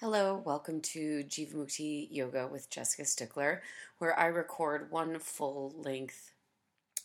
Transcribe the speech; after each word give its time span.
Hello, 0.00 0.40
welcome 0.44 0.80
to 0.80 1.24
Jivamukti 1.24 2.06
Yoga 2.12 2.46
with 2.46 2.70
Jessica 2.70 3.04
Stickler, 3.04 3.62
where 3.98 4.16
I 4.16 4.26
record 4.26 4.92
one 4.92 5.18
full 5.18 5.74
length 5.76 6.30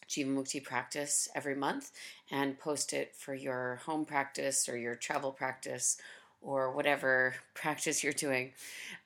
Jivamukti 0.07 0.63
practice 0.63 1.27
every 1.33 1.55
month 1.55 1.89
and 2.29 2.59
post 2.59 2.93
it 2.93 3.15
for 3.15 3.33
your 3.33 3.81
home 3.87 4.05
practice 4.05 4.69
or 4.69 4.77
your 4.77 4.93
travel 4.93 5.31
practice 5.31 5.97
or 6.39 6.71
whatever 6.71 7.33
practice 7.55 8.04
you're 8.04 8.14
doing. 8.14 8.52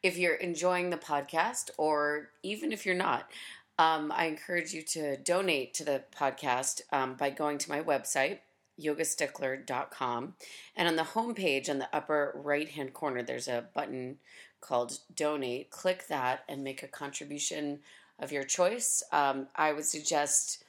If 0.03 0.17
you're 0.17 0.35
enjoying 0.35 0.89
the 0.89 0.97
podcast, 0.97 1.69
or 1.77 2.31
even 2.43 2.73
if 2.73 2.85
you're 2.85 2.93
not, 2.93 3.31
um, 3.79 4.11
I 4.13 4.25
encourage 4.25 4.73
you 4.73 4.81
to 4.81 5.15
donate 5.15 5.73
to 5.75 5.85
the 5.85 6.03
podcast 6.13 6.81
um, 6.91 7.13
by 7.13 7.29
going 7.29 7.57
to 7.59 7.69
my 7.69 7.81
website, 7.81 8.39
yogastickler.com. 8.79 10.35
And 10.75 10.87
on 10.87 10.95
the 10.95 11.03
homepage, 11.03 11.69
on 11.69 11.79
the 11.79 11.89
upper 11.93 12.33
right 12.35 12.69
hand 12.69 12.93
corner, 12.93 13.23
there's 13.23 13.47
a 13.47 13.65
button 13.73 14.17
called 14.61 14.99
Donate. 15.15 15.69
Click 15.69 16.07
that 16.07 16.43
and 16.47 16.63
make 16.63 16.83
a 16.83 16.87
contribution 16.87 17.79
of 18.19 18.31
your 18.31 18.43
choice. 18.43 19.03
Um, 19.11 19.47
I 19.55 19.73
would 19.73 19.85
suggest, 19.85 20.63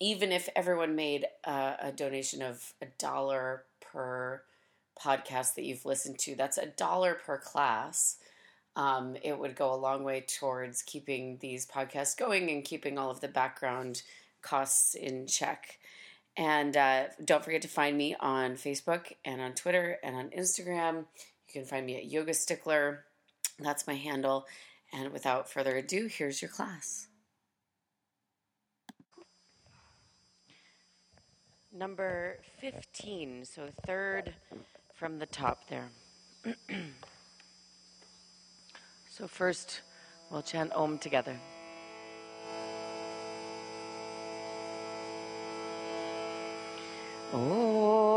even 0.00 0.32
if 0.32 0.48
everyone 0.56 0.96
made 0.96 1.26
a, 1.44 1.74
a 1.82 1.92
donation 1.92 2.42
of 2.42 2.72
a 2.80 2.86
dollar 2.98 3.64
per 3.80 4.42
podcast 4.98 5.54
that 5.54 5.64
you've 5.64 5.86
listened 5.86 6.18
to, 6.20 6.34
that's 6.34 6.58
a 6.58 6.66
dollar 6.66 7.14
per 7.14 7.38
class. 7.38 8.16
Um, 8.76 9.16
it 9.22 9.38
would 9.38 9.56
go 9.56 9.74
a 9.74 9.76
long 9.76 10.04
way 10.04 10.24
towards 10.26 10.82
keeping 10.82 11.38
these 11.40 11.66
podcasts 11.66 12.16
going 12.16 12.50
and 12.50 12.64
keeping 12.64 12.98
all 12.98 13.10
of 13.10 13.20
the 13.20 13.28
background 13.28 14.02
costs 14.42 14.94
in 14.94 15.26
check. 15.26 15.78
And 16.36 16.76
uh, 16.76 17.04
don't 17.24 17.44
forget 17.44 17.62
to 17.62 17.68
find 17.68 17.96
me 17.96 18.16
on 18.18 18.54
Facebook 18.54 19.12
and 19.24 19.40
on 19.40 19.52
Twitter 19.54 19.98
and 20.02 20.16
on 20.16 20.30
Instagram. 20.30 21.04
You 21.48 21.52
can 21.52 21.64
find 21.64 21.84
me 21.84 21.96
at 21.96 22.10
Yoga 22.10 22.34
Stickler. 22.34 23.04
That's 23.58 23.86
my 23.86 23.94
handle. 23.94 24.46
And 24.92 25.12
without 25.12 25.50
further 25.50 25.76
ado, 25.76 26.06
here's 26.06 26.40
your 26.40 26.50
class. 26.50 27.08
Number 31.72 32.38
15, 32.60 33.44
so 33.44 33.68
third 33.86 34.34
from 34.94 35.18
the 35.18 35.26
top 35.26 35.68
there. 35.68 35.88
so, 39.08 39.28
first, 39.28 39.82
we'll 40.30 40.42
chant 40.42 40.72
Om 40.72 40.98
together. 40.98 41.38
Oh. 47.32 48.09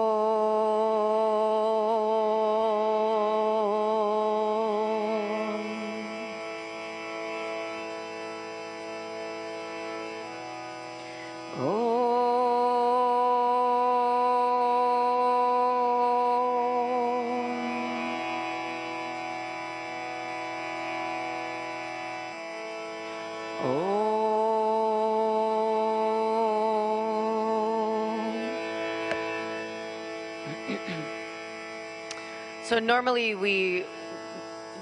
So 32.74 32.80
normally 32.80 33.36
we 33.36 33.86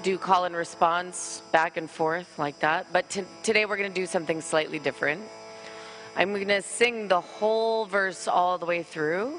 do 0.02 0.16
call 0.16 0.46
and 0.46 0.56
response 0.56 1.42
back 1.52 1.76
and 1.76 1.90
forth 1.90 2.38
like 2.38 2.58
that, 2.60 2.90
but 2.90 3.10
t- 3.10 3.24
today 3.42 3.66
we're 3.66 3.76
going 3.76 3.92
to 3.92 4.00
do 4.00 4.06
something 4.06 4.40
slightly 4.40 4.78
different. 4.78 5.20
I'm 6.16 6.32
going 6.32 6.48
to 6.48 6.62
sing 6.62 7.08
the 7.08 7.20
whole 7.20 7.84
verse 7.84 8.28
all 8.28 8.56
the 8.56 8.64
way 8.64 8.82
through, 8.82 9.38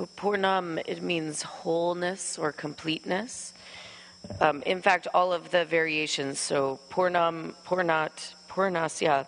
So 0.00 0.08
Purnam, 0.16 0.78
it 0.86 1.02
means 1.02 1.42
wholeness 1.42 2.38
or 2.38 2.52
completeness. 2.52 3.52
Um, 4.40 4.62
in 4.62 4.80
fact, 4.80 5.06
all 5.12 5.30
of 5.30 5.50
the 5.50 5.66
variations, 5.66 6.38
so 6.38 6.80
Purnam, 6.88 7.54
Purnat, 7.66 8.32
Purnasya, 8.48 9.26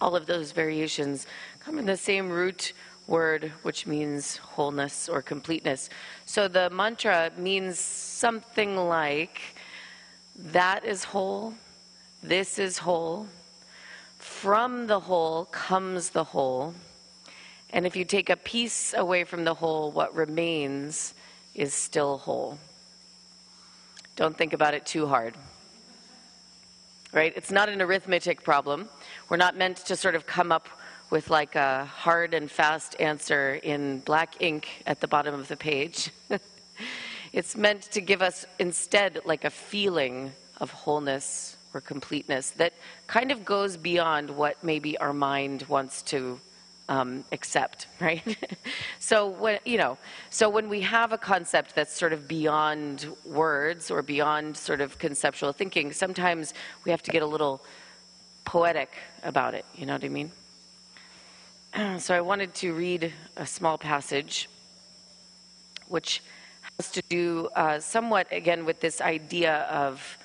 all 0.00 0.16
of 0.16 0.24
those 0.24 0.52
variations 0.52 1.26
come 1.62 1.78
in 1.78 1.84
the 1.84 1.98
same 1.98 2.30
root 2.30 2.72
word, 3.06 3.52
which 3.60 3.86
means 3.86 4.38
wholeness 4.38 5.06
or 5.06 5.20
completeness. 5.20 5.90
So 6.24 6.48
the 6.48 6.70
mantra 6.70 7.30
means 7.36 7.78
something 7.78 8.74
like 8.74 9.38
that 10.34 10.86
is 10.86 11.04
whole, 11.04 11.52
this 12.22 12.58
is 12.58 12.78
whole, 12.78 13.26
from 14.16 14.86
the 14.86 15.00
whole 15.00 15.44
comes 15.44 16.08
the 16.08 16.24
whole. 16.24 16.72
And 17.72 17.86
if 17.86 17.94
you 17.94 18.04
take 18.04 18.30
a 18.30 18.36
piece 18.36 18.94
away 18.94 19.24
from 19.24 19.44
the 19.44 19.54
whole, 19.54 19.92
what 19.92 20.14
remains 20.14 21.14
is 21.54 21.72
still 21.72 22.18
whole. 22.18 22.58
Don't 24.16 24.36
think 24.36 24.52
about 24.52 24.74
it 24.74 24.84
too 24.84 25.06
hard. 25.06 25.34
Right? 27.12 27.32
It's 27.36 27.50
not 27.50 27.68
an 27.68 27.80
arithmetic 27.80 28.42
problem. 28.42 28.88
We're 29.28 29.36
not 29.36 29.56
meant 29.56 29.78
to 29.78 29.96
sort 29.96 30.14
of 30.14 30.26
come 30.26 30.52
up 30.52 30.68
with 31.10 31.28
like 31.30 31.56
a 31.56 31.84
hard 31.86 32.34
and 32.34 32.50
fast 32.50 33.00
answer 33.00 33.58
in 33.62 34.00
black 34.00 34.40
ink 34.40 34.68
at 34.86 35.00
the 35.00 35.08
bottom 35.08 35.34
of 35.34 35.48
the 35.48 35.56
page. 35.56 36.10
it's 37.32 37.56
meant 37.56 37.82
to 37.82 38.00
give 38.00 38.22
us 38.22 38.46
instead 38.58 39.20
like 39.24 39.44
a 39.44 39.50
feeling 39.50 40.32
of 40.60 40.70
wholeness 40.70 41.56
or 41.74 41.80
completeness 41.80 42.50
that 42.52 42.72
kind 43.06 43.30
of 43.30 43.44
goes 43.44 43.76
beyond 43.76 44.30
what 44.30 44.62
maybe 44.62 44.98
our 44.98 45.12
mind 45.12 45.62
wants 45.68 46.02
to 46.02 46.40
um, 46.90 47.24
accept, 47.32 47.86
right? 48.00 48.36
so 48.98 49.28
when 49.28 49.58
you 49.64 49.78
know, 49.78 49.96
so 50.28 50.50
when 50.50 50.68
we 50.68 50.82
have 50.82 51.12
a 51.12 51.18
concept 51.18 51.74
that's 51.74 51.96
sort 51.96 52.12
of 52.12 52.28
beyond 52.28 53.06
words 53.24 53.90
or 53.90 54.02
beyond 54.02 54.56
sort 54.56 54.82
of 54.82 54.98
conceptual 54.98 55.52
thinking, 55.52 55.92
sometimes 55.92 56.52
we 56.84 56.90
have 56.90 57.02
to 57.04 57.10
get 57.10 57.22
a 57.22 57.26
little 57.26 57.62
poetic 58.44 58.90
about 59.22 59.54
it. 59.54 59.64
You 59.76 59.86
know 59.86 59.94
what 59.94 60.04
I 60.04 60.08
mean? 60.08 60.32
So 62.00 62.16
I 62.16 62.20
wanted 62.20 62.52
to 62.56 62.72
read 62.74 63.12
a 63.36 63.46
small 63.46 63.78
passage, 63.78 64.48
which 65.86 66.20
has 66.76 66.90
to 66.90 67.02
do 67.08 67.48
uh, 67.54 67.78
somewhat 67.78 68.26
again 68.32 68.64
with 68.64 68.80
this 68.80 69.00
idea 69.00 69.68
of 69.70 70.18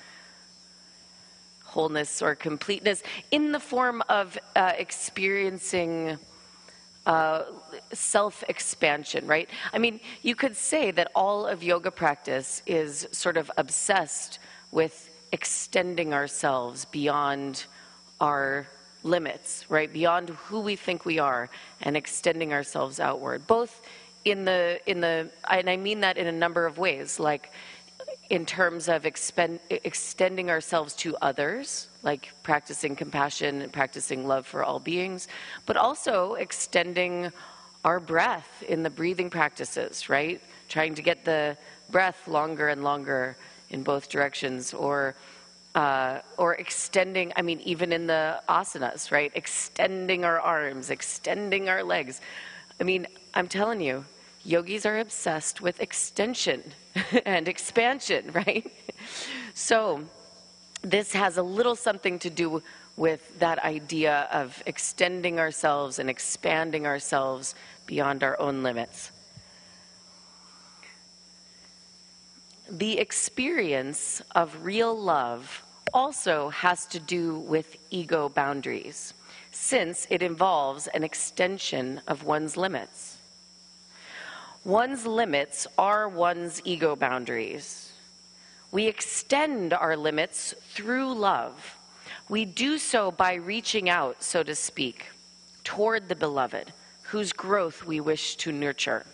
wholeness 1.62 2.20
or 2.20 2.34
completeness 2.34 3.04
in 3.30 3.52
the 3.52 3.60
form 3.60 4.02
of 4.08 4.36
uh, 4.56 4.72
experiencing 4.76 6.18
uh, 7.06 7.44
self 7.92 8.42
expansion, 8.48 9.26
right? 9.26 9.48
I 9.72 9.78
mean, 9.78 10.00
you 10.22 10.34
could 10.34 10.56
say 10.56 10.90
that 10.90 11.10
all 11.14 11.46
of 11.46 11.62
yoga 11.62 11.90
practice 11.90 12.62
is 12.66 13.08
sort 13.12 13.36
of 13.36 13.50
obsessed 13.56 14.38
with 14.72 15.08
extending 15.32 16.12
ourselves 16.12 16.84
beyond 16.86 17.64
our 18.20 18.66
limits, 19.02 19.64
right? 19.68 19.92
Beyond 19.92 20.30
who 20.30 20.60
we 20.60 20.76
think 20.76 21.04
we 21.04 21.18
are 21.18 21.48
and 21.82 21.96
extending 21.96 22.52
ourselves 22.52 22.98
outward, 22.98 23.46
both 23.46 23.82
in 24.24 24.44
the, 24.44 24.80
in 24.86 25.00
the, 25.00 25.30
and 25.48 25.70
I 25.70 25.76
mean 25.76 26.00
that 26.00 26.16
in 26.16 26.26
a 26.26 26.32
number 26.32 26.66
of 26.66 26.78
ways, 26.78 27.20
like 27.20 27.52
in 28.30 28.44
terms 28.44 28.88
of 28.88 29.06
expend, 29.06 29.60
extending 29.70 30.50
ourselves 30.50 30.94
to 30.94 31.16
others, 31.22 31.88
like 32.02 32.32
practicing 32.42 32.96
compassion 32.96 33.62
and 33.62 33.72
practicing 33.72 34.26
love 34.26 34.46
for 34.46 34.64
all 34.64 34.80
beings, 34.80 35.28
but 35.64 35.76
also 35.76 36.34
extending 36.34 37.30
our 37.84 38.00
breath 38.00 38.64
in 38.68 38.82
the 38.82 38.90
breathing 38.90 39.30
practices, 39.30 40.08
right? 40.08 40.40
Trying 40.68 40.94
to 40.96 41.02
get 41.02 41.24
the 41.24 41.56
breath 41.90 42.26
longer 42.26 42.68
and 42.68 42.82
longer 42.82 43.36
in 43.70 43.82
both 43.82 44.08
directions, 44.08 44.74
or 44.74 45.14
uh, 45.76 46.20
or 46.38 46.54
extending. 46.54 47.32
I 47.36 47.42
mean, 47.42 47.60
even 47.60 47.92
in 47.92 48.06
the 48.06 48.40
asanas, 48.48 49.12
right? 49.12 49.30
Extending 49.34 50.24
our 50.24 50.40
arms, 50.40 50.90
extending 50.90 51.68
our 51.68 51.84
legs. 51.84 52.20
I 52.80 52.84
mean, 52.84 53.06
I'm 53.34 53.46
telling 53.46 53.80
you, 53.80 54.04
yogis 54.46 54.86
are 54.86 54.98
obsessed 54.98 55.60
with 55.60 55.80
extension 55.80 56.62
and 57.26 57.48
expansion, 57.48 58.30
right? 58.32 58.70
So, 59.54 60.04
this 60.82 61.12
has 61.12 61.36
a 61.36 61.42
little 61.42 61.74
something 61.74 62.18
to 62.20 62.30
do 62.30 62.62
with 62.96 63.38
that 63.40 63.58
idea 63.64 64.28
of 64.30 64.62
extending 64.66 65.40
ourselves 65.40 65.98
and 65.98 66.08
expanding 66.08 66.86
ourselves 66.86 67.54
beyond 67.86 68.22
our 68.22 68.38
own 68.40 68.62
limits. 68.62 69.10
The 72.70 72.98
experience 72.98 74.22
of 74.34 74.64
real 74.64 74.96
love 74.98 75.62
also 75.92 76.50
has 76.50 76.86
to 76.86 77.00
do 77.00 77.38
with 77.40 77.76
ego 77.90 78.28
boundaries, 78.28 79.14
since 79.50 80.06
it 80.10 80.22
involves 80.22 80.86
an 80.88 81.04
extension 81.04 82.00
of 82.06 82.24
one's 82.24 82.56
limits. 82.56 83.15
One's 84.66 85.06
limits 85.06 85.68
are 85.78 86.08
one's 86.08 86.60
ego 86.64 86.96
boundaries. 86.96 87.92
We 88.72 88.88
extend 88.88 89.72
our 89.72 89.96
limits 89.96 90.56
through 90.70 91.14
love. 91.14 91.78
We 92.28 92.46
do 92.46 92.76
so 92.76 93.12
by 93.12 93.34
reaching 93.34 93.88
out, 93.88 94.24
so 94.24 94.42
to 94.42 94.56
speak, 94.56 95.06
toward 95.62 96.08
the 96.08 96.16
beloved, 96.16 96.72
whose 97.02 97.32
growth 97.32 97.86
we 97.86 98.00
wish 98.00 98.34
to 98.38 98.50
nurture. 98.50 99.06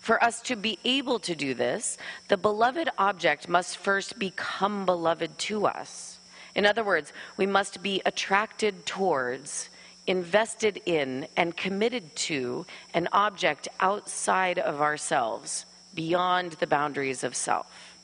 For 0.00 0.24
us 0.24 0.40
to 0.44 0.56
be 0.56 0.78
able 0.86 1.18
to 1.18 1.34
do 1.34 1.52
this, 1.52 1.98
the 2.28 2.38
beloved 2.38 2.88
object 2.96 3.50
must 3.50 3.76
first 3.76 4.18
become 4.18 4.86
beloved 4.86 5.36
to 5.40 5.66
us. 5.66 6.20
In 6.54 6.64
other 6.64 6.84
words, 6.84 7.12
we 7.36 7.44
must 7.44 7.82
be 7.82 8.00
attracted 8.06 8.86
towards, 8.86 9.68
invested 10.08 10.80
in, 10.86 11.28
and 11.36 11.56
committed 11.56 12.16
to 12.16 12.66
an 12.94 13.08
object 13.12 13.68
outside 13.80 14.58
of 14.58 14.80
ourselves, 14.80 15.66
beyond 15.94 16.52
the 16.52 16.66
boundaries 16.66 17.22
of 17.24 17.36
self. 17.36 17.96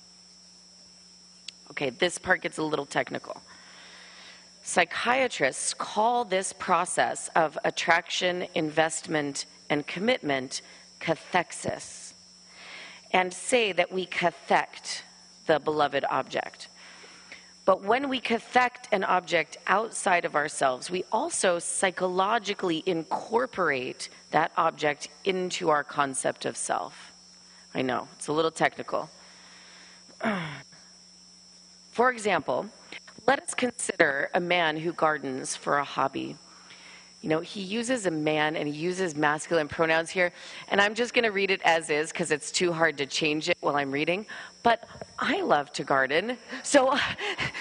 Okay, 1.70 1.90
this 1.90 2.18
part 2.18 2.42
gets 2.42 2.58
a 2.58 2.62
little 2.62 2.86
technical. 2.86 3.42
Psychiatrists 4.62 5.74
call 5.74 6.24
this 6.24 6.52
process 6.52 7.28
of 7.34 7.58
attraction, 7.64 8.46
investment, 8.54 9.46
and 9.68 9.86
commitment 9.86 10.62
cathexis 11.00 12.14
and 13.12 13.32
say 13.32 13.72
that 13.72 13.92
we 13.92 14.06
cathect 14.06 15.04
the 15.46 15.58
beloved 15.60 16.04
object. 16.10 16.68
But 17.64 17.82
when 17.82 18.08
we 18.08 18.20
cathect 18.20 18.88
an 18.92 19.04
object 19.04 19.56
outside 19.66 20.24
of 20.24 20.36
ourselves, 20.36 20.90
we 20.90 21.04
also 21.10 21.58
psychologically 21.58 22.82
incorporate 22.84 24.10
that 24.32 24.52
object 24.56 25.08
into 25.24 25.70
our 25.70 25.82
concept 25.82 26.44
of 26.44 26.56
self. 26.56 27.12
I 27.74 27.80
know, 27.82 28.08
it's 28.16 28.28
a 28.28 28.32
little 28.32 28.50
technical. 28.50 29.08
For 31.92 32.10
example, 32.10 32.66
let 33.26 33.40
us 33.40 33.54
consider 33.54 34.30
a 34.34 34.40
man 34.40 34.76
who 34.76 34.92
gardens 34.92 35.56
for 35.56 35.78
a 35.78 35.84
hobby. 35.84 36.36
You 37.24 37.30
know, 37.30 37.40
he 37.40 37.62
uses 37.62 38.04
a 38.04 38.10
man 38.10 38.54
and 38.54 38.68
he 38.68 38.74
uses 38.74 39.16
masculine 39.16 39.66
pronouns 39.66 40.10
here. 40.10 40.30
And 40.68 40.78
I'm 40.78 40.94
just 40.94 41.14
going 41.14 41.22
to 41.24 41.30
read 41.30 41.50
it 41.50 41.62
as 41.64 41.88
is 41.88 42.12
because 42.12 42.30
it's 42.30 42.52
too 42.52 42.70
hard 42.70 42.98
to 42.98 43.06
change 43.06 43.48
it 43.48 43.56
while 43.62 43.76
I'm 43.76 43.90
reading. 43.90 44.26
But 44.62 44.86
I 45.18 45.40
love 45.40 45.72
to 45.72 45.84
garden. 45.84 46.36
So, 46.62 46.94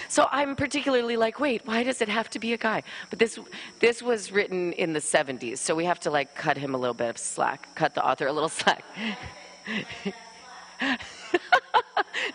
so 0.10 0.28
I'm 0.34 0.58
particularly 0.58 1.16
like, 1.16 1.40
wait, 1.40 1.66
why 1.66 1.84
does 1.84 2.02
it 2.02 2.10
have 2.10 2.30
to 2.32 2.40
be 2.40 2.52
a 2.52 2.58
guy? 2.58 2.84
But 3.10 3.20
this, 3.20 3.40
this 3.80 4.04
was 4.04 4.34
written 4.34 4.74
in 4.74 4.92
the 4.92 5.00
70s. 5.00 5.60
So 5.60 5.74
we 5.76 5.86
have 5.86 6.02
to 6.02 6.12
like 6.12 6.36
cut 6.36 6.58
him 6.58 6.76
a 6.76 6.78
little 6.78 6.94
bit 6.94 7.12
of 7.12 7.18
slack, 7.18 7.74
cut 7.74 7.96
the 7.96 8.06
author 8.06 8.28
a 8.28 8.34
little 8.34 8.50
slack. 8.62 8.84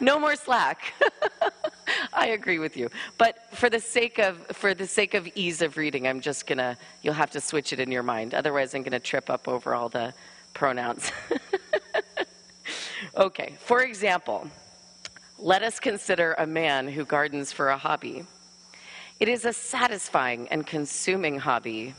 no 0.01 0.19
more 0.19 0.35
slack. 0.35 0.95
I 2.13 2.29
agree 2.29 2.59
with 2.59 2.77
you. 2.77 2.91
But 3.17 3.37
for 3.53 3.71
the 3.71 3.81
sake 3.81 4.19
of 4.19 4.39
for 4.49 4.75
the 4.75 4.87
sake 4.87 5.15
of 5.15 5.29
ease 5.35 5.63
of 5.63 5.77
reading, 5.77 6.07
I'm 6.07 6.21
just 6.21 6.47
gonna 6.47 6.77
you'll 7.03 7.15
have 7.15 7.31
to 7.33 7.41
switch 7.41 7.73
it 7.73 7.81
in 7.81 7.91
your 7.91 8.03
mind. 8.03 8.35
Otherwise 8.35 8.75
I'm 8.75 8.83
gonna 8.83 9.01
trip 9.01 9.31
up 9.31 9.49
over 9.49 9.75
all 9.75 9.89
the 9.89 10.15
pronouns. 10.55 11.13
okay, 13.17 13.57
for 13.61 13.83
example, 13.83 14.49
let 15.39 15.63
us 15.63 15.79
consider 15.79 16.35
a 16.39 16.47
man 16.47 16.89
who 16.89 17.05
gardens 17.05 17.53
for 17.53 17.69
a 17.69 17.79
hobby. 17.79 18.25
It 19.21 19.29
is 19.29 19.45
a 19.45 19.53
satisfying 19.53 20.49
and 20.49 20.67
consuming 20.67 21.39
hobby. 21.39 21.95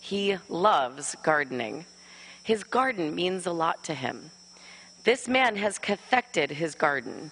He 0.00 0.36
loves 0.48 1.14
gardening. 1.22 1.86
His 2.42 2.64
garden 2.64 3.14
means 3.14 3.46
a 3.46 3.52
lot 3.52 3.84
to 3.84 3.94
him. 3.94 4.30
This 5.04 5.28
man 5.28 5.56
has 5.56 5.78
cathected 5.78 6.50
his 6.50 6.74
garden. 6.74 7.30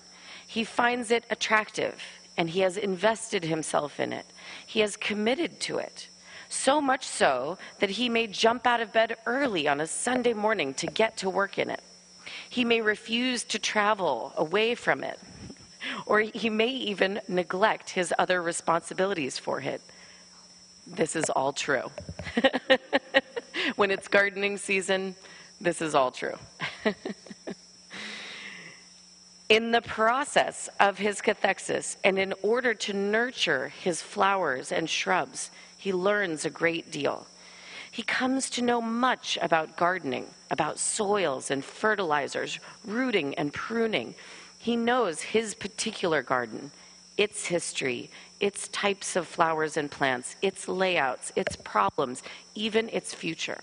He 0.50 0.64
finds 0.64 1.12
it 1.12 1.22
attractive 1.30 2.02
and 2.36 2.50
he 2.50 2.58
has 2.58 2.76
invested 2.76 3.44
himself 3.44 4.00
in 4.00 4.12
it. 4.12 4.26
He 4.66 4.80
has 4.80 4.96
committed 4.96 5.60
to 5.60 5.78
it. 5.78 6.08
So 6.48 6.80
much 6.80 7.04
so 7.04 7.56
that 7.78 7.90
he 7.90 8.08
may 8.08 8.26
jump 8.26 8.66
out 8.66 8.80
of 8.80 8.92
bed 8.92 9.16
early 9.26 9.68
on 9.68 9.80
a 9.80 9.86
Sunday 9.86 10.32
morning 10.32 10.74
to 10.74 10.88
get 10.88 11.18
to 11.18 11.30
work 11.30 11.56
in 11.56 11.70
it. 11.70 11.80
He 12.48 12.64
may 12.64 12.80
refuse 12.80 13.44
to 13.44 13.60
travel 13.60 14.32
away 14.36 14.74
from 14.74 15.04
it, 15.04 15.20
or 16.04 16.18
he 16.18 16.50
may 16.50 16.70
even 16.70 17.20
neglect 17.28 17.90
his 17.90 18.12
other 18.18 18.42
responsibilities 18.42 19.38
for 19.38 19.60
it. 19.60 19.80
This 20.84 21.14
is 21.14 21.30
all 21.30 21.52
true. 21.52 21.92
when 23.76 23.92
it's 23.92 24.08
gardening 24.08 24.56
season, 24.56 25.14
this 25.60 25.80
is 25.80 25.94
all 25.94 26.10
true. 26.10 26.38
in 29.50 29.72
the 29.72 29.82
process 29.82 30.68
of 30.78 30.96
his 30.96 31.20
cathexis 31.20 31.96
and 32.04 32.18
in 32.18 32.32
order 32.40 32.72
to 32.72 32.92
nurture 32.92 33.68
his 33.68 34.00
flowers 34.00 34.70
and 34.70 34.88
shrubs, 34.88 35.50
he 35.76 35.92
learns 35.92 36.44
a 36.44 36.50
great 36.50 36.92
deal. 36.92 37.26
He 37.90 38.04
comes 38.04 38.48
to 38.50 38.62
know 38.62 38.80
much 38.80 39.36
about 39.42 39.76
gardening, 39.76 40.28
about 40.52 40.78
soils 40.78 41.50
and 41.50 41.64
fertilizers, 41.64 42.60
rooting 42.84 43.34
and 43.34 43.52
pruning. 43.52 44.14
He 44.56 44.76
knows 44.76 45.20
his 45.20 45.56
particular 45.56 46.22
garden, 46.22 46.70
its 47.16 47.46
history, 47.46 48.08
its 48.38 48.68
types 48.68 49.16
of 49.16 49.26
flowers 49.26 49.76
and 49.76 49.90
plants, 49.90 50.36
its 50.42 50.68
layouts, 50.68 51.32
its 51.34 51.56
problems, 51.56 52.22
even 52.54 52.88
its 52.90 53.12
future. 53.12 53.60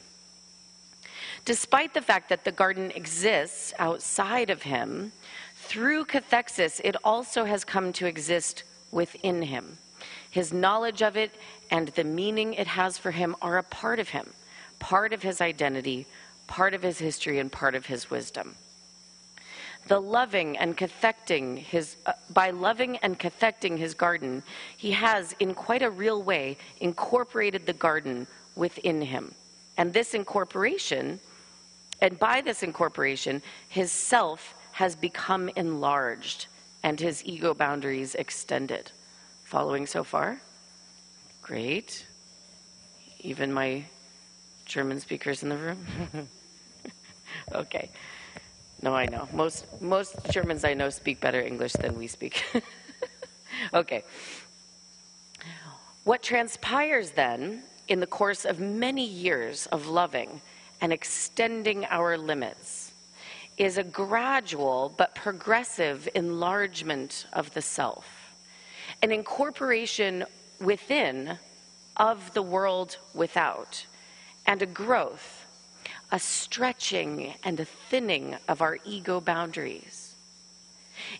Despite 1.45 1.93
the 1.93 2.01
fact 2.01 2.27
that 2.27 2.43
the 2.43 2.51
garden 2.51 2.91
exists 2.91 3.73
outside 3.79 4.49
of 4.49 4.63
him, 4.63 5.13
through 5.67 6.05
cathexis, 6.05 6.79
it 6.85 6.95
also 7.03 7.43
has 7.43 7.65
come 7.65 7.91
to 7.93 8.05
exist 8.05 8.63
within 8.91 9.41
him. 9.41 9.77
His 10.31 10.53
knowledge 10.53 11.01
of 11.01 11.17
it 11.17 11.31
and 11.69 11.89
the 11.89 12.05
meaning 12.05 12.53
it 12.53 12.67
has 12.67 12.97
for 12.97 13.11
him 13.11 13.35
are 13.41 13.57
a 13.57 13.63
part 13.63 13.99
of 13.99 14.09
him, 14.09 14.31
part 14.79 15.11
of 15.11 15.21
his 15.21 15.41
identity, 15.41 16.07
part 16.47 16.73
of 16.73 16.81
his 16.81 16.99
history, 16.99 17.39
and 17.39 17.51
part 17.51 17.75
of 17.75 17.85
his 17.85 18.09
wisdom. 18.09 18.55
The 19.87 19.99
loving 19.99 20.57
and 20.57 20.77
cathecting 20.77 21.57
his, 21.57 21.97
uh, 22.05 22.13
by 22.29 22.51
loving 22.51 22.97
and 22.97 23.19
cathecting 23.19 23.77
his 23.77 23.93
garden, 23.93 24.43
he 24.77 24.91
has, 24.91 25.35
in 25.39 25.53
quite 25.53 25.81
a 25.81 25.89
real 25.89 26.23
way, 26.23 26.57
incorporated 26.79 27.65
the 27.65 27.73
garden 27.73 28.27
within 28.55 29.01
him. 29.01 29.33
And 29.77 29.93
this 29.93 30.13
incorporation, 30.13 31.19
and 32.01 32.17
by 32.17 32.41
this 32.41 32.63
incorporation, 32.63 33.41
his 33.69 33.91
self 33.91 34.53
has 34.77 34.95
become 34.95 35.49
enlarged 35.55 36.45
and 36.83 36.99
his 36.99 37.25
ego 37.25 37.51
boundaries 37.51 38.13
extended. 38.13 38.91
Following 39.43 39.87
so 39.87 40.03
far? 40.03 40.39
Great. 41.41 42.05
Even 43.21 43.51
my 43.51 43.85
German 44.65 44.99
speakers 44.99 45.41
in 45.41 45.49
the 45.49 45.57
room? 45.57 45.83
okay. 47.53 47.89
No, 48.83 48.93
I 48.95 49.07
know. 49.07 49.27
Most 49.33 49.65
most 49.81 50.15
Germans 50.29 50.63
I 50.63 50.75
know 50.75 50.91
speak 50.91 51.19
better 51.19 51.41
English 51.41 51.73
than 51.73 51.97
we 51.97 52.05
speak. 52.05 52.43
okay. 53.73 54.03
What 56.03 56.21
transpires 56.21 57.09
then 57.11 57.63
in 57.87 57.99
the 57.99 58.05
course 58.05 58.45
of 58.45 58.59
many 58.59 59.07
years 59.07 59.65
of 59.71 59.87
loving 59.87 60.39
and 60.81 60.93
extending 60.93 61.83
our 61.85 62.15
limits 62.15 62.86
is 63.57 63.77
a 63.77 63.83
gradual 63.83 64.93
but 64.97 65.15
progressive 65.15 66.07
enlargement 66.13 67.25
of 67.33 67.53
the 67.53 67.61
self, 67.61 68.33
an 69.01 69.11
incorporation 69.11 70.23
within 70.59 71.37
of 71.97 72.33
the 72.33 72.41
world 72.41 72.97
without, 73.15 73.85
and 74.45 74.61
a 74.61 74.67
growth, 74.67 75.45
a 76.11 76.19
stretching 76.19 77.33
and 77.43 77.59
a 77.59 77.65
thinning 77.65 78.37
of 78.47 78.61
our 78.61 78.77
ego 78.85 79.19
boundaries. 79.19 80.15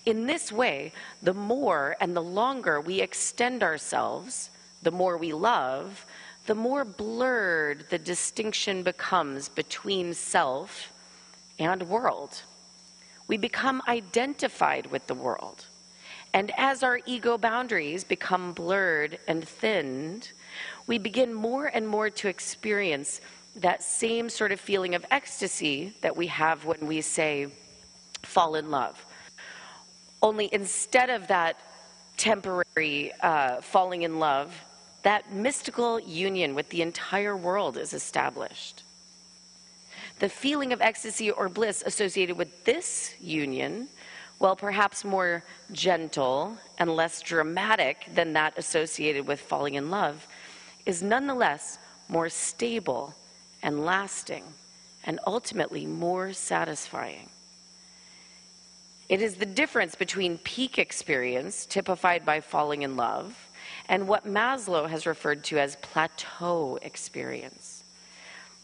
In 0.06 0.28
this 0.28 0.52
way, 0.52 0.92
the 1.22 1.34
more 1.34 1.98
and 2.00 2.16
the 2.16 2.22
longer 2.22 2.80
we 2.80 3.02
extend 3.02 3.64
ourselves, 3.64 4.52
the 4.84 4.92
more 4.92 5.18
we 5.18 5.34
love, 5.34 6.06
the 6.46 6.56
more 6.56 6.86
blurred 6.86 7.90
the 7.90 7.98
distinction 7.98 8.84
becomes 8.84 9.50
between 9.50 10.14
self 10.14 10.94
and 11.60 11.84
world. 11.84 12.42
We 13.28 13.38
become 13.38 13.82
identified 13.88 14.88
with 14.88 15.08
the 15.08 15.14
world. 15.14 15.66
And 16.34 16.52
as 16.58 16.84
our 16.84 17.00
ego 17.06 17.38
boundaries 17.38 18.04
become 18.04 18.54
blurred 18.54 19.20
and 19.28 19.48
thinned, 19.48 20.32
we 20.86 20.98
begin 20.98 21.34
more 21.34 21.66
and 21.66 21.88
more 21.88 22.10
to 22.10 22.28
experience 22.28 23.22
that 23.56 23.82
same 23.82 24.30
sort 24.30 24.52
of 24.52 24.60
feeling 24.60 24.94
of 24.96 25.06
ecstasy 25.10 25.94
that 26.02 26.16
we 26.16 26.28
have 26.28 26.66
when 26.66 26.86
we 26.86 27.02
say, 27.02 27.48
fall 28.24 28.56
in 28.56 28.70
love. 28.70 29.04
Only 30.22 30.50
instead 30.54 31.10
of 31.10 31.28
that 31.28 31.60
temporary 32.18 33.14
uh, 33.22 33.62
falling 33.62 34.04
in 34.04 34.20
love, 34.20 34.54
that 35.04 35.32
mystical 35.32 36.00
union 36.00 36.56
with 36.56 36.70
the 36.70 36.82
entire 36.82 37.36
world 37.36 37.78
is 37.78 37.94
established. 37.94 38.84
The 40.20 40.30
feeling 40.30 40.74
of 40.74 40.82
ecstasy 40.82 41.30
or 41.30 41.48
bliss 41.48 41.84
associated 41.86 42.38
with 42.38 42.66
this 42.66 43.14
union, 43.22 43.88
while 44.40 44.56
perhaps 44.56 45.06
more 45.06 45.44
gentle 45.72 46.58
and 46.80 46.96
less 46.96 47.22
dramatic 47.22 48.08
than 48.14 48.34
that 48.34 48.58
associated 48.58 49.28
with 49.28 49.40
falling 49.40 49.76
in 49.76 49.92
love, 49.92 50.28
is 50.86 51.04
nonetheless 51.04 51.78
more 52.10 52.30
stable 52.30 53.14
and 53.62 53.86
lasting 53.86 54.44
and 55.04 55.20
ultimately 55.28 55.86
more 55.86 56.34
satisfying. 56.34 57.30
It 59.08 59.22
is 59.22 59.36
the 59.36 59.46
difference 59.46 59.96
between 59.96 60.38
peak 60.40 60.80
experience, 60.80 61.66
typified 61.66 62.26
by 62.26 62.42
falling 62.42 62.82
in 62.82 62.98
love, 62.98 63.48
and 63.88 64.08
what 64.08 64.26
Maslow 64.26 64.90
has 64.90 65.06
referred 65.06 65.44
to 65.46 65.60
as 65.60 65.78
plateau 65.78 66.78
experience. 66.82 67.77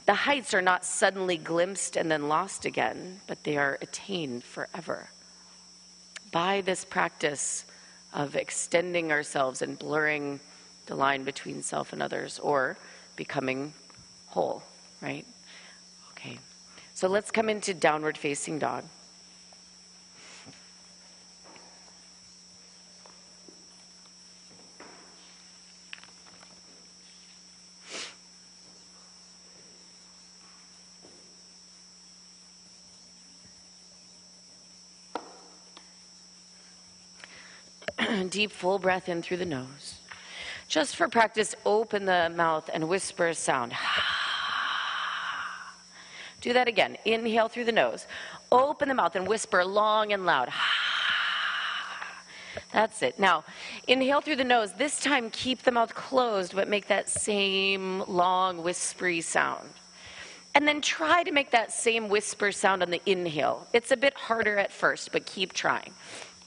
The 0.06 0.14
heights 0.14 0.54
are 0.54 0.62
not 0.62 0.84
suddenly 0.84 1.38
glimpsed 1.38 1.96
and 1.96 2.12
then 2.12 2.28
lost 2.28 2.66
again, 2.66 3.22
but 3.26 3.44
they 3.44 3.58
are 3.58 3.78
attained 3.82 4.44
forever. 4.44 5.10
By 6.32 6.62
this 6.62 6.84
practice 6.84 7.66
of 8.14 8.36
extending 8.36 9.12
ourselves 9.12 9.62
and 9.62 9.80
blurring 9.80 10.40
the 10.88 10.96
line 10.96 11.24
between 11.24 11.62
self 11.64 11.94
and 11.94 12.04
others, 12.04 12.40
or 12.40 12.78
becoming 13.16 13.74
whole, 14.28 14.62
right? 15.02 15.26
Okay. 16.12 16.38
So 16.94 17.08
let's 17.08 17.32
come 17.32 17.50
into 17.50 17.74
downward 17.74 18.18
facing 18.18 18.60
dog. 18.60 18.84
Deep, 38.34 38.52
full 38.52 38.80
breath 38.80 39.10
in 39.10 39.22
through 39.22 39.38
the 39.38 39.46
nose. 39.46 40.00
Just 40.68 40.96
for 40.96 41.08
practice, 41.08 41.54
open 41.68 42.06
the 42.06 42.32
mouth 42.36 42.68
and 42.74 42.90
whisper 42.90 43.28
a 43.28 43.36
sound. 43.36 43.74
Do 46.42 46.52
that 46.54 46.68
again. 46.68 46.98
Inhale 47.06 47.48
through 47.48 47.66
the 47.66 47.72
nose. 47.72 48.08
Open 48.52 48.88
the 48.88 48.96
mouth 48.96 49.16
and 49.16 49.28
whisper 49.28 49.64
long 49.64 50.14
and 50.14 50.26
loud. 50.26 50.50
That's 52.74 53.04
it. 53.04 53.20
Now, 53.20 53.44
inhale 53.88 54.22
through 54.22 54.38
the 54.38 54.44
nose. 54.44 54.74
This 54.74 55.00
time, 55.00 55.30
keep 55.30 55.62
the 55.62 55.72
mouth 55.72 55.94
closed, 55.94 56.56
but 56.56 56.68
make 56.68 56.88
that 56.88 57.12
same 57.12 58.00
long, 58.08 58.64
whispery 58.64 59.22
sound. 59.22 59.70
And 60.56 60.68
then 60.68 60.82
try 60.82 61.22
to 61.22 61.32
make 61.32 61.52
that 61.52 61.72
same 61.72 62.10
whisper 62.10 62.52
sound 62.52 62.82
on 62.82 62.90
the 62.90 63.02
inhale. 63.06 63.68
It's 63.74 63.92
a 63.92 63.98
bit 63.98 64.16
harder 64.16 64.58
at 64.58 64.72
first, 64.72 65.12
but 65.12 65.28
keep 65.28 65.54
trying. 65.54 65.94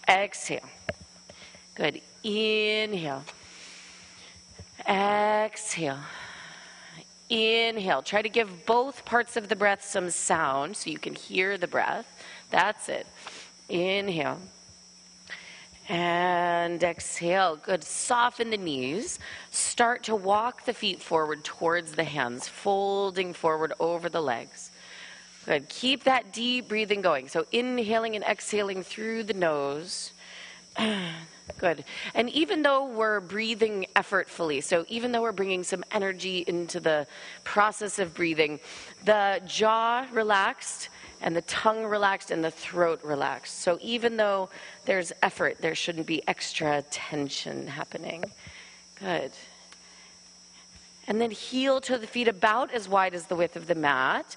Exhale. 0.09 0.69
Good. 1.77 2.01
Inhale. 2.25 3.23
Exhale. 4.89 5.99
Inhale. 7.29 8.01
Try 8.01 8.23
to 8.23 8.31
give 8.31 8.65
both 8.65 9.05
parts 9.05 9.37
of 9.37 9.51
the 9.51 9.57
breath 9.57 9.85
some 9.85 10.09
sound 10.09 10.77
so 10.77 10.89
you 10.89 10.99
can 10.99 11.15
hear 11.15 11.59
the 11.59 11.67
breath. 11.67 12.07
That's 12.51 12.89
it. 12.89 13.07
Inhale. 13.69 14.39
And 15.91 16.83
exhale. 16.83 17.57
Good. 17.57 17.85
Soften 17.85 18.49
the 18.49 18.57
knees. 18.57 19.19
Start 19.51 20.03
to 20.05 20.15
walk 20.15 20.65
the 20.65 20.73
feet 20.73 21.03
forward 21.03 21.45
towards 21.45 21.93
the 21.93 22.05
hands, 22.05 22.49
folding 22.49 23.35
forward 23.35 23.75
over 23.79 24.09
the 24.09 24.23
legs. 24.23 24.71
Good. 25.45 25.69
Keep 25.69 26.05
that 26.05 26.33
deep 26.33 26.69
breathing 26.69 27.03
going. 27.03 27.29
So 27.29 27.45
inhaling 27.53 28.17
and 28.17 28.25
exhaling 28.25 28.83
through 28.83 29.25
the 29.25 29.35
nose. 29.35 30.13
Good. 31.59 31.85
And 32.15 32.29
even 32.31 32.63
though 32.63 32.87
we're 32.87 33.21
breathing 33.21 33.87
effortfully, 33.95 34.61
so 34.63 34.85
even 34.89 35.13
though 35.13 35.23
we're 35.23 35.33
bringing 35.33 35.65
some 35.65 35.85
energy 35.93 36.45
into 36.47 36.81
the 36.81 37.07
process 37.45 37.99
of 37.99 38.15
breathing, 38.15 38.61
the 39.05 39.41
jaw 39.47 40.07
relaxed 40.13 40.89
and 41.23 41.35
the 41.35 41.43
tongue 41.43 41.85
relaxed 41.85 42.31
and 42.31 42.45
the 42.45 42.51
throat 42.51 43.01
relaxed. 43.03 43.61
So 43.61 43.79
even 43.81 44.17
though 44.17 44.51
there's 44.85 45.13
effort, 45.23 45.59
there 45.61 45.75
shouldn't 45.75 46.07
be 46.07 46.27
extra 46.29 46.83
tension 46.91 47.67
happening. 47.67 48.25
Good. 48.99 49.33
And 51.09 51.21
then 51.21 51.31
heel 51.31 51.81
to 51.83 51.99
the 51.99 52.07
feet 52.07 52.27
about 52.27 52.73
as 52.73 52.89
wide 52.89 53.15
as 53.15 53.27
the 53.27 53.37
width 53.37 53.57
of 53.57 53.69
the 53.69 53.75
mat. 53.77 54.37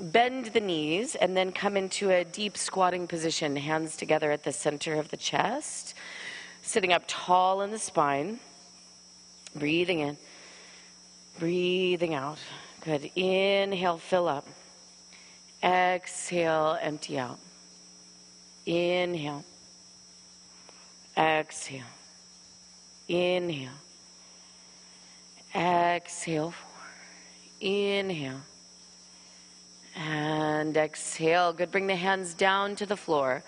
Bend 0.00 0.46
the 0.46 0.60
knees 0.60 1.14
and 1.14 1.36
then 1.36 1.52
come 1.52 1.76
into 1.76 2.10
a 2.10 2.24
deep 2.24 2.56
squatting 2.56 3.06
position, 3.06 3.54
hands 3.56 3.96
together 3.96 4.30
at 4.30 4.44
the 4.44 4.52
center 4.52 4.94
of 4.94 5.10
the 5.10 5.16
chest. 5.16 5.94
Sitting 6.66 6.92
up 6.92 7.04
tall 7.06 7.62
in 7.62 7.70
the 7.70 7.78
spine. 7.78 8.40
Breathing 9.54 10.00
in. 10.00 10.16
Breathing 11.38 12.12
out. 12.12 12.38
Good. 12.80 13.08
Inhale, 13.14 13.98
fill 13.98 14.26
up. 14.26 14.44
Exhale, 15.62 16.76
empty 16.82 17.20
out. 17.20 17.38
Inhale. 18.66 19.44
Exhale. 21.16 21.84
Inhale. 23.08 23.70
Exhale. 25.54 26.52
Inhale. 27.60 28.40
And 29.94 30.76
exhale. 30.76 31.52
Good. 31.52 31.70
Bring 31.70 31.86
the 31.86 31.94
hands 31.94 32.34
down 32.34 32.74
to 32.74 32.86
the 32.86 32.96
floor. 32.96 33.44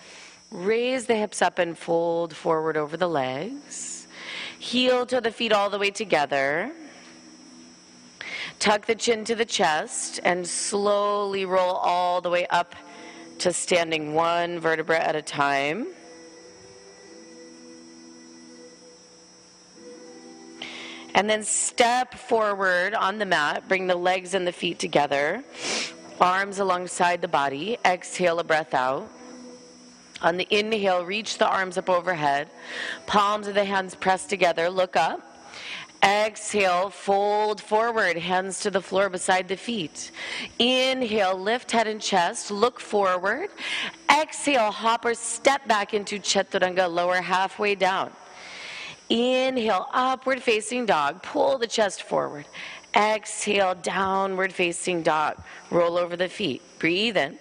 Raise 0.50 1.06
the 1.06 1.14
hips 1.14 1.42
up 1.42 1.58
and 1.58 1.76
fold 1.76 2.34
forward 2.34 2.76
over 2.76 2.96
the 2.96 3.08
legs. 3.08 4.06
Heel 4.58 5.04
to 5.06 5.20
the 5.20 5.30
feet 5.30 5.52
all 5.52 5.68
the 5.68 5.78
way 5.78 5.90
together. 5.90 6.72
Tuck 8.58 8.86
the 8.86 8.94
chin 8.94 9.24
to 9.24 9.34
the 9.34 9.44
chest 9.44 10.20
and 10.24 10.46
slowly 10.46 11.44
roll 11.44 11.74
all 11.74 12.20
the 12.20 12.30
way 12.30 12.46
up 12.48 12.74
to 13.38 13.52
standing 13.52 14.14
one 14.14 14.58
vertebra 14.58 14.98
at 14.98 15.14
a 15.14 15.22
time. 15.22 15.86
And 21.14 21.28
then 21.28 21.42
step 21.42 22.14
forward 22.14 22.94
on 22.94 23.18
the 23.18 23.26
mat. 23.26 23.68
Bring 23.68 23.86
the 23.86 23.96
legs 23.96 24.34
and 24.34 24.46
the 24.46 24.52
feet 24.52 24.78
together. 24.78 25.44
Arms 26.20 26.58
alongside 26.58 27.20
the 27.20 27.28
body. 27.28 27.76
Exhale 27.84 28.38
a 28.38 28.44
breath 28.44 28.72
out. 28.72 29.08
On 30.22 30.36
the 30.36 30.46
inhale, 30.50 31.04
reach 31.04 31.38
the 31.38 31.48
arms 31.48 31.78
up 31.78 31.88
overhead. 31.88 32.48
Palms 33.06 33.46
of 33.46 33.54
the 33.54 33.64
hands 33.64 33.94
pressed 33.94 34.28
together. 34.28 34.68
Look 34.68 34.96
up. 34.96 35.20
Exhale, 36.02 36.90
fold 36.90 37.60
forward, 37.60 38.16
hands 38.16 38.60
to 38.60 38.70
the 38.70 38.80
floor 38.80 39.08
beside 39.08 39.48
the 39.48 39.56
feet. 39.56 40.12
Inhale, 40.60 41.36
lift 41.36 41.72
head 41.72 41.88
and 41.88 42.00
chest, 42.00 42.52
look 42.52 42.78
forward. 42.78 43.50
Exhale, 44.08 44.70
hop 44.70 45.04
or 45.04 45.14
step 45.14 45.66
back 45.66 45.94
into 45.94 46.20
Chaturanga, 46.20 46.88
lower 46.88 47.20
halfway 47.20 47.74
down. 47.74 48.12
Inhale, 49.08 49.88
upward 49.92 50.40
facing 50.40 50.86
dog, 50.86 51.20
pull 51.22 51.58
the 51.58 51.66
chest 51.66 52.04
forward. 52.04 52.46
Exhale, 52.94 53.74
downward 53.74 54.52
facing 54.52 55.02
dog, 55.02 55.42
roll 55.70 55.98
over 55.98 56.16
the 56.16 56.28
feet. 56.28 56.62
Breathe 56.78 57.16
in, 57.16 57.38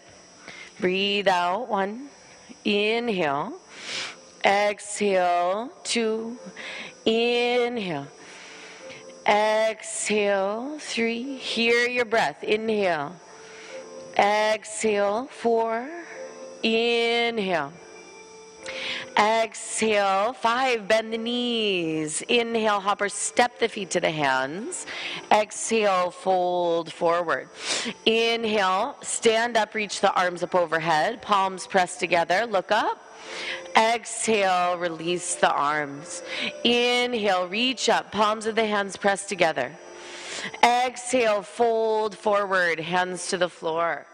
breathe 0.80 1.28
out. 1.28 1.68
One, 1.68 2.10
inhale, 2.68 3.54
exhale, 4.44 5.70
two, 5.84 6.38
inhale. 7.06 8.08
Exhale, 9.26 10.78
three. 10.80 11.38
Hear 11.38 11.88
your 11.88 12.06
breath. 12.06 12.44
Inhale. 12.44 13.14
Exhale, 14.18 15.28
four. 15.32 15.90
Inhale. 16.64 17.74
Exhale, 19.20 20.34
five, 20.34 20.88
bend 20.88 21.12
the 21.12 21.18
knees. 21.18 22.22
Inhale, 22.28 22.80
hopper, 22.80 23.10
step 23.10 23.58
the 23.58 23.68
feet 23.68 23.90
to 23.92 24.00
the 24.00 24.12
hands. 24.12 24.86
Exhale, 25.32 26.12
fold 26.12 26.94
forward. 26.94 27.50
Inhale, 28.06 28.96
stand 29.02 29.58
up, 29.58 29.74
reach 29.74 30.02
the 30.02 30.14
arms 30.14 30.44
up 30.44 30.54
overhead, 30.54 31.24
palms 31.24 31.66
pressed 31.66 32.00
together, 32.00 32.46
look 32.46 32.72
up. 32.72 33.04
Exhale, 33.76 34.78
release 34.78 35.34
the 35.36 35.52
arms. 35.52 36.22
Inhale, 36.64 37.48
reach 37.48 37.90
up, 37.90 38.12
palms 38.12 38.46
of 38.46 38.54
the 38.54 38.66
hands 38.66 38.98
pressed 38.98 39.30
together. 39.30 39.72
Exhale, 40.64 41.42
fold 41.42 42.16
forward, 42.16 42.80
hands 42.80 43.28
to 43.30 43.38
the 43.38 43.50
floor. 43.50 44.06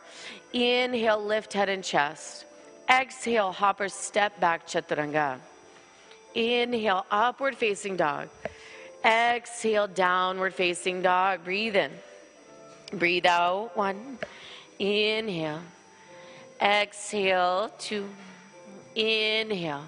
Inhale, 0.54 1.24
lift 1.24 1.52
head 1.52 1.68
and 1.68 1.84
chest. 1.84 2.46
Exhale, 2.90 3.52
hopper, 3.52 3.90
step 3.90 4.40
back, 4.40 4.68
chaturanga. 4.68 5.40
Inhale, 6.36 7.06
upward 7.12 7.56
facing 7.56 7.96
dog. 7.96 8.30
Exhale, 9.06 9.88
downward 9.88 10.54
facing 10.54 11.02
dog. 11.02 11.44
Breathe 11.44 11.76
in. 11.76 11.92
Breathe 12.94 13.26
out. 13.26 13.76
One. 13.76 14.18
Inhale. 14.80 15.62
Exhale. 16.62 17.72
Two. 17.78 18.10
Inhale. 18.96 19.86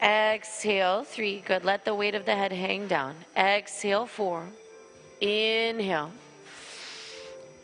Exhale, 0.00 1.04
three. 1.04 1.40
Good. 1.40 1.64
Let 1.64 1.84
the 1.84 1.94
weight 1.94 2.14
of 2.14 2.24
the 2.24 2.34
head 2.34 2.52
hang 2.52 2.88
down. 2.88 3.14
Exhale, 3.36 4.06
four. 4.06 4.46
Inhale. 5.20 6.10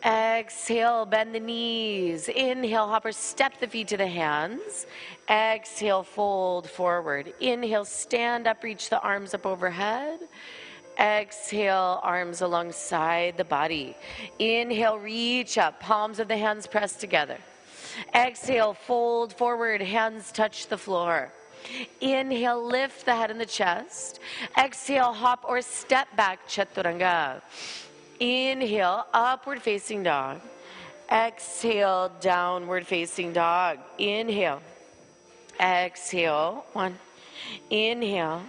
Exhale, 0.09 1.05
bend 1.05 1.35
the 1.35 1.40
knees. 1.40 2.31
Inhale, 2.31 2.88
hopper, 2.88 3.12
step 3.12 3.61
the 3.61 3.66
feet 3.66 3.88
to 3.88 3.99
the 3.99 4.07
hands. 4.07 4.87
Exhale, 5.29 6.03
fold 6.03 6.71
forward. 6.71 7.35
Inhale, 7.40 7.85
stand 7.85 8.47
up, 8.47 8.62
reach 8.62 8.88
the 8.88 8.99
arms 9.01 9.35
up 9.35 9.44
overhead. 9.44 10.21
Exhale, 10.99 12.01
arms 12.03 12.40
alongside 12.40 13.37
the 13.37 13.44
body. 13.44 13.94
Inhale, 14.38 14.99
reach 14.99 15.59
up, 15.59 15.79
palms 15.79 16.18
of 16.21 16.29
the 16.29 16.38
hands 16.38 16.66
pressed 16.66 17.01
together. 17.01 17.37
Exhale, 18.14 18.73
fold 18.73 19.35
forward, 19.35 19.83
hands 19.83 20.33
touch 20.33 20.68
the 20.68 20.79
floor. 20.79 21.31
Inhale, 22.01 22.64
lift 22.64 23.05
the 23.05 23.14
head 23.14 23.31
and 23.31 23.38
the 23.38 23.47
chest. 23.47 24.21
Exhale, 24.57 25.12
hop 25.12 25.44
or 25.47 25.61
step 25.61 26.09
back, 26.16 26.49
chaturanga. 26.49 27.42
Inhale, 28.20 29.07
upward 29.12 29.62
facing 29.62 30.02
dog. 30.02 30.40
Exhale, 31.11 32.11
downward 32.20 32.87
facing 32.87 33.33
dog. 33.33 33.78
Inhale. 33.98 34.61
Exhale, 35.61 36.64
one. 36.72 36.98
Inhale. 37.70 38.42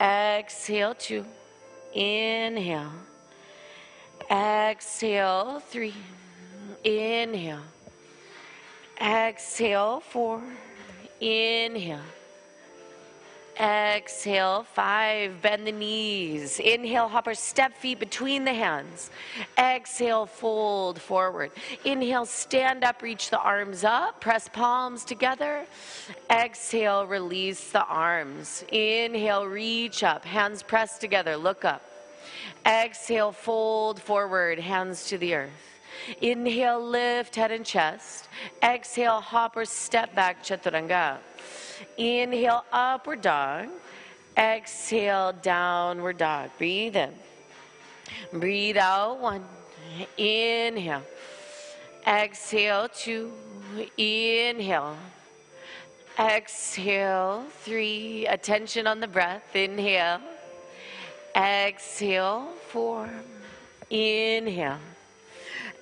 Exhale, 0.00 0.94
two. 0.94 1.24
Inhale. 1.92 2.92
Exhale, 4.30 5.60
three. 5.60 5.94
Inhale. 6.84 7.58
Exhale, 9.00 10.00
four. 10.00 10.40
Inhale. 11.20 12.00
Exhale, 13.58 14.62
five, 14.62 15.42
bend 15.42 15.66
the 15.66 15.72
knees. 15.72 16.60
Inhale, 16.60 17.08
hopper, 17.08 17.34
step 17.34 17.76
feet 17.76 17.98
between 17.98 18.44
the 18.44 18.54
hands. 18.54 19.10
Exhale, 19.58 20.26
fold 20.26 21.00
forward. 21.00 21.50
Inhale, 21.84 22.26
stand 22.26 22.84
up, 22.84 23.02
reach 23.02 23.30
the 23.30 23.38
arms 23.38 23.84
up, 23.84 24.20
press 24.20 24.48
palms 24.48 25.04
together. 25.04 25.66
Exhale, 26.30 27.06
release 27.06 27.70
the 27.70 27.84
arms. 27.84 28.64
Inhale, 28.72 29.46
reach 29.46 30.02
up, 30.02 30.24
hands 30.24 30.62
pressed 30.62 31.00
together, 31.00 31.36
look 31.36 31.64
up. 31.64 31.82
Exhale, 32.66 33.32
fold 33.32 34.00
forward, 34.00 34.58
hands 34.58 35.06
to 35.08 35.18
the 35.18 35.34
earth. 35.34 35.50
Inhale, 36.20 36.82
lift 36.82 37.36
head 37.36 37.50
and 37.50 37.64
chest. 37.64 38.28
Exhale, 38.62 39.20
hopper, 39.20 39.64
step 39.64 40.14
back, 40.14 40.42
chaturanga. 40.42 41.18
Inhale, 41.96 42.64
upward 42.72 43.22
dog. 43.22 43.68
Exhale, 44.36 45.32
downward 45.42 46.18
dog. 46.18 46.50
Breathe 46.58 46.96
in. 46.96 47.12
Breathe 48.32 48.76
out. 48.76 49.18
One. 49.20 49.44
Inhale. 50.16 51.02
Exhale, 52.06 52.88
two. 52.88 53.32
Inhale. 53.96 54.96
Exhale, 56.18 57.44
three. 57.62 58.26
Attention 58.26 58.86
on 58.86 59.00
the 59.00 59.08
breath. 59.08 59.54
Inhale. 59.54 60.20
Exhale, 61.34 62.48
four. 62.68 63.08
Inhale. 63.90 64.78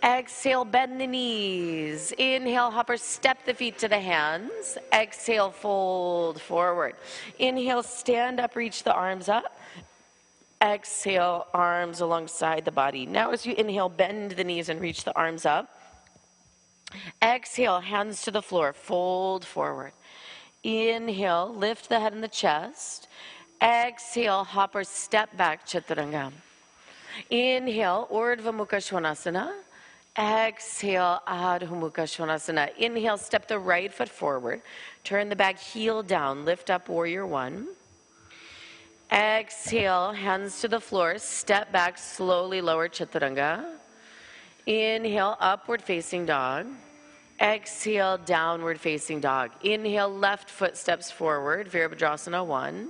Exhale, 0.03 0.65
bend 0.65 1.01
the 1.01 1.07
knees. 1.07 2.13
Inhale, 2.13 2.71
hopper, 2.71 2.97
step 2.97 3.45
the 3.45 3.55
feet 3.55 3.79
to 3.79 3.89
the 3.89 3.99
hands. 3.99 4.79
Exhale, 4.93 5.51
fold 5.51 6.41
forward. 6.41 6.95
Inhale, 7.39 7.83
stand 7.83 8.39
up, 8.39 8.55
reach 8.55 8.85
the 8.85 8.93
arms 8.93 9.29
up. 9.29 9.59
Exhale, 10.63 11.47
arms 11.53 12.01
alongside 12.01 12.65
the 12.65 12.71
body. 12.71 13.07
Now, 13.07 13.31
as 13.31 13.45
you 13.45 13.55
inhale, 13.55 13.89
bend 13.89 14.33
the 14.33 14.45
knees 14.45 14.69
and 14.69 14.81
reach 14.81 15.05
the 15.05 15.17
arms 15.17 15.45
up. 15.45 15.69
Exhale, 17.23 17.81
hands 17.81 18.23
to 18.23 18.31
the 18.31 18.43
floor, 18.43 18.73
fold 18.73 19.45
forward. 19.45 19.93
Inhale, 20.63 21.55
lift 21.55 21.89
the 21.89 22.01
head 22.01 22.13
and 22.13 22.23
the 22.23 22.29
chest. 22.29 23.09
Exhale, 23.63 24.45
hopper, 24.45 24.85
step 24.85 25.37
back, 25.37 25.67
chaturanga. 25.67 26.33
Inhale, 27.31 28.09
Urdhva 28.13 28.55
Mukha 28.55 28.79
Svanasana. 28.79 29.53
Exhale, 30.19 31.23
Adho 31.29 31.69
Mukha 31.69 32.03
Svanasana. 32.03 32.77
Inhale, 32.77 33.19
step 33.19 33.47
the 33.47 33.59
right 33.59 33.95
foot 33.95 34.09
forward. 34.09 34.63
Turn 35.05 35.29
the 35.29 35.37
back 35.37 35.61
heel 35.61 36.03
down. 36.03 36.45
Lift 36.45 36.71
up, 36.71 36.89
Warrior 36.89 37.25
One. 37.25 37.69
Exhale, 39.13 40.11
hands 40.11 40.61
to 40.61 40.67
the 40.67 40.81
floor. 40.81 41.19
Step 41.19 41.71
back, 41.71 41.99
slowly 41.99 42.61
lower 42.61 42.89
Chaturanga. 42.89 43.65
Inhale, 44.67 45.37
upward 45.39 45.81
facing 45.81 46.27
dog. 46.27 46.67
Exhale, 47.41 48.19
downward 48.19 48.81
facing 48.81 49.21
dog. 49.21 49.53
Inhale, 49.63 50.13
left 50.13 50.51
foot 50.51 50.77
steps 50.77 51.13
forward. 51.13 51.71
Virabhadrasana 51.71 52.45
1. 52.45 52.89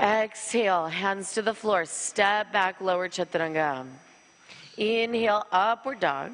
Exhale, 0.00 0.86
hands 0.86 1.34
to 1.34 1.42
the 1.42 1.52
floor. 1.52 1.84
Step 1.84 2.50
back, 2.54 2.80
lower 2.80 3.10
Chaturanga. 3.10 3.84
Inhale, 4.76 5.46
upward 5.52 6.00
dog. 6.00 6.32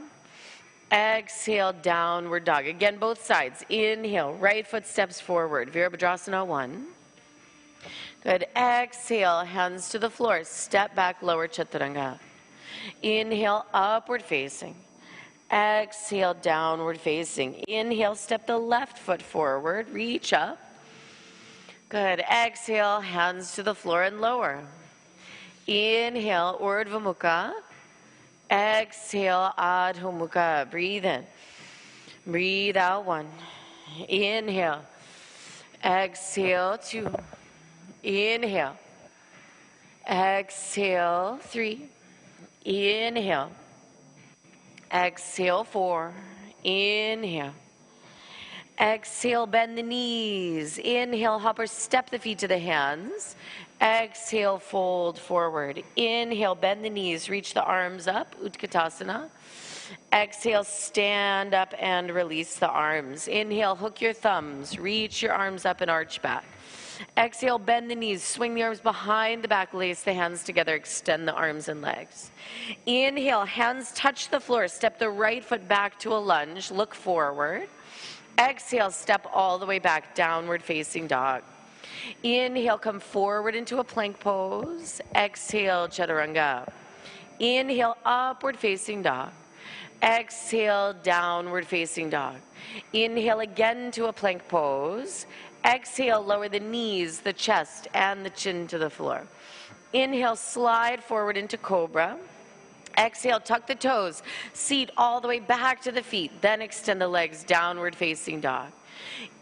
Exhale, 0.92 1.72
downward 1.72 2.44
dog. 2.44 2.66
Again, 2.66 2.98
both 2.98 3.22
sides. 3.22 3.64
Inhale, 3.68 4.32
right 4.34 4.66
foot 4.66 4.86
steps 4.86 5.20
forward. 5.20 5.72
Virabhadrasana 5.72 6.46
1. 6.46 6.86
Good. 8.22 8.46
Exhale, 8.56 9.40
hands 9.40 9.90
to 9.90 9.98
the 9.98 10.10
floor. 10.10 10.44
Step 10.44 10.94
back, 10.94 11.22
lower 11.22 11.46
chaturanga. 11.48 12.18
Inhale, 13.02 13.66
upward 13.74 14.22
facing. 14.22 14.74
Exhale, 15.52 16.34
downward 16.34 17.00
facing. 17.00 17.54
Inhale, 17.68 18.14
step 18.14 18.46
the 18.46 18.58
left 18.58 18.98
foot 18.98 19.22
forward. 19.22 19.88
Reach 19.90 20.32
up. 20.32 20.58
Good. 21.88 22.20
Exhale, 22.20 23.00
hands 23.00 23.54
to 23.54 23.62
the 23.62 23.74
floor 23.74 24.04
and 24.04 24.20
lower. 24.20 24.60
Inhale, 25.66 26.58
Urdhva 26.60 27.02
Mukha. 27.02 27.52
Exhale, 28.50 29.52
Adho 29.58 30.12
Mukha. 30.12 30.70
Breathe 30.70 31.04
in. 31.04 31.24
Breathe 32.26 32.76
out 32.76 33.04
one. 33.04 33.28
Inhale. 34.08 34.82
Exhale 35.84 36.78
two. 36.78 37.10
Inhale. 38.02 38.76
Exhale 40.08 41.38
three. 41.42 41.88
Inhale. 42.64 43.50
Exhale 44.92 45.64
four. 45.64 46.14
Inhale. 46.64 47.52
Exhale, 48.80 49.46
bend 49.46 49.76
the 49.76 49.82
knees. 49.82 50.78
Inhale, 50.78 51.38
hopper, 51.38 51.66
step 51.66 52.10
the 52.10 52.18
feet 52.18 52.38
to 52.38 52.48
the 52.48 52.58
hands. 52.58 53.34
Exhale, 53.80 54.58
fold 54.58 55.18
forward. 55.18 55.82
Inhale, 55.94 56.54
bend 56.54 56.84
the 56.84 56.90
knees, 56.90 57.30
reach 57.30 57.54
the 57.54 57.62
arms 57.62 58.08
up, 58.08 58.34
Utkatasana. 58.42 59.28
Exhale, 60.12 60.64
stand 60.64 61.54
up 61.54 61.72
and 61.78 62.10
release 62.10 62.56
the 62.56 62.68
arms. 62.68 63.28
Inhale, 63.28 63.76
hook 63.76 64.00
your 64.00 64.12
thumbs, 64.12 64.78
reach 64.78 65.22
your 65.22 65.32
arms 65.32 65.64
up 65.64 65.80
and 65.80 65.90
arch 65.90 66.20
back. 66.20 66.44
Exhale, 67.16 67.58
bend 67.58 67.88
the 67.88 67.94
knees, 67.94 68.24
swing 68.24 68.54
the 68.54 68.62
arms 68.64 68.80
behind 68.80 69.44
the 69.44 69.48
back, 69.48 69.72
lace 69.72 70.02
the 70.02 70.12
hands 70.12 70.42
together, 70.42 70.74
extend 70.74 71.28
the 71.28 71.32
arms 71.32 71.68
and 71.68 71.80
legs. 71.80 72.32
Inhale, 72.86 73.44
hands 73.44 73.92
touch 73.92 74.28
the 74.30 74.40
floor, 74.40 74.66
step 74.66 74.98
the 74.98 75.08
right 75.08 75.44
foot 75.44 75.68
back 75.68 75.98
to 76.00 76.12
a 76.12 76.18
lunge, 76.18 76.72
look 76.72 76.94
forward. 76.94 77.68
Exhale, 78.38 78.90
step 78.90 79.26
all 79.32 79.58
the 79.58 79.66
way 79.66 79.78
back, 79.78 80.16
downward 80.16 80.62
facing 80.62 81.06
dog. 81.06 81.42
Inhale, 82.22 82.78
come 82.78 83.00
forward 83.00 83.54
into 83.54 83.78
a 83.78 83.84
plank 83.84 84.20
pose. 84.20 85.00
Exhale, 85.14 85.88
chaturanga. 85.88 86.68
Inhale, 87.38 87.96
upward 88.04 88.56
facing 88.56 89.02
dog. 89.02 89.30
Exhale, 90.02 90.94
downward 91.02 91.66
facing 91.66 92.10
dog. 92.10 92.36
Inhale 92.92 93.40
again 93.40 93.90
to 93.92 94.06
a 94.06 94.12
plank 94.12 94.46
pose. 94.48 95.26
Exhale, 95.64 96.22
lower 96.22 96.48
the 96.48 96.60
knees, 96.60 97.20
the 97.20 97.32
chest, 97.32 97.88
and 97.94 98.24
the 98.24 98.30
chin 98.30 98.66
to 98.68 98.78
the 98.78 98.90
floor. 98.90 99.26
Inhale, 99.92 100.36
slide 100.36 101.02
forward 101.02 101.36
into 101.36 101.56
cobra. 101.56 102.16
Exhale, 102.96 103.38
tuck 103.38 103.66
the 103.66 103.74
toes, 103.74 104.22
seat 104.54 104.90
all 104.96 105.20
the 105.20 105.28
way 105.28 105.38
back 105.38 105.80
to 105.82 105.92
the 105.92 106.02
feet, 106.02 106.32
then 106.40 106.60
extend 106.60 107.00
the 107.00 107.06
legs, 107.06 107.44
downward 107.44 107.94
facing 107.94 108.40
dog. 108.40 108.68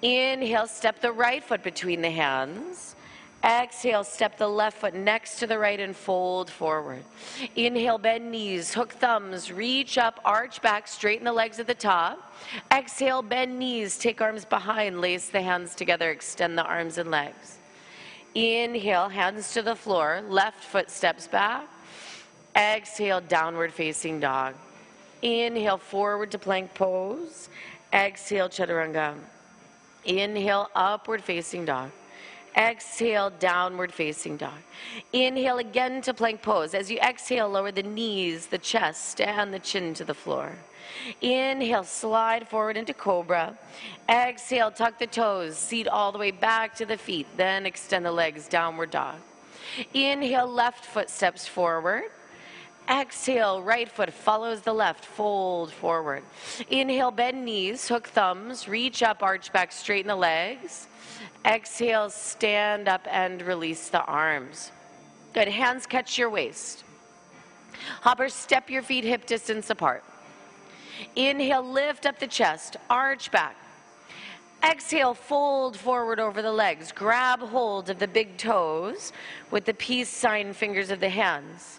Inhale, 0.03 0.67
step 0.67 1.01
the 1.01 1.13
right 1.13 1.43
foot 1.43 1.63
between 1.63 2.03
the 2.03 2.11
hands. 2.11 2.97
Exhale, 3.45 4.03
step 4.03 4.39
the 4.39 4.49
left 4.49 4.79
foot 4.79 4.95
next 4.95 5.39
to 5.39 5.47
the 5.47 5.59
right 5.59 5.79
and 5.79 5.95
fold 5.95 6.51
forward. 6.51 7.05
Inhale, 7.55 7.99
bend 7.99 8.33
knees, 8.33 8.75
hook 8.75 8.93
thumbs, 8.93 9.53
reach 9.53 9.99
up, 9.99 10.21
arch 10.25 10.61
back, 10.63 10.89
straighten 10.89 11.25
the 11.25 11.33
legs 11.33 11.61
at 11.61 11.67
the 11.67 11.75
top. 11.75 12.35
Exhale, 12.73 13.23
bend 13.23 13.57
knees, 13.59 13.99
take 13.99 14.21
arms 14.21 14.45
behind, 14.45 15.01
lace 15.01 15.29
the 15.29 15.41
hands 15.41 15.77
together, 15.77 16.11
extend 16.11 16.59
the 16.59 16.65
arms 16.65 16.99
and 16.99 17.11
legs. 17.11 17.59
Inhale, 18.35 19.09
hands 19.09 19.53
to 19.53 19.63
the 19.63 19.77
floor, 19.77 20.23
left 20.29 20.65
foot 20.65 20.91
steps 20.91 21.29
back. 21.29 21.69
Exhale, 22.57 23.21
downward 23.21 23.73
facing 23.73 24.19
dog. 24.19 24.55
Inhale, 25.23 25.79
forward 25.79 26.31
to 26.33 26.39
plank 26.39 26.75
pose. 26.75 27.49
Exhale, 27.93 28.49
chaturanga. 28.49 29.15
Inhale, 30.07 30.71
upward 30.75 31.23
facing 31.23 31.65
dog. 31.65 31.91
Exhale, 32.57 33.31
downward 33.39 33.93
facing 33.93 34.39
dog. 34.39 34.59
Inhale 35.13 35.59
again 35.59 36.01
to 36.03 36.15
plank 36.15 36.41
pose. 36.41 36.73
As 36.73 36.91
you 36.91 36.99
exhale, 37.01 37.51
lower 37.51 37.71
the 37.71 37.83
knees, 37.83 38.47
the 38.47 38.59
chest, 38.59 39.21
and 39.21 39.53
the 39.53 39.59
chin 39.59 39.93
to 39.95 40.05
the 40.05 40.15
floor. 40.15 40.53
Inhale, 41.21 41.85
slide 41.85 42.49
forward 42.49 42.77
into 42.79 42.95
cobra. 42.95 43.59
Exhale, 44.09 44.71
tuck 44.71 44.99
the 44.99 45.07
toes, 45.07 45.59
seat 45.59 45.87
all 45.87 46.13
the 46.13 46.19
way 46.19 46.31
back 46.31 46.75
to 46.77 46.87
the 46.87 46.97
feet. 46.97 47.27
Then 47.37 47.67
extend 47.67 48.07
the 48.07 48.13
legs, 48.13 48.49
downward 48.49 48.91
dog. 48.91 49.17
Inhale, 49.93 50.47
left 50.47 50.85
foot 50.85 51.11
steps 51.11 51.47
forward. 51.47 52.05
Exhale, 52.89 53.63
right 53.63 53.89
foot 53.89 54.13
follows 54.13 54.61
the 54.61 54.73
left, 54.73 55.05
fold 55.05 55.73
forward. 55.73 56.23
Inhale, 56.71 57.11
bend 57.11 57.45
knees, 57.45 57.89
hook 57.89 58.07
thumbs, 58.07 58.69
reach 58.69 59.03
up, 59.03 59.23
arch 59.23 59.53
back, 59.53 59.73
straighten 59.73 60.09
the 60.09 60.17
legs. 60.17 60.87
Exhale, 61.45 62.11
stand 62.11 62.89
up 62.89 63.07
and 63.11 63.43
release 63.43 63.89
the 63.89 64.05
arms. 64.05 64.71
Good. 65.33 65.49
Hands 65.49 65.85
catch 65.87 66.17
your 66.17 66.31
waist. 66.31 66.85
Hopper, 68.01 68.29
step 68.29 68.71
your 68.71 68.83
feet 68.83 69.05
hip 69.05 69.27
distance 69.27 69.69
apart. 69.69 70.03
Inhale, 71.15 71.63
lift 71.63 72.07
up 72.07 72.19
the 72.19 72.27
chest, 72.27 72.77
arch 72.89 73.31
back. 73.31 73.57
Exhale, 74.69 75.15
fold 75.15 75.77
forward 75.77 76.19
over 76.19 76.43
the 76.43 76.51
legs. 76.51 76.91
Grab 76.91 77.39
hold 77.39 77.89
of 77.89 78.01
the 78.01 78.09
big 78.09 78.37
toes 78.37 79.13
with 79.53 79.65
the 79.65 79.75
peace 79.75 80.09
sign 80.09 80.53
fingers 80.53 80.91
of 80.91 80.99
the 80.99 81.09
hands. 81.09 81.79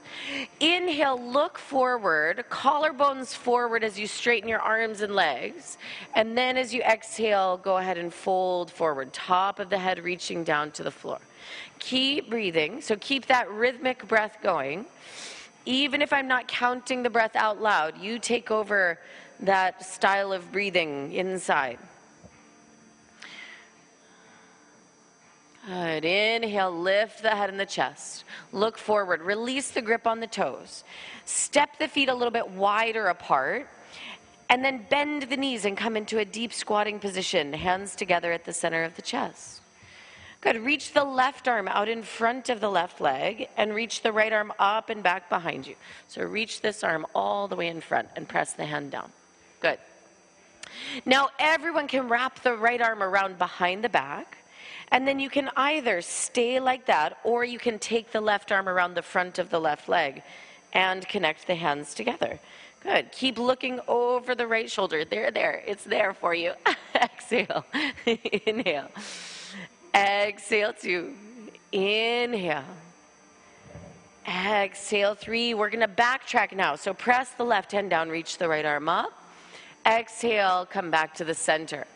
Inhale, 0.61 1.21
look 1.21 1.57
forward, 1.57 2.45
collarbones 2.49 3.35
forward 3.35 3.83
as 3.83 3.99
you 3.99 4.07
straighten 4.07 4.47
your 4.47 4.61
arms 4.61 5.01
and 5.01 5.13
legs. 5.13 5.77
And 6.15 6.37
then 6.37 6.55
as 6.55 6.73
you 6.73 6.81
exhale, 6.81 7.57
go 7.57 7.75
ahead 7.75 7.97
and 7.97 8.13
fold 8.13 8.71
forward, 8.71 9.11
top 9.11 9.59
of 9.59 9.69
the 9.69 9.79
head 9.79 9.99
reaching 9.99 10.45
down 10.45 10.71
to 10.71 10.83
the 10.83 10.91
floor. 10.91 11.19
Keep 11.79 12.29
breathing. 12.29 12.79
So 12.79 12.95
keep 12.95 13.25
that 13.25 13.51
rhythmic 13.51 14.07
breath 14.07 14.37
going. 14.41 14.85
Even 15.65 16.01
if 16.01 16.13
I'm 16.13 16.29
not 16.29 16.47
counting 16.47 17.03
the 17.03 17.09
breath 17.09 17.35
out 17.35 17.61
loud, 17.61 17.97
you 17.97 18.17
take 18.17 18.49
over 18.49 18.97
that 19.41 19.85
style 19.85 20.31
of 20.31 20.53
breathing 20.53 21.11
inside. 21.11 21.79
Good. 25.67 26.05
Inhale, 26.05 26.71
lift 26.71 27.21
the 27.21 27.31
head 27.31 27.49
and 27.49 27.59
the 27.59 27.65
chest. 27.65 28.23
Look 28.53 28.77
forward. 28.77 29.21
Release 29.21 29.71
the 29.71 29.81
grip 29.81 30.07
on 30.07 30.21
the 30.21 30.27
toes. 30.27 30.85
Step 31.25 31.77
the 31.77 31.89
feet 31.89 32.07
a 32.07 32.13
little 32.13 32.31
bit 32.31 32.49
wider 32.51 33.07
apart. 33.07 33.67
And 34.49 34.63
then 34.63 34.85
bend 34.89 35.23
the 35.23 35.35
knees 35.35 35.65
and 35.65 35.75
come 35.75 35.97
into 35.97 36.19
a 36.19 36.25
deep 36.25 36.53
squatting 36.53 36.99
position, 36.99 37.51
hands 37.51 37.97
together 37.97 38.31
at 38.31 38.45
the 38.45 38.53
center 38.53 38.85
of 38.85 38.95
the 38.95 39.01
chest. 39.01 39.59
Good. 40.39 40.55
Reach 40.55 40.93
the 40.93 41.03
left 41.03 41.49
arm 41.49 41.67
out 41.67 41.89
in 41.89 42.01
front 42.01 42.47
of 42.47 42.61
the 42.61 42.69
left 42.69 43.01
leg 43.01 43.49
and 43.57 43.75
reach 43.75 44.03
the 44.03 44.13
right 44.13 44.31
arm 44.31 44.53
up 44.59 44.89
and 44.89 45.03
back 45.03 45.27
behind 45.27 45.67
you. 45.67 45.75
So 46.07 46.23
reach 46.23 46.61
this 46.61 46.81
arm 46.81 47.05
all 47.13 47.49
the 47.49 47.57
way 47.57 47.67
in 47.67 47.81
front 47.81 48.07
and 48.15 48.25
press 48.25 48.53
the 48.53 48.63
hand 48.63 48.91
down. 48.91 49.11
Good. 49.59 49.79
Now 51.05 51.27
everyone 51.39 51.89
can 51.89 52.07
wrap 52.07 52.41
the 52.41 52.55
right 52.55 52.81
arm 52.81 53.03
around 53.03 53.37
behind 53.37 53.83
the 53.83 53.89
back 53.89 54.37
and 54.91 55.07
then 55.07 55.19
you 55.19 55.29
can 55.29 55.49
either 55.55 56.01
stay 56.01 56.59
like 56.59 56.85
that 56.85 57.17
or 57.23 57.43
you 57.43 57.59
can 57.59 57.77
take 57.79 58.11
the 58.11 58.21
left 58.21 58.51
arm 58.51 58.69
around 58.69 58.93
the 58.93 59.01
front 59.01 59.37
of 59.37 59.49
the 59.49 59.59
left 59.59 59.89
leg 59.89 60.23
and 60.73 61.07
connect 61.07 61.47
the 61.47 61.55
hands 61.55 61.93
together. 61.93 62.39
Good. 62.83 63.11
Keep 63.11 63.37
looking 63.37 63.79
over 63.87 64.35
the 64.35 64.47
right 64.47 64.69
shoulder. 64.69 65.03
There, 65.03 65.31
there. 65.31 65.63
It's 65.65 65.83
there 65.83 66.13
for 66.13 66.33
you. 66.33 66.53
Exhale. 66.95 67.65
Inhale. 68.45 68.89
Exhale. 69.93 70.73
Two. 70.73 71.13
Inhale. 71.71 72.63
Exhale. 74.25 75.15
Three. 75.15 75.53
We're 75.53 75.69
going 75.69 75.81
to 75.81 75.93
backtrack 75.93 76.55
now. 76.55 76.75
So 76.75 76.93
press 76.93 77.31
the 77.31 77.43
left 77.43 77.71
hand 77.71 77.89
down, 77.89 78.09
reach 78.09 78.37
the 78.37 78.47
right 78.47 78.65
arm 78.65 78.87
up. 78.87 79.11
Exhale. 79.85 80.65
Come 80.65 80.91
back 80.91 81.13
to 81.15 81.25
the 81.25 81.33
center. 81.33 81.87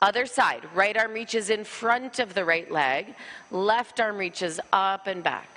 Other 0.00 0.26
side, 0.26 0.62
right 0.74 0.96
arm 0.96 1.12
reaches 1.12 1.50
in 1.50 1.64
front 1.64 2.18
of 2.18 2.34
the 2.34 2.44
right 2.44 2.70
leg, 2.70 3.14
left 3.50 4.00
arm 4.00 4.18
reaches 4.18 4.60
up 4.72 5.06
and 5.06 5.22
back. 5.22 5.48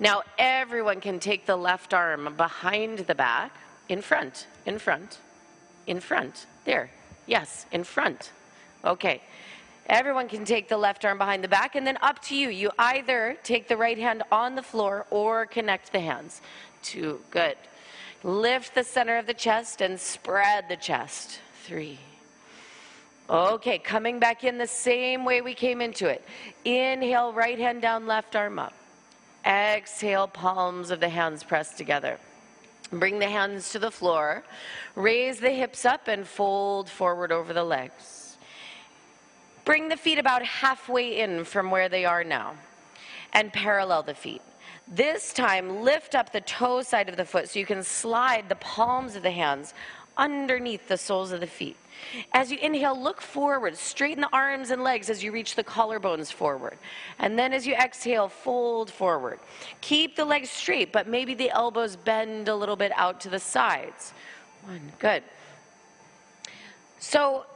Now, 0.00 0.22
everyone 0.38 1.00
can 1.00 1.18
take 1.20 1.46
the 1.46 1.56
left 1.56 1.92
arm 1.92 2.34
behind 2.36 3.00
the 3.00 3.14
back, 3.14 3.52
in 3.88 4.02
front, 4.02 4.46
in 4.66 4.78
front, 4.78 5.18
in 5.86 6.00
front. 6.00 6.46
There. 6.64 6.90
Yes, 7.26 7.66
in 7.72 7.84
front. 7.84 8.32
Okay. 8.84 9.22
Everyone 9.86 10.28
can 10.28 10.44
take 10.44 10.68
the 10.68 10.76
left 10.76 11.04
arm 11.04 11.16
behind 11.16 11.42
the 11.42 11.48
back, 11.48 11.74
and 11.74 11.86
then 11.86 11.96
up 12.02 12.20
to 12.24 12.36
you. 12.36 12.50
You 12.50 12.70
either 12.78 13.38
take 13.42 13.68
the 13.68 13.76
right 13.76 13.96
hand 13.96 14.22
on 14.30 14.54
the 14.54 14.62
floor 14.62 15.06
or 15.10 15.46
connect 15.46 15.92
the 15.92 16.00
hands. 16.00 16.42
Two. 16.82 17.20
Good. 17.30 17.56
Lift 18.22 18.74
the 18.74 18.84
center 18.84 19.16
of 19.16 19.26
the 19.26 19.34
chest 19.34 19.80
and 19.80 19.98
spread 19.98 20.68
the 20.68 20.76
chest. 20.76 21.40
Three. 21.64 21.98
Okay, 23.30 23.78
coming 23.78 24.18
back 24.18 24.42
in 24.42 24.56
the 24.56 24.66
same 24.66 25.24
way 25.24 25.42
we 25.42 25.52
came 25.52 25.82
into 25.82 26.08
it. 26.08 26.24
Inhale, 26.64 27.32
right 27.32 27.58
hand 27.58 27.82
down, 27.82 28.06
left 28.06 28.34
arm 28.34 28.58
up. 28.58 28.72
Exhale, 29.44 30.26
palms 30.28 30.90
of 30.90 31.00
the 31.00 31.10
hands 31.10 31.44
pressed 31.44 31.76
together. 31.76 32.18
Bring 32.90 33.18
the 33.18 33.28
hands 33.28 33.70
to 33.72 33.78
the 33.78 33.90
floor. 33.90 34.44
Raise 34.94 35.40
the 35.40 35.50
hips 35.50 35.84
up 35.84 36.08
and 36.08 36.26
fold 36.26 36.88
forward 36.88 37.30
over 37.30 37.52
the 37.52 37.64
legs. 37.64 38.38
Bring 39.66 39.88
the 39.88 39.96
feet 39.98 40.18
about 40.18 40.42
halfway 40.42 41.20
in 41.20 41.44
from 41.44 41.70
where 41.70 41.90
they 41.90 42.06
are 42.06 42.24
now 42.24 42.54
and 43.34 43.52
parallel 43.52 44.02
the 44.02 44.14
feet. 44.14 44.40
This 44.90 45.34
time, 45.34 45.82
lift 45.82 46.14
up 46.14 46.32
the 46.32 46.40
toe 46.40 46.80
side 46.80 47.10
of 47.10 47.18
the 47.18 47.24
foot 47.26 47.50
so 47.50 47.58
you 47.58 47.66
can 47.66 47.82
slide 47.82 48.48
the 48.48 48.54
palms 48.56 49.16
of 49.16 49.22
the 49.22 49.30
hands 49.30 49.74
underneath 50.18 50.88
the 50.88 50.98
soles 50.98 51.32
of 51.32 51.40
the 51.40 51.46
feet. 51.46 51.76
As 52.32 52.50
you 52.50 52.58
inhale, 52.58 53.00
look 53.00 53.20
forward, 53.20 53.76
straighten 53.76 54.20
the 54.20 54.28
arms 54.32 54.70
and 54.70 54.82
legs 54.82 55.10
as 55.10 55.22
you 55.22 55.32
reach 55.32 55.54
the 55.54 55.64
collarbones 55.64 56.32
forward. 56.32 56.78
And 57.18 57.38
then 57.38 57.52
as 57.52 57.66
you 57.66 57.74
exhale, 57.74 58.28
fold 58.28 58.90
forward. 58.90 59.40
Keep 59.80 60.16
the 60.16 60.24
legs 60.24 60.50
straight, 60.50 60.92
but 60.92 61.08
maybe 61.08 61.34
the 61.34 61.50
elbows 61.50 61.96
bend 61.96 62.48
a 62.48 62.54
little 62.54 62.76
bit 62.76 62.92
out 62.94 63.20
to 63.22 63.28
the 63.28 63.40
sides. 63.40 64.12
One, 64.64 64.92
good. 64.98 65.22
So, 66.98 67.46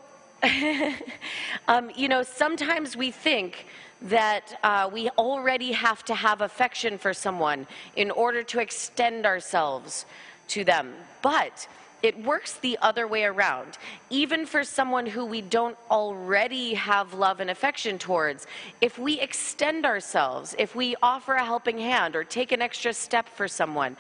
um, 1.68 1.90
you 1.96 2.09
know, 2.09 2.22
sometimes 2.22 2.96
we 2.96 3.11
think 3.11 3.66
that 4.03 4.59
uh, 4.64 4.90
we 4.92 5.09
already 5.11 5.72
have 5.72 6.05
to 6.05 6.14
have 6.14 6.40
affection 6.40 6.98
for 6.98 7.14
someone 7.14 7.66
in 7.96 8.11
order 8.11 8.42
to 8.42 8.59
extend 8.61 9.27
ourselves 9.27 10.07
to 10.48 10.64
them. 10.64 10.92
But 11.22 11.68
it 12.02 12.24
works 12.24 12.54
the 12.54 12.78
other 12.82 13.06
way 13.06 13.24
around. 13.24 13.78
Even 14.10 14.44
for 14.44 14.64
someone 14.64 15.06
who 15.06 15.24
we 15.24 15.40
don't 15.40 15.76
already 15.90 16.74
have 16.74 17.14
love 17.14 17.40
and 17.40 17.50
affection 17.50 17.98
towards, 17.98 18.46
if 18.80 18.98
we 18.98 19.20
extend 19.20 19.86
ourselves, 19.86 20.54
if 20.58 20.74
we 20.74 20.96
offer 21.02 21.34
a 21.34 21.44
helping 21.44 21.78
hand 21.78 22.16
or 22.16 22.24
take 22.24 22.52
an 22.52 22.60
extra 22.60 22.92
step 22.92 23.28
for 23.28 23.46
someone, 23.46 23.96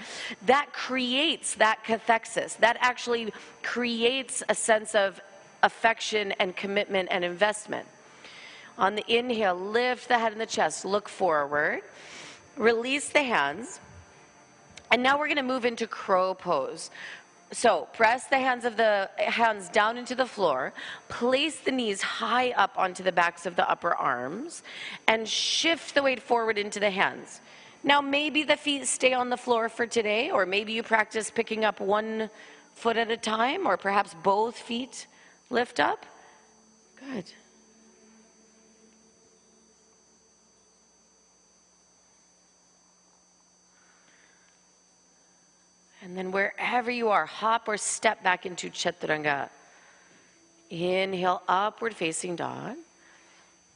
that 0.46 0.72
creates 0.72 1.54
that 1.54 1.84
cathexis. 1.84 2.56
That 2.58 2.76
actually 2.80 3.32
creates 3.62 4.42
a 4.48 4.54
sense 4.54 4.94
of 4.94 5.20
affection 5.62 6.32
and 6.32 6.56
commitment 6.56 7.08
and 7.10 7.24
investment. 7.24 7.86
On 8.78 8.94
the 8.94 9.04
inhale, 9.06 9.54
lift 9.54 10.08
the 10.08 10.18
head 10.18 10.32
and 10.32 10.40
the 10.40 10.46
chest, 10.46 10.84
look 10.84 11.08
forward, 11.08 11.82
release 12.56 13.10
the 13.10 13.22
hands. 13.22 13.80
And 14.90 15.02
now 15.02 15.18
we're 15.18 15.26
going 15.26 15.36
to 15.36 15.42
move 15.42 15.64
into 15.64 15.86
crow 15.86 16.34
pose. 16.34 16.90
So 17.52 17.86
press 17.92 18.26
the 18.28 18.38
hands 18.38 18.64
of 18.64 18.78
the 18.78 19.10
hands 19.18 19.68
down 19.68 19.98
into 19.98 20.14
the 20.14 20.24
floor, 20.26 20.72
place 21.08 21.60
the 21.60 21.70
knees 21.70 22.00
high 22.00 22.52
up 22.52 22.72
onto 22.78 23.02
the 23.02 23.12
backs 23.12 23.44
of 23.44 23.56
the 23.56 23.70
upper 23.70 23.94
arms, 23.94 24.62
and 25.06 25.28
shift 25.28 25.94
the 25.94 26.02
weight 26.02 26.22
forward 26.22 26.56
into 26.56 26.80
the 26.80 26.90
hands. 26.90 27.42
Now 27.84 28.00
maybe 28.00 28.42
the 28.42 28.56
feet 28.56 28.86
stay 28.86 29.12
on 29.12 29.28
the 29.28 29.36
floor 29.36 29.68
for 29.68 29.86
today, 29.86 30.30
or 30.30 30.46
maybe 30.46 30.72
you 30.72 30.82
practice 30.82 31.30
picking 31.30 31.62
up 31.64 31.78
one 31.78 32.30
foot 32.74 32.96
at 32.96 33.10
a 33.10 33.18
time, 33.18 33.66
or 33.66 33.76
perhaps 33.76 34.14
both 34.22 34.56
feet 34.56 35.06
lift 35.50 35.78
up. 35.78 36.06
Good. 36.98 37.32
And 46.02 46.16
then 46.16 46.32
wherever 46.32 46.90
you 46.90 47.10
are, 47.10 47.26
hop 47.26 47.68
or 47.68 47.76
step 47.76 48.22
back 48.24 48.44
into 48.44 48.68
chaturanga. 48.70 49.48
Inhale, 50.68 51.42
upward 51.46 51.94
facing 51.94 52.34
dog. 52.34 52.76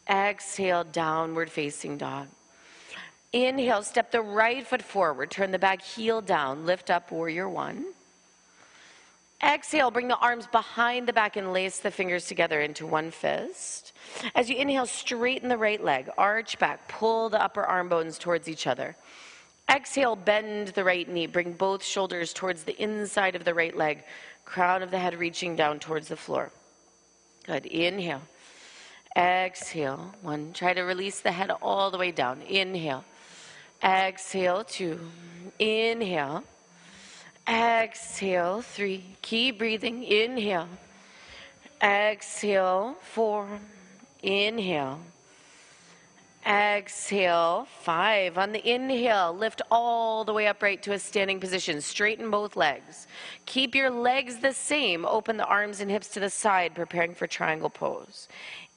Exhale, 0.08 0.82
downward 0.82 1.50
facing 1.50 1.98
dog. 1.98 2.26
Inhale, 3.32 3.82
step 3.82 4.10
the 4.10 4.22
right 4.22 4.66
foot 4.66 4.82
forward, 4.82 5.30
turn 5.30 5.50
the 5.50 5.58
back 5.58 5.82
heel 5.82 6.20
down, 6.20 6.66
lift 6.66 6.90
up 6.90 7.12
warrior 7.12 7.48
one. 7.48 7.84
Exhale, 9.42 9.90
bring 9.90 10.08
the 10.08 10.16
arms 10.16 10.46
behind 10.46 11.06
the 11.06 11.12
back 11.12 11.36
and 11.36 11.52
lace 11.52 11.78
the 11.78 11.90
fingers 11.90 12.26
together 12.26 12.60
into 12.60 12.86
one 12.86 13.10
fist. 13.10 13.92
As 14.34 14.48
you 14.48 14.56
inhale, 14.56 14.86
straighten 14.86 15.48
the 15.48 15.58
right 15.58 15.82
leg, 15.82 16.08
arch 16.16 16.58
back, 16.58 16.88
pull 16.88 17.28
the 17.28 17.42
upper 17.42 17.62
arm 17.62 17.88
bones 17.88 18.18
towards 18.18 18.48
each 18.48 18.66
other. 18.66 18.96
Exhale, 19.68 20.16
bend 20.16 20.68
the 20.68 20.84
right 20.84 21.08
knee. 21.08 21.26
Bring 21.26 21.52
both 21.52 21.82
shoulders 21.82 22.32
towards 22.32 22.62
the 22.62 22.80
inside 22.80 23.34
of 23.34 23.44
the 23.44 23.54
right 23.54 23.76
leg, 23.76 24.04
crown 24.44 24.82
of 24.82 24.90
the 24.90 24.98
head 24.98 25.18
reaching 25.18 25.56
down 25.56 25.80
towards 25.80 26.08
the 26.08 26.16
floor. 26.16 26.52
Good. 27.46 27.66
Inhale. 27.66 28.22
Exhale. 29.16 30.14
One. 30.22 30.52
Try 30.52 30.74
to 30.74 30.82
release 30.82 31.20
the 31.20 31.32
head 31.32 31.50
all 31.62 31.90
the 31.90 31.98
way 31.98 32.12
down. 32.12 32.42
Inhale. 32.42 33.04
Exhale. 33.82 34.64
Two. 34.64 35.00
Inhale. 35.58 36.44
Exhale. 37.48 38.62
Three. 38.62 39.04
Keep 39.22 39.58
breathing. 39.58 40.04
Inhale. 40.04 40.68
Exhale. 41.82 42.96
Four. 43.00 43.48
Inhale. 44.22 45.00
Exhale, 46.46 47.66
five. 47.80 48.38
On 48.38 48.52
the 48.52 48.64
inhale, 48.64 49.36
lift 49.36 49.62
all 49.68 50.24
the 50.24 50.32
way 50.32 50.46
upright 50.46 50.80
to 50.84 50.92
a 50.92 50.98
standing 50.98 51.40
position. 51.40 51.80
Straighten 51.80 52.30
both 52.30 52.54
legs. 52.54 53.08
Keep 53.46 53.74
your 53.74 53.90
legs 53.90 54.36
the 54.36 54.52
same. 54.52 55.04
Open 55.04 55.38
the 55.38 55.44
arms 55.46 55.80
and 55.80 55.90
hips 55.90 56.06
to 56.08 56.20
the 56.20 56.30
side, 56.30 56.72
preparing 56.76 57.16
for 57.16 57.26
triangle 57.26 57.68
pose. 57.68 58.28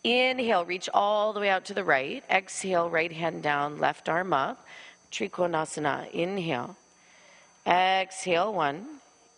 Inhale, 0.03 0.65
reach 0.65 0.89
all 0.95 1.31
the 1.31 1.39
way 1.39 1.49
out 1.49 1.65
to 1.65 1.75
the 1.75 1.83
right. 1.83 2.23
Exhale, 2.27 2.89
right 2.89 3.11
hand 3.11 3.43
down, 3.43 3.77
left 3.77 4.09
arm 4.09 4.33
up. 4.33 4.65
Trikonasana. 5.11 6.09
Inhale. 6.11 6.75
Exhale, 7.67 8.51
one. 8.51 8.87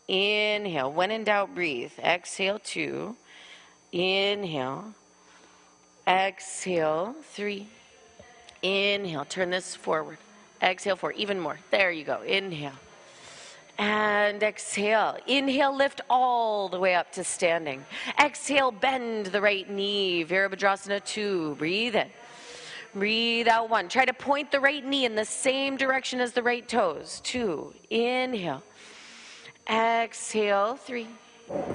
Inhale. 0.07 0.91
When 0.91 1.11
in 1.11 1.25
doubt, 1.25 1.53
breathe. 1.53 1.91
Exhale, 1.99 2.59
two. 2.59 3.17
Inhale. 3.91 4.93
Exhale, 6.07 7.15
three. 7.33 7.67
Inhale, 8.61 9.25
turn 9.25 9.49
this 9.49 9.75
forward. 9.75 10.17
Exhale, 10.61 10.95
four. 10.95 11.11
Even 11.13 11.39
more. 11.39 11.57
There 11.71 11.91
you 11.91 12.03
go. 12.03 12.21
Inhale. 12.21 12.73
And 13.77 14.43
exhale. 14.43 15.17
Inhale, 15.25 15.75
lift 15.75 16.01
all 16.09 16.69
the 16.69 16.79
way 16.79 16.93
up 16.93 17.11
to 17.13 17.23
standing. 17.23 17.83
Exhale, 18.19 18.71
bend 18.71 19.27
the 19.27 19.41
right 19.41 19.67
knee. 19.67 20.23
Virabhadrasana 20.23 21.03
2. 21.03 21.55
Breathe 21.55 21.95
in. 21.95 22.09
Breathe 22.93 23.47
out 23.47 23.69
one. 23.69 23.89
Try 23.89 24.05
to 24.05 24.13
point 24.13 24.51
the 24.51 24.59
right 24.59 24.85
knee 24.85 25.05
in 25.05 25.15
the 25.15 25.25
same 25.25 25.77
direction 25.77 26.19
as 26.19 26.33
the 26.33 26.43
right 26.43 26.67
toes. 26.67 27.21
Two. 27.23 27.73
Inhale. 27.89 28.61
Exhale. 29.67 30.75
Three. 30.75 31.07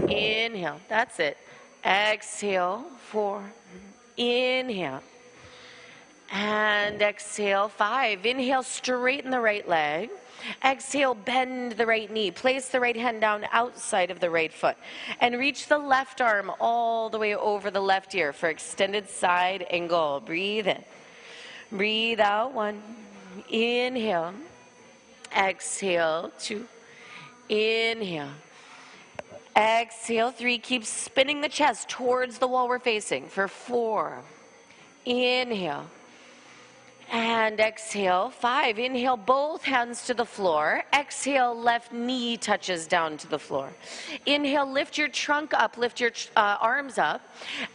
Inhale. 0.08 0.78
That's 0.88 1.18
it. 1.18 1.38
Exhale. 1.84 2.84
Four. 3.10 3.42
Inhale. 4.16 5.02
And 6.30 7.00
exhale. 7.00 7.68
Five. 7.68 8.26
Inhale, 8.26 8.62
straighten 8.62 9.30
the 9.30 9.40
right 9.40 9.66
leg. 9.68 10.10
Exhale, 10.64 11.14
bend 11.14 11.72
the 11.72 11.86
right 11.86 12.10
knee. 12.10 12.30
Place 12.30 12.68
the 12.68 12.80
right 12.80 12.96
hand 12.96 13.20
down 13.20 13.46
outside 13.52 14.10
of 14.10 14.20
the 14.20 14.30
right 14.30 14.52
foot. 14.52 14.76
And 15.20 15.38
reach 15.38 15.66
the 15.66 15.78
left 15.78 16.20
arm 16.20 16.52
all 16.60 17.08
the 17.10 17.18
way 17.18 17.34
over 17.34 17.70
the 17.70 17.80
left 17.80 18.14
ear 18.14 18.32
for 18.32 18.48
extended 18.48 19.08
side 19.08 19.66
angle. 19.70 20.20
Breathe 20.20 20.66
in. 20.66 20.84
Breathe 21.72 22.20
out. 22.20 22.52
One. 22.52 22.82
Inhale. 23.48 24.34
Exhale. 25.36 26.32
Two. 26.38 26.66
Inhale. 27.48 28.30
Exhale. 29.56 30.30
Three. 30.30 30.58
Keep 30.58 30.84
spinning 30.84 31.40
the 31.40 31.48
chest 31.48 31.88
towards 31.88 32.38
the 32.38 32.46
wall 32.46 32.68
we're 32.68 32.78
facing 32.78 33.26
for 33.26 33.48
four. 33.48 34.22
Inhale. 35.04 35.86
And 37.12 37.60
exhale, 37.60 38.30
five. 38.30 38.80
Inhale, 38.80 39.16
both 39.16 39.62
hands 39.62 40.06
to 40.06 40.14
the 40.14 40.24
floor. 40.24 40.82
Exhale, 40.92 41.54
left 41.56 41.92
knee 41.92 42.36
touches 42.36 42.88
down 42.88 43.16
to 43.18 43.28
the 43.28 43.38
floor. 43.38 43.70
Inhale, 44.26 44.70
lift 44.70 44.98
your 44.98 45.06
trunk 45.06 45.54
up, 45.54 45.78
lift 45.78 46.00
your 46.00 46.10
uh, 46.36 46.56
arms 46.60 46.98
up. 46.98 47.20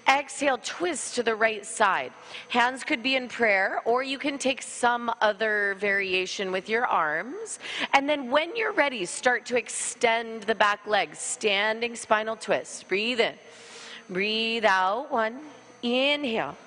Exhale, 0.07 0.59
twist 0.61 1.15
to 1.15 1.23
the 1.23 1.33
right 1.33 1.65
side. 1.65 2.11
Hands 2.49 2.83
could 2.83 3.01
be 3.01 3.15
in 3.15 3.29
prayer, 3.29 3.79
or 3.85 4.03
you 4.03 4.17
can 4.17 4.37
take 4.37 4.61
some 4.61 5.09
other 5.21 5.77
variation 5.79 6.51
with 6.51 6.67
your 6.67 6.85
arms. 6.85 7.59
And 7.93 8.09
then 8.09 8.29
when 8.29 8.53
you're 8.57 8.73
ready, 8.73 9.05
start 9.05 9.45
to 9.45 9.57
extend 9.57 10.43
the 10.43 10.55
back 10.55 10.85
legs, 10.85 11.19
standing 11.19 11.95
spinal 11.95 12.35
twist. 12.35 12.89
Breathe 12.89 13.21
in. 13.21 13.35
Breathe 14.09 14.65
out. 14.65 15.09
One. 15.09 15.39
Inhale. 15.81 16.57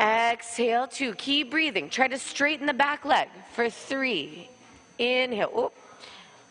Exhale, 0.00 0.86
two. 0.86 1.14
Keep 1.14 1.50
breathing. 1.50 1.90
Try 1.90 2.08
to 2.08 2.18
straighten 2.18 2.66
the 2.66 2.72
back 2.72 3.04
leg 3.04 3.28
for 3.52 3.68
three. 3.68 4.48
Inhale. 4.98 5.52
Oop. 5.56 5.74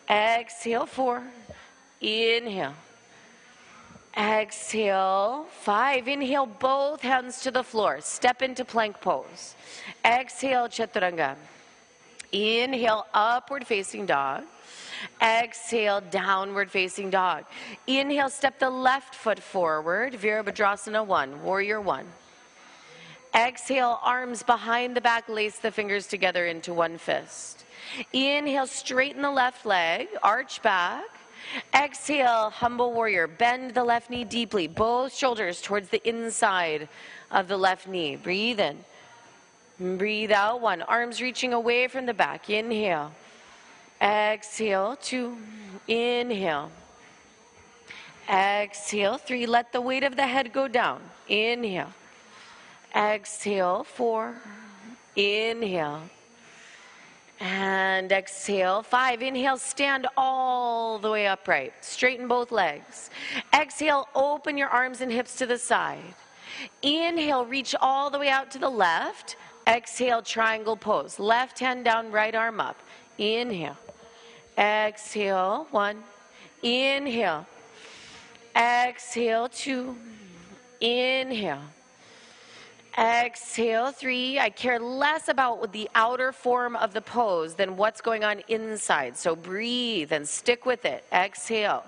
Exhale, 0.08 0.86
four. 0.86 1.24
Inhale. 2.00 2.74
Exhale, 4.16 5.46
five. 5.62 6.06
Inhale, 6.06 6.46
both 6.46 7.00
hands 7.00 7.40
to 7.42 7.50
the 7.50 7.62
floor. 7.62 8.00
Step 8.00 8.42
into 8.42 8.64
plank 8.64 9.00
pose. 9.00 9.56
Exhale, 10.04 10.68
chaturanga. 10.68 11.34
Inhale, 12.32 13.06
upward 13.12 13.66
facing 13.66 14.06
dog. 14.06 14.44
Exhale, 15.20 16.00
downward 16.00 16.70
facing 16.70 17.10
dog. 17.10 17.44
Inhale, 17.86 18.30
step 18.30 18.58
the 18.60 18.70
left 18.70 19.14
foot 19.14 19.40
forward. 19.40 20.12
Virabhadrasana 20.14 21.04
one, 21.04 21.42
warrior 21.42 21.80
one. 21.80 22.06
Exhale, 23.34 23.98
arms 24.02 24.42
behind 24.42 24.96
the 24.96 25.00
back, 25.00 25.28
lace 25.28 25.58
the 25.58 25.70
fingers 25.70 26.06
together 26.06 26.46
into 26.46 26.74
one 26.74 26.98
fist. 26.98 27.64
Inhale, 28.12 28.66
straighten 28.66 29.22
the 29.22 29.30
left 29.30 29.64
leg, 29.64 30.08
arch 30.22 30.62
back. 30.62 31.04
Exhale, 31.74 32.50
humble 32.50 32.92
warrior, 32.92 33.26
bend 33.26 33.74
the 33.74 33.84
left 33.84 34.10
knee 34.10 34.24
deeply, 34.24 34.68
both 34.68 35.14
shoulders 35.14 35.60
towards 35.60 35.88
the 35.88 36.06
inside 36.08 36.88
of 37.30 37.48
the 37.48 37.56
left 37.56 37.86
knee. 37.88 38.16
Breathe 38.16 38.60
in. 38.60 38.84
Breathe 39.78 40.32
out, 40.32 40.60
one. 40.60 40.82
Arms 40.82 41.22
reaching 41.22 41.52
away 41.52 41.88
from 41.88 42.06
the 42.06 42.14
back. 42.14 42.50
Inhale. 42.50 43.12
Exhale, 44.00 44.96
two. 45.00 45.38
Inhale. 45.88 46.70
Exhale, 48.28 49.16
three. 49.18 49.46
Let 49.46 49.72
the 49.72 49.80
weight 49.80 50.04
of 50.04 50.16
the 50.16 50.26
head 50.26 50.52
go 50.52 50.68
down. 50.68 51.00
Inhale. 51.28 51.92
Exhale, 52.94 53.84
four. 53.84 54.34
Inhale. 55.16 56.02
And 57.38 58.12
exhale, 58.12 58.82
five. 58.82 59.22
Inhale, 59.22 59.56
stand 59.56 60.06
all 60.16 60.98
the 60.98 61.10
way 61.10 61.26
upright. 61.26 61.72
Straighten 61.80 62.28
both 62.28 62.52
legs. 62.52 63.08
Exhale, 63.54 64.08
open 64.14 64.58
your 64.58 64.68
arms 64.68 65.00
and 65.00 65.10
hips 65.10 65.36
to 65.36 65.46
the 65.46 65.56
side. 65.56 66.14
Inhale, 66.82 67.46
reach 67.46 67.74
all 67.80 68.10
the 68.10 68.18
way 68.18 68.28
out 68.28 68.50
to 68.50 68.58
the 68.58 68.68
left. 68.68 69.36
Exhale, 69.66 70.20
triangle 70.20 70.76
pose. 70.76 71.18
Left 71.18 71.58
hand 71.58 71.84
down, 71.84 72.10
right 72.10 72.34
arm 72.34 72.60
up. 72.60 72.76
Inhale. 73.16 73.76
Exhale, 74.58 75.66
one. 75.70 76.02
Inhale. 76.62 77.46
Exhale, 78.54 79.48
two. 79.48 79.96
Inhale. 80.80 81.62
Exhale, 82.98 83.92
three. 83.92 84.38
I 84.38 84.50
care 84.50 84.78
less 84.78 85.28
about 85.28 85.72
the 85.72 85.88
outer 85.94 86.32
form 86.32 86.76
of 86.76 86.92
the 86.92 87.00
pose 87.00 87.54
than 87.54 87.76
what's 87.76 88.00
going 88.00 88.24
on 88.24 88.42
inside. 88.48 89.16
So 89.16 89.36
breathe 89.36 90.12
and 90.12 90.28
stick 90.28 90.66
with 90.66 90.84
it. 90.84 91.04
Exhale. 91.12 91.84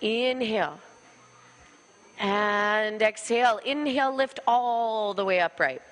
Inhale. 0.00 0.80
And 2.18 3.00
exhale. 3.02 3.58
Inhale, 3.64 4.14
lift 4.14 4.40
all 4.46 5.14
the 5.14 5.24
way 5.24 5.40
upright. 5.40 5.82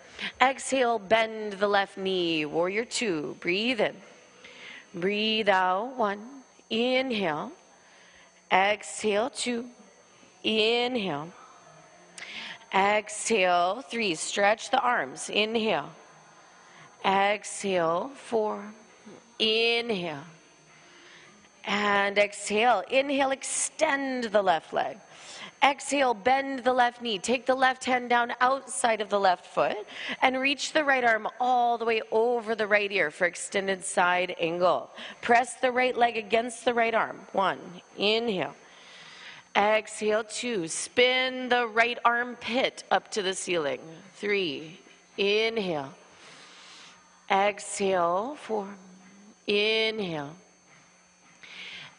Exhale, 0.40 0.98
bend 0.98 1.54
the 1.54 1.68
left 1.68 1.96
knee. 1.96 2.44
Warrior 2.44 2.84
two. 2.84 3.36
Breathe 3.40 3.80
in. 3.80 3.96
Breathe 4.94 5.48
out. 5.48 5.96
One. 5.96 6.20
Inhale. 6.70 7.52
Exhale, 8.50 9.30
two. 9.30 9.66
Inhale. 10.42 11.28
Exhale, 12.72 13.82
three. 13.82 14.14
Stretch 14.14 14.70
the 14.70 14.80
arms. 14.80 15.28
Inhale. 15.28 15.90
Exhale, 17.04 18.10
four. 18.14 18.62
Inhale. 19.38 20.24
And 21.64 22.18
exhale. 22.18 22.82
Inhale, 22.90 23.30
extend 23.30 24.24
the 24.24 24.42
left 24.42 24.72
leg. 24.72 24.98
Exhale, 25.62 26.12
bend 26.12 26.58
the 26.58 26.72
left 26.74 27.00
knee. 27.00 27.18
Take 27.18 27.46
the 27.46 27.54
left 27.54 27.84
hand 27.84 28.10
down 28.10 28.34
outside 28.40 29.00
of 29.00 29.08
the 29.08 29.18
left 29.18 29.46
foot 29.46 29.78
and 30.20 30.38
reach 30.38 30.72
the 30.72 30.84
right 30.84 31.02
arm 31.02 31.26
all 31.40 31.78
the 31.78 31.86
way 31.86 32.02
over 32.12 32.54
the 32.54 32.66
right 32.66 32.92
ear 32.92 33.10
for 33.10 33.26
extended 33.26 33.82
side 33.82 34.36
angle. 34.38 34.90
Press 35.22 35.54
the 35.54 35.72
right 35.72 35.96
leg 35.96 36.18
against 36.18 36.66
the 36.66 36.74
right 36.74 36.94
arm. 36.94 37.18
One. 37.32 37.58
Inhale. 37.96 38.54
Exhale, 39.56 40.24
two. 40.24 40.66
Spin 40.66 41.48
the 41.48 41.66
right 41.66 41.98
armpit 42.04 42.84
up 42.90 43.10
to 43.12 43.22
the 43.22 43.34
ceiling. 43.34 43.80
Three. 44.16 44.80
Inhale. 45.16 45.94
Exhale, 47.30 48.36
four. 48.40 48.66
Inhale. 49.46 50.34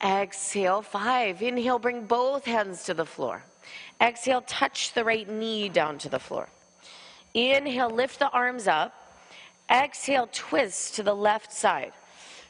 Exhale, 0.03 0.82
five. 0.82 1.41
Inhale, 1.41 1.79
bring 1.79 2.05
both 2.05 2.45
hands 2.45 2.84
to 2.84 2.93
the 2.93 3.05
floor. 3.05 3.43
Exhale, 4.01 4.41
touch 4.41 4.93
the 4.93 5.05
right 5.05 5.27
knee 5.29 5.69
down 5.69 5.97
to 5.99 6.09
the 6.09 6.19
floor. 6.19 6.49
Inhale, 7.34 7.89
lift 7.89 8.19
the 8.19 8.29
arms 8.29 8.67
up. 8.67 8.93
Exhale, 9.71 10.27
twist 10.32 10.95
to 10.95 11.03
the 11.03 11.15
left 11.15 11.51
side. 11.51 11.93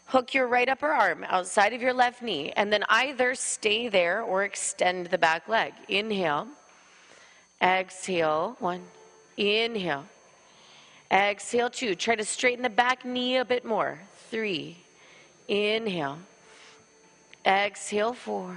Hook 0.08 0.34
your 0.34 0.48
right 0.48 0.70
upper 0.70 0.92
arm 0.92 1.26
outside 1.28 1.74
of 1.74 1.82
your 1.82 1.94
left 1.94 2.22
knee, 2.22 2.52
and 2.56 2.72
then 2.72 2.84
either 2.90 3.34
stay 3.34 3.88
there 3.88 4.22
or 4.22 4.44
extend 4.44 5.08
the 5.08 5.18
back 5.18 5.48
leg. 5.50 5.74
Inhale. 5.90 6.48
Exhale. 7.62 8.56
One. 8.60 8.84
Inhale. 9.36 10.06
Exhale, 11.12 11.70
two. 11.70 11.96
Try 11.96 12.16
to 12.16 12.24
straighten 12.24 12.62
the 12.62 12.70
back 12.70 13.04
knee 13.04 13.38
a 13.38 13.46
bit 13.46 13.66
more. 13.66 14.00
Three. 14.30 14.78
Inhale. 15.48 16.20
Exhale, 17.46 18.14
four. 18.14 18.56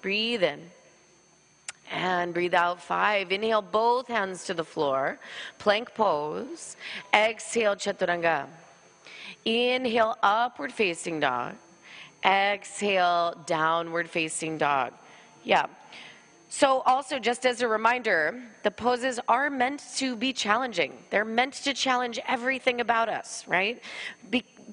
Breathe 0.00 0.42
in. 0.42 0.70
And 1.90 2.34
breathe 2.34 2.54
out 2.54 2.82
five. 2.82 3.32
Inhale 3.32 3.62
both 3.62 4.08
hands 4.08 4.44
to 4.44 4.54
the 4.54 4.64
floor. 4.64 5.18
Plank 5.58 5.94
pose. 5.94 6.76
Exhale, 7.14 7.76
chaturanga. 7.76 8.46
Inhale, 9.46 10.18
upward 10.22 10.72
facing 10.72 11.20
dog. 11.20 11.54
Exhale, 12.24 13.34
downward 13.46 14.10
facing 14.10 14.58
dog. 14.58 14.92
Yeah. 15.44 15.66
So, 16.48 16.80
also, 16.80 17.18
just 17.18 17.46
as 17.46 17.62
a 17.62 17.68
reminder, 17.68 18.42
the 18.64 18.70
poses 18.70 19.20
are 19.28 19.48
meant 19.48 19.82
to 19.96 20.16
be 20.16 20.32
challenging. 20.32 20.92
They're 21.10 21.24
meant 21.24 21.54
to 21.64 21.74
challenge 21.74 22.18
everything 22.26 22.80
about 22.80 23.08
us, 23.08 23.46
right? 23.46 23.80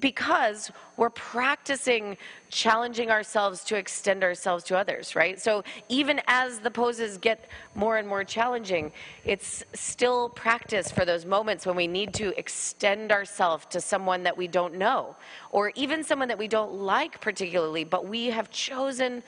Because 0.00 0.70
we're 0.96 1.10
practicing 1.10 2.16
challenging 2.50 3.10
ourselves 3.10 3.64
to 3.64 3.76
extend 3.76 4.22
ourselves 4.22 4.64
to 4.64 4.76
others, 4.76 5.14
right? 5.14 5.40
So 5.40 5.64
even 5.88 6.20
as 6.26 6.58
the 6.60 6.70
poses 6.70 7.18
get 7.18 7.48
more 7.74 7.96
and 7.96 8.06
more 8.06 8.24
challenging, 8.24 8.92
it's 9.24 9.64
still 9.74 10.28
practice 10.30 10.90
for 10.90 11.04
those 11.04 11.24
moments 11.24 11.66
when 11.66 11.76
we 11.76 11.86
need 11.86 12.14
to 12.14 12.36
extend 12.38 13.12
ourselves 13.12 13.66
to 13.66 13.80
someone 13.80 14.22
that 14.24 14.36
we 14.36 14.48
don't 14.48 14.74
know, 14.74 15.16
or 15.50 15.72
even 15.74 16.02
someone 16.02 16.28
that 16.28 16.38
we 16.38 16.48
don't 16.48 16.72
like 16.74 17.20
particularly, 17.20 17.84
but 17.84 18.06
we 18.06 18.26
have 18.26 18.50
chosen 18.50 19.22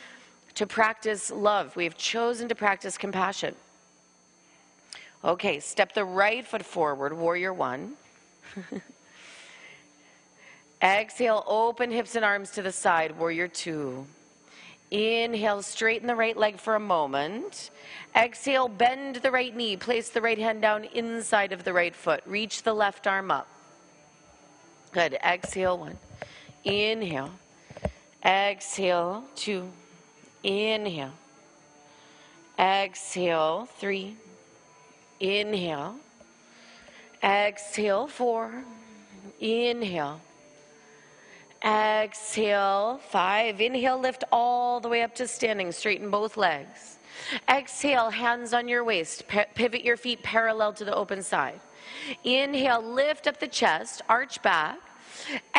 to 0.55 0.67
practice 0.67 1.31
love. 1.31 1.77
We 1.77 1.85
have 1.85 1.97
chosen 1.97 2.49
to 2.49 2.55
practice 2.55 2.97
compassion. 2.97 3.55
Okay, 5.25 5.61
step 5.61 5.93
the 5.93 6.05
right 6.05 6.47
foot 6.47 6.65
forward, 6.65 7.13
warrior 7.13 7.53
one. 7.53 7.95
Exhale, 10.83 11.43
open 11.47 11.91
hips 11.91 12.15
and 12.17 12.25
arms 12.25 12.51
to 12.53 12.63
the 12.63 12.73
side, 12.73 13.19
warrior 13.19 13.49
two. 13.49 14.07
Inhale, 14.91 15.63
straighten 15.63 16.07
the 16.07 16.15
right 16.15 16.37
leg 16.37 16.59
for 16.59 16.75
a 16.75 16.81
moment. 16.81 17.71
Exhale, 18.15 18.69
bend 18.69 19.17
the 19.17 19.31
right 19.31 19.55
knee. 19.55 19.77
Place 19.77 20.11
the 20.11 20.21
right 20.21 20.39
hand 20.39 20.63
down 20.63 20.85
inside 20.85 21.53
of 21.53 21.65
the 21.65 21.73
right 21.73 21.95
foot. 21.95 22.23
Reach 22.27 22.63
the 22.63 22.73
left 22.73 23.07
arm 23.07 23.31
up. 23.31 23.49
Good. 24.93 25.15
Exhale, 25.15 25.77
one. 25.77 25.99
Inhale. 26.65 27.33
Exhale, 28.25 29.25
two. 29.35 29.69
Inhale. 30.43 31.13
Exhale, 32.59 33.69
three. 33.79 34.17
Inhale. 35.19 35.97
Exhale, 37.23 38.07
four. 38.07 38.65
Inhale. 39.41 40.21
Exhale, 41.67 43.01
five. 43.09 43.61
Inhale, 43.61 43.99
lift 43.99 44.23
all 44.31 44.79
the 44.79 44.89
way 44.89 45.03
up 45.03 45.17
to 45.17 45.27
standing. 45.27 45.73
Straighten 45.73 46.11
both 46.11 46.37
legs. 46.37 46.99
Exhale, 47.49 48.11
hands 48.11 48.53
on 48.53 48.69
your 48.69 48.85
waist. 48.85 49.25
pivot 49.27 49.85
your 49.85 49.97
feet 49.97 50.23
parallel 50.23 50.73
to 50.75 50.85
the 50.85 50.95
open 50.95 51.25
side. 51.25 51.61
Inhale, 52.23 52.83
lift 52.83 53.27
up 53.27 53.41
the 53.41 53.49
chest, 53.49 54.03
arch 54.09 54.41
back. 54.43 54.79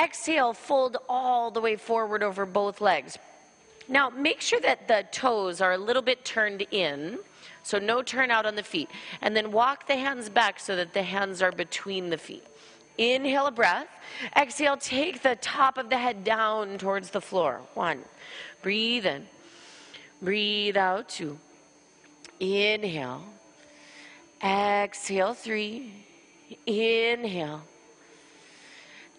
Exhale, 0.01 0.53
fold 0.53 0.95
all 1.09 1.51
the 1.51 1.59
way 1.59 1.75
forward 1.75 2.23
over 2.23 2.45
both 2.45 2.79
legs. 2.79 3.17
Now, 3.89 4.09
make 4.09 4.39
sure 4.39 4.61
that 4.61 4.87
the 4.87 5.05
toes 5.11 5.59
are 5.59 5.73
a 5.73 5.77
little 5.77 6.01
bit 6.01 6.23
turned 6.23 6.65
in, 6.71 7.19
so 7.63 7.79
no 7.79 8.01
turn 8.01 8.31
out 8.31 8.45
on 8.45 8.55
the 8.55 8.63
feet. 8.63 8.89
And 9.21 9.35
then 9.35 9.51
walk 9.51 9.87
the 9.87 9.97
hands 9.97 10.29
back 10.29 10.59
so 10.59 10.77
that 10.77 10.93
the 10.93 11.03
hands 11.03 11.41
are 11.41 11.51
between 11.51 12.09
the 12.09 12.17
feet. 12.17 12.45
Inhale 12.97 13.47
a 13.47 13.51
breath. 13.51 13.87
Exhale, 14.35 14.77
take 14.77 15.21
the 15.21 15.35
top 15.35 15.77
of 15.77 15.89
the 15.89 15.97
head 15.97 16.23
down 16.23 16.77
towards 16.77 17.11
the 17.11 17.21
floor. 17.21 17.61
One. 17.73 18.01
Breathe 18.61 19.05
in. 19.05 19.27
Breathe 20.21 20.77
out. 20.77 21.09
Two. 21.09 21.37
Inhale. 22.39 23.23
Exhale. 24.43 25.33
Three. 25.33 25.91
Inhale. 26.65 27.61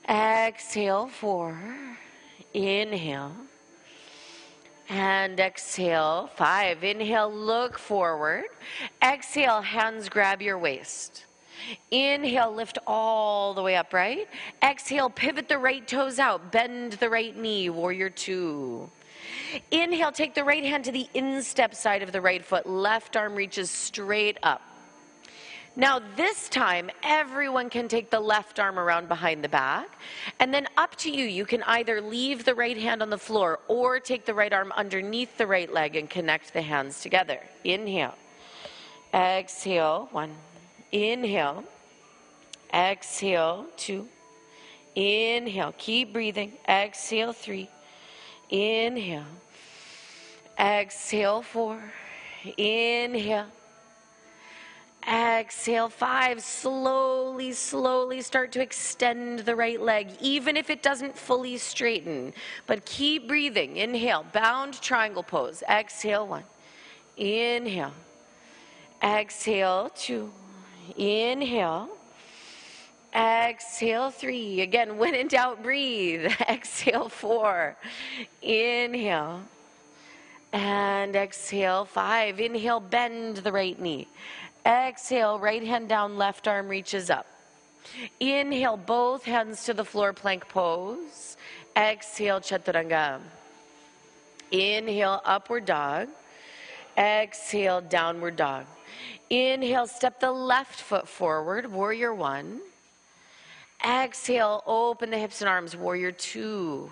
Exhale. 0.09 1.07
Four. 1.07 1.59
Inhale. 2.53 3.33
And 4.89 5.39
exhale. 5.39 6.31
Five. 6.35 6.83
Inhale, 6.83 7.33
look 7.33 7.79
forward. 7.79 8.45
Exhale, 9.03 9.61
hands 9.61 10.09
grab 10.09 10.41
your 10.41 10.59
waist. 10.59 11.27
Inhale, 11.91 12.55
lift 12.55 12.79
all 12.87 13.55
the 13.55 13.63
way 13.63 13.77
up, 13.77 13.93
right? 13.93 14.29
Exhale, 14.63 15.11
pivot 15.11 15.49
the 15.49 15.59
right 15.59 15.87
toes 15.87 16.19
out, 16.19 16.53
bend 16.53 16.95
the 16.95 17.11
right 17.11 17.37
knee, 17.37 17.71
warrior 17.71 18.11
two. 18.11 18.91
Inhale, 19.71 20.13
take 20.13 20.35
the 20.35 20.45
right 20.45 20.65
hand 20.65 20.85
to 20.85 20.93
the 20.93 21.09
instep 21.15 21.75
side 21.75 22.03
of 22.03 22.13
the 22.13 22.21
right 22.21 22.45
foot, 22.45 22.67
left 22.67 23.17
arm 23.17 23.35
reaches 23.35 23.71
straight 23.71 24.39
up. 24.43 24.63
Now, 25.79 26.01
this 26.17 26.49
time, 26.49 26.91
everyone 27.05 27.71
can 27.71 27.87
take 27.87 28.11
the 28.11 28.19
left 28.19 28.59
arm 28.59 28.81
around 28.81 29.07
behind 29.07 29.45
the 29.45 29.49
back. 29.49 29.89
And 30.41 30.53
then 30.53 30.67
up 30.77 30.97
to 30.97 31.11
you, 31.11 31.25
you 31.25 31.47
can 31.47 31.63
either 31.63 32.01
leave 32.01 32.45
the 32.45 32.57
right 32.57 32.77
hand 32.77 33.01
on 33.01 33.11
the 33.11 33.19
floor 33.19 33.61
or 33.69 34.01
take 34.01 34.25
the 34.25 34.35
right 34.35 34.53
arm 34.53 34.73
underneath 34.73 35.39
the 35.39 35.47
right 35.47 35.73
leg 35.73 35.95
and 35.95 36.11
connect 36.11 36.53
the 36.53 36.63
hands 36.63 37.01
together. 37.01 37.39
Inhale. 37.63 38.17
Exhale. 39.15 40.09
One. 40.11 40.35
Inhale. 40.93 41.65
Exhale. 42.73 43.67
Two. 43.77 44.09
Inhale. 44.95 45.75
Keep 45.79 46.13
breathing. 46.13 46.53
Exhale. 46.69 47.33
Three. 47.33 47.69
Inhale. 48.51 49.25
Exhale. 50.59 51.43
Four. 51.43 51.81
Inhale. 52.57 53.47
Exhale, 55.09 55.89
five. 55.89 56.43
Slowly, 56.43 57.53
slowly 57.53 58.21
start 58.21 58.53
to 58.53 58.61
extend 58.61 59.41
the 59.41 59.57
right 59.57 59.81
leg, 59.81 60.11
even 60.21 60.57
if 60.57 60.69
it 60.69 60.83
doesn't 60.83 61.17
fully 61.17 61.57
straighten. 61.57 62.35
But 62.67 62.85
keep 62.85 63.27
breathing. 63.27 63.79
Inhale, 63.79 64.27
bound 64.33 64.81
triangle 64.83 65.23
pose. 65.23 65.63
Exhale, 65.69 66.27
one. 66.27 66.45
Inhale. 67.17 67.95
Exhale, 69.03 69.91
two. 69.97 70.31
Inhale. 70.97 71.89
Exhale, 73.15 74.11
three. 74.11 74.61
Again, 74.61 74.99
when 74.99 75.15
in 75.15 75.29
doubt, 75.29 75.63
breathe. 75.63 76.31
Exhale, 76.49 77.09
four. 77.09 77.77
Inhale. 78.43 79.41
And 80.53 81.15
exhale, 81.15 81.85
five. 81.85 82.41
Inhale, 82.41 82.81
bend 82.81 83.39
the 83.39 83.53
right 83.53 83.79
knee. 83.79 84.09
Exhale, 84.65 85.39
right 85.39 85.63
hand 85.63 85.89
down, 85.89 86.17
left 86.17 86.49
arm 86.49 86.69
reaches 86.69 87.11
up. 87.11 87.27
Inhale, 88.21 88.77
both 88.77 89.25
hands 89.25 89.65
to 89.65 89.75
the 89.75 89.85
floor, 89.85 90.13
plank 90.13 90.49
pose. 90.49 91.37
Exhale, 91.77 92.41
chaturanga. 92.41 93.21
Inhale, 94.51 95.21
upward 95.25 95.67
dog. 95.67 96.09
Exhale, 96.97 97.81
downward 97.81 98.37
dog. 98.37 98.65
Inhale, 99.31 99.87
step 99.87 100.21
the 100.21 100.33
left 100.33 100.81
foot 100.81 101.09
forward, 101.09 101.71
warrior 101.71 102.15
one. 102.15 102.61
Exhale, 103.85 104.63
open 104.67 105.11
the 105.11 105.19
hips 105.19 105.41
and 105.41 105.49
arms, 105.49 105.77
warrior 105.77 106.13
two. 106.13 106.91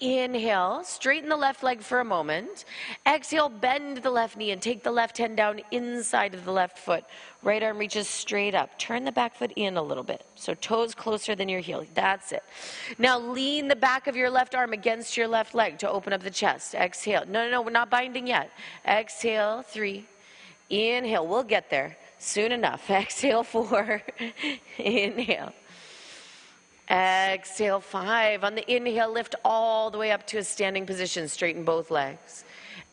Inhale, 0.00 0.82
straighten 0.82 1.28
the 1.28 1.36
left 1.36 1.62
leg 1.62 1.80
for 1.80 2.00
a 2.00 2.04
moment. 2.04 2.64
Exhale, 3.06 3.48
bend 3.48 3.98
the 3.98 4.10
left 4.10 4.36
knee 4.36 4.50
and 4.50 4.60
take 4.60 4.82
the 4.82 4.90
left 4.90 5.18
hand 5.18 5.36
down 5.36 5.60
inside 5.70 6.34
of 6.34 6.44
the 6.44 6.50
left 6.50 6.78
foot. 6.78 7.04
Right 7.44 7.62
arm 7.62 7.78
reaches 7.78 8.08
straight 8.08 8.56
up. 8.56 8.76
Turn 8.76 9.04
the 9.04 9.12
back 9.12 9.36
foot 9.36 9.52
in 9.54 9.76
a 9.76 9.82
little 9.82 10.02
bit. 10.02 10.26
So 10.34 10.54
toes 10.54 10.96
closer 10.96 11.36
than 11.36 11.48
your 11.48 11.60
heel. 11.60 11.86
That's 11.94 12.32
it. 12.32 12.42
Now 12.98 13.20
lean 13.20 13.68
the 13.68 13.76
back 13.76 14.08
of 14.08 14.16
your 14.16 14.30
left 14.30 14.56
arm 14.56 14.72
against 14.72 15.16
your 15.16 15.28
left 15.28 15.54
leg 15.54 15.78
to 15.78 15.88
open 15.88 16.12
up 16.12 16.22
the 16.22 16.30
chest. 16.30 16.74
Exhale. 16.74 17.24
No, 17.26 17.44
no, 17.44 17.50
no, 17.52 17.62
we're 17.62 17.70
not 17.70 17.88
binding 17.88 18.26
yet. 18.26 18.50
Exhale, 18.84 19.62
three. 19.62 20.06
Inhale, 20.70 21.26
we'll 21.26 21.42
get 21.42 21.70
there 21.70 21.96
soon 22.18 22.52
enough. 22.52 22.90
Exhale, 22.90 23.42
four. 23.42 24.02
Inhale. 24.78 25.52
Exhale, 26.90 27.80
five. 27.80 28.44
On 28.44 28.54
the 28.54 28.74
inhale, 28.74 29.10
lift 29.10 29.34
all 29.44 29.90
the 29.90 29.98
way 29.98 30.10
up 30.10 30.26
to 30.28 30.38
a 30.38 30.44
standing 30.44 30.84
position. 30.84 31.28
Straighten 31.28 31.64
both 31.64 31.90
legs. 31.90 32.44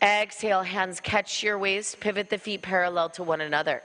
Exhale, 0.02 0.64
hands 0.64 1.00
catch 1.00 1.44
your 1.44 1.58
waist. 1.58 2.00
Pivot 2.00 2.30
the 2.30 2.38
feet 2.38 2.62
parallel 2.62 3.10
to 3.10 3.24
one 3.24 3.42
another. 3.42 3.82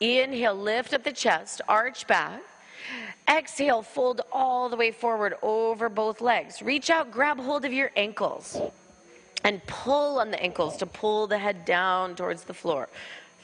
Inhale, 0.00 0.54
lift 0.54 0.94
up 0.94 1.02
the 1.02 1.12
chest, 1.12 1.60
arch 1.68 2.06
back. 2.06 2.40
Exhale, 3.28 3.82
fold 3.82 4.22
all 4.32 4.68
the 4.68 4.76
way 4.76 4.90
forward 4.90 5.34
over 5.42 5.88
both 5.88 6.20
legs. 6.20 6.62
Reach 6.62 6.88
out, 6.88 7.10
grab 7.10 7.38
hold 7.38 7.64
of 7.64 7.72
your 7.72 7.90
ankles, 7.96 8.60
and 9.44 9.64
pull 9.66 10.18
on 10.18 10.30
the 10.30 10.42
ankles 10.42 10.76
to 10.78 10.86
pull 10.86 11.26
the 11.26 11.38
head 11.38 11.64
down 11.64 12.14
towards 12.14 12.44
the 12.44 12.54
floor. 12.54 12.88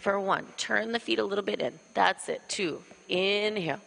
For 0.01 0.21
one, 0.21 0.47
turn 0.57 0.93
the 0.93 1.01
feet 1.01 1.19
a 1.19 1.25
little 1.25 1.45
bit 1.45 1.61
in. 1.61 1.73
That's 1.95 2.29
it. 2.29 2.43
Two, 2.49 2.83
inhale. 3.09 3.81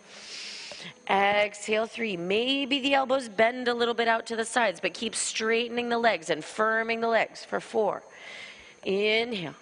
Exhale, 1.10 1.88
three. 1.88 2.18
Maybe 2.18 2.80
the 2.80 2.94
elbows 2.94 3.30
bend 3.30 3.68
a 3.68 3.74
little 3.74 3.94
bit 3.94 4.08
out 4.08 4.26
to 4.28 4.36
the 4.36 4.46
sides, 4.46 4.80
but 4.80 4.94
keep 4.94 5.16
straightening 5.16 5.90
the 5.90 5.98
legs 5.98 6.30
and 6.30 6.42
firming 6.42 7.02
the 7.02 7.08
legs 7.08 7.44
for 7.46 7.60
four. 7.60 8.04
Inhale. 8.84 9.56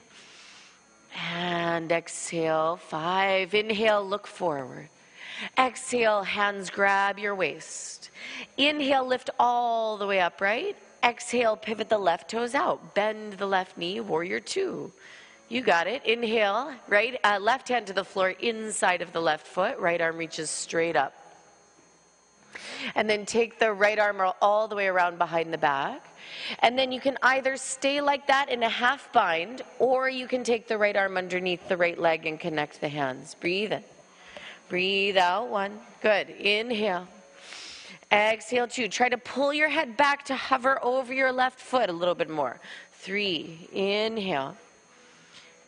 And 1.16 1.92
exhale, 1.92 2.78
five. 2.78 3.54
Inhale, 3.54 4.06
look 4.06 4.28
forward. 4.28 4.90
Exhale, 5.58 6.24
hands 6.24 6.70
grab 6.70 7.20
your 7.20 7.36
waist. 7.36 8.10
Inhale, 8.58 9.06
lift 9.06 9.30
all 9.40 9.98
the 9.98 10.08
way 10.08 10.20
up, 10.20 10.42
right? 10.42 10.76
Exhale, 11.08 11.56
pivot 11.56 11.88
the 11.88 11.98
left 11.98 12.30
toes 12.30 12.54
out. 12.54 12.94
Bend 12.94 13.34
the 13.34 13.46
left 13.46 13.78
knee, 13.78 14.02
warrior 14.02 14.42
two. 14.42 14.92
You 15.48 15.62
got 15.62 15.88
it. 15.88 16.04
Inhale, 16.06 16.74
right? 16.90 17.18
Uh, 17.24 17.40
left 17.40 17.70
hand 17.70 17.88
to 17.88 17.94
the 17.94 18.04
floor, 18.04 18.32
inside 18.32 19.02
of 19.02 19.14
the 19.14 19.22
left 19.22 19.48
foot. 19.48 19.80
Right 19.80 20.02
arm 20.02 20.18
reaches 20.18 20.50
straight 20.50 20.98
up. 20.98 21.14
And 22.94 23.10
then 23.10 23.26
take 23.26 23.58
the 23.58 23.72
right 23.72 23.98
arm 23.98 24.22
all 24.42 24.68
the 24.68 24.76
way 24.76 24.88
around 24.88 25.18
behind 25.18 25.54
the 25.54 25.58
back. 25.58 26.06
And 26.60 26.78
then 26.78 26.92
you 26.92 27.00
can 27.00 27.18
either 27.22 27.56
stay 27.56 28.02
like 28.02 28.28
that 28.28 28.50
in 28.50 28.62
a 28.62 28.68
half 28.70 29.14
bind, 29.14 29.62
or 29.80 30.10
you 30.10 30.28
can 30.28 30.44
take 30.44 30.68
the 30.68 30.78
right 30.78 30.98
arm 30.98 31.16
underneath 31.16 31.70
the 31.70 31.78
right 31.78 31.98
leg 31.98 32.26
and 32.26 32.38
connect 32.38 32.82
the 32.82 32.90
hands. 32.90 33.34
Breathe 33.40 33.72
in. 33.72 33.84
Breathe 34.68 35.16
out. 35.16 35.48
One. 35.48 35.80
Good. 36.02 36.30
Inhale. 36.32 37.08
Exhale. 38.12 38.68
Two. 38.68 38.88
Try 38.88 39.10
to 39.10 39.18
pull 39.18 39.54
your 39.54 39.70
head 39.70 39.98
back 39.98 40.26
to 40.26 40.36
hover 40.36 40.84
over 40.84 41.14
your 41.14 41.32
left 41.32 41.60
foot 41.60 41.90
a 41.90 41.94
little 41.94 42.16
bit 42.16 42.30
more. 42.30 42.60
Three. 42.94 43.68
Inhale. 43.74 44.56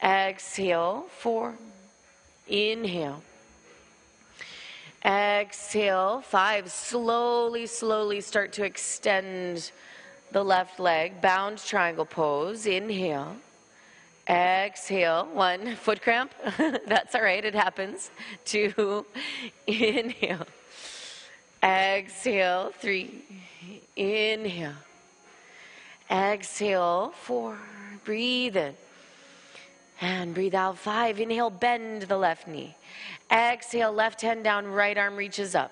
Exhale, 0.02 1.08
four. 1.18 1.56
Inhale. 2.48 3.22
Exhale, 5.04 6.22
five. 6.22 6.72
Slowly, 6.72 7.66
slowly 7.66 8.22
start 8.22 8.54
to 8.54 8.64
extend 8.64 9.72
the 10.32 10.44
left 10.44 10.80
leg. 10.80 11.22
Bound 11.22 11.58
triangle 11.58 12.06
pose. 12.06 12.66
Inhale. 12.66 13.36
Exhale. 14.28 15.28
One. 15.34 15.76
Foot 15.82 16.02
cramp. 16.02 16.32
That's 16.58 17.16
all 17.16 17.22
right. 17.22 17.44
It 17.44 17.56
happens. 17.56 18.12
Two. 18.46 19.06
Inhale. 19.68 20.48
Exhale. 21.64 22.72
Three. 22.80 23.24
Inhale. 23.96 24.74
Exhale. 26.10 27.14
Four. 27.22 27.58
Breathe 28.06 28.58
in. 28.58 28.76
And 30.02 30.34
breathe 30.34 30.56
out 30.56 30.78
five. 30.78 31.20
Inhale, 31.20 31.50
bend 31.50 32.04
the 32.04 32.18
left 32.18 32.48
knee. 32.48 32.76
Exhale, 33.32 33.92
left 33.92 34.22
hand 34.22 34.44
down, 34.44 34.66
right 34.66 34.98
arm 34.98 35.16
reaches 35.16 35.56
up. 35.56 35.72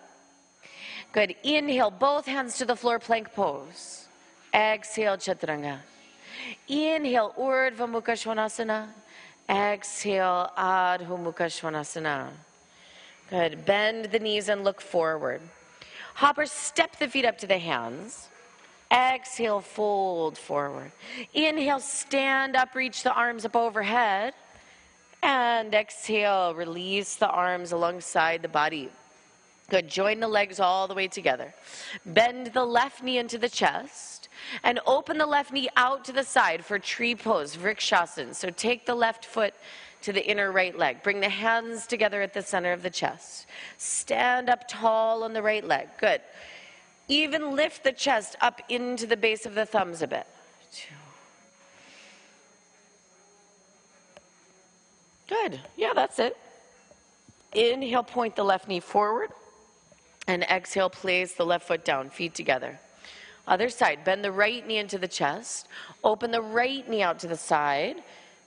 Good. 1.13 1.35
Inhale, 1.43 1.91
both 1.91 2.25
hands 2.25 2.57
to 2.57 2.65
the 2.65 2.75
floor, 2.75 2.99
plank 2.99 3.33
pose. 3.33 4.07
Exhale, 4.53 5.17
chaturanga. 5.17 5.79
Inhale, 6.67 7.33
Urdhva 7.39 7.87
Mukha 7.87 8.13
Svanasana. 8.13 8.89
Exhale, 9.49 10.51
Adho 10.57 11.17
Mukha 11.17 11.47
Svanasana. 11.47 12.27
Good. 13.29 13.65
Bend 13.65 14.05
the 14.05 14.19
knees 14.19 14.49
and 14.49 14.63
look 14.63 14.81
forward. 14.81 15.41
Hopper, 16.17 16.47
step 16.47 16.97
the 16.97 17.07
feet 17.07 17.25
up 17.25 17.37
to 17.37 17.45
the 17.45 17.59
hands. 17.59 18.27
Exhale, 18.91 19.61
fold 19.61 20.35
forward. 20.35 20.91
Inhale, 21.35 21.79
stand 21.79 22.55
up, 22.55 22.73
reach 22.73 23.03
the 23.03 23.13
arms 23.13 23.45
up 23.45 23.55
overhead. 23.55 24.33
And 25.21 25.75
exhale, 25.75 26.55
release 26.55 27.17
the 27.17 27.29
arms 27.29 27.71
alongside 27.71 28.41
the 28.41 28.47
body. 28.47 28.89
Good. 29.69 29.89
Join 29.89 30.19
the 30.19 30.27
legs 30.27 30.59
all 30.59 30.87
the 30.87 30.95
way 30.95 31.07
together. 31.07 31.53
Bend 32.03 32.47
the 32.47 32.65
left 32.65 33.03
knee 33.03 33.19
into 33.19 33.37
the 33.37 33.49
chest 33.49 34.27
and 34.63 34.79
open 34.87 35.19
the 35.19 35.25
left 35.27 35.53
knee 35.53 35.69
out 35.77 36.03
to 36.05 36.11
the 36.11 36.23
side 36.23 36.65
for 36.65 36.79
tree 36.79 37.13
pose, 37.13 37.55
Vrikshasana. 37.55 38.33
So 38.33 38.49
take 38.49 38.87
the 38.87 38.95
left 38.95 39.23
foot 39.23 39.53
to 40.07 40.13
the 40.13 40.25
inner 40.25 40.53
right 40.53 40.77
leg. 40.77 41.03
Bring 41.03 41.19
the 41.19 41.27
hands 41.27 41.85
together 41.85 42.21
at 42.21 42.33
the 42.33 42.41
center 42.41 42.71
of 42.71 42.81
the 42.81 42.89
chest. 42.89 43.45
Stand 43.77 44.49
up 44.49 44.65
tall 44.65 45.21
on 45.21 45.33
the 45.33 45.41
right 45.41 45.67
leg. 45.67 45.89
Good. 45.99 46.21
Even 47.09 47.57
lift 47.57 47.83
the 47.83 47.91
chest 47.91 48.37
up 48.39 48.61
into 48.69 49.05
the 49.05 49.17
base 49.17 49.45
of 49.45 49.53
the 49.53 49.65
thumbs 49.65 50.01
a 50.01 50.07
bit. 50.07 50.25
Two. 50.71 50.95
Good. 55.27 55.59
Yeah, 55.75 55.91
that's 55.93 56.19
it. 56.19 56.37
Inhale, 57.51 58.03
point 58.03 58.37
the 58.37 58.45
left 58.45 58.69
knee 58.69 58.79
forward. 58.79 59.31
And 60.25 60.43
exhale, 60.43 60.89
place 60.89 61.33
the 61.33 61.45
left 61.45 61.67
foot 61.67 61.83
down, 61.83 62.11
feet 62.11 62.33
together. 62.33 62.79
Other 63.45 63.67
side, 63.67 64.05
bend 64.05 64.23
the 64.23 64.31
right 64.31 64.65
knee 64.65 64.77
into 64.77 64.97
the 64.97 65.09
chest. 65.09 65.67
Open 66.01 66.31
the 66.31 66.41
right 66.41 66.87
knee 66.89 67.01
out 67.01 67.19
to 67.19 67.27
the 67.27 67.35
side. 67.35 67.97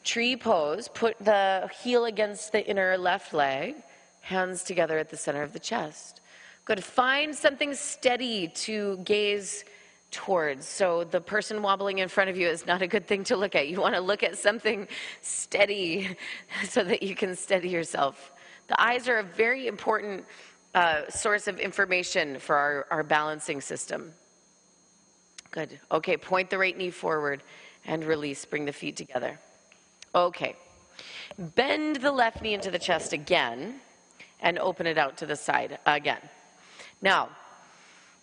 Tree 0.05 0.37
pose, 0.37 0.89
put 0.89 1.19
the 1.19 1.71
heel 1.83 2.07
against 2.07 2.53
the 2.53 2.67
inner 2.67 2.97
left 2.97 3.35
leg. 3.35 3.77
Hands 4.23 4.63
together 4.63 4.99
at 4.99 5.11
the 5.11 5.17
center 5.17 5.43
of 5.43 5.53
the 5.53 5.59
chest. 5.59 6.21
Good. 6.65 6.85
Find 6.85 7.35
something 7.35 7.75
steady 7.75 8.49
to 8.49 8.99
gaze 8.99 9.65
towards. 10.11 10.67
So 10.67 11.05
the 11.05 11.21
person 11.21 11.63
wobbling 11.63 11.99
in 11.99 12.09
front 12.09 12.31
of 12.31 12.37
you 12.37 12.49
is 12.49 12.67
not 12.67 12.83
a 12.83 12.87
good 12.87 13.07
thing 13.07 13.25
to 13.25 13.37
look 13.37 13.55
at. 13.55 13.69
You 13.69 13.81
want 13.81 13.95
to 13.95 14.01
look 14.01 14.23
at 14.23 14.37
something 14.39 14.89
steady 15.23 16.17
so 16.69 16.85
that 16.85 17.03
you 17.03 17.15
can 17.15 17.37
steady 17.37 17.69
yourself. 17.69 18.33
The 18.69 18.81
eyes 18.81 19.09
are 19.09 19.19
a 19.19 19.23
very 19.23 19.67
important 19.67 20.25
uh, 20.75 21.09
source 21.09 21.49
of 21.49 21.59
information 21.59 22.39
for 22.39 22.57
our, 22.57 22.87
our 22.91 23.03
balancing 23.03 23.61
system. 23.61 24.13
Good. 25.51 25.81
Okay, 25.91 26.17
point 26.17 26.51
the 26.51 26.59
right 26.59 26.77
knee 26.77 26.91
forward 26.91 27.43
and 27.85 28.05
release. 28.05 28.45
Bring 28.45 28.65
the 28.65 28.73
feet 28.73 28.97
together. 28.97 29.39
Okay. 30.15 30.57
Bend 31.39 31.97
the 31.97 32.13
left 32.13 32.43
knee 32.43 32.55
into 32.55 32.71
the 32.71 32.79
chest 32.79 33.13
again 33.13 33.81
and 34.41 34.59
open 34.59 34.87
it 34.87 34.99
out 34.99 35.17
to 35.19 35.27
the 35.27 35.37
side 35.37 35.79
again. 35.87 36.21
Now, 37.03 37.29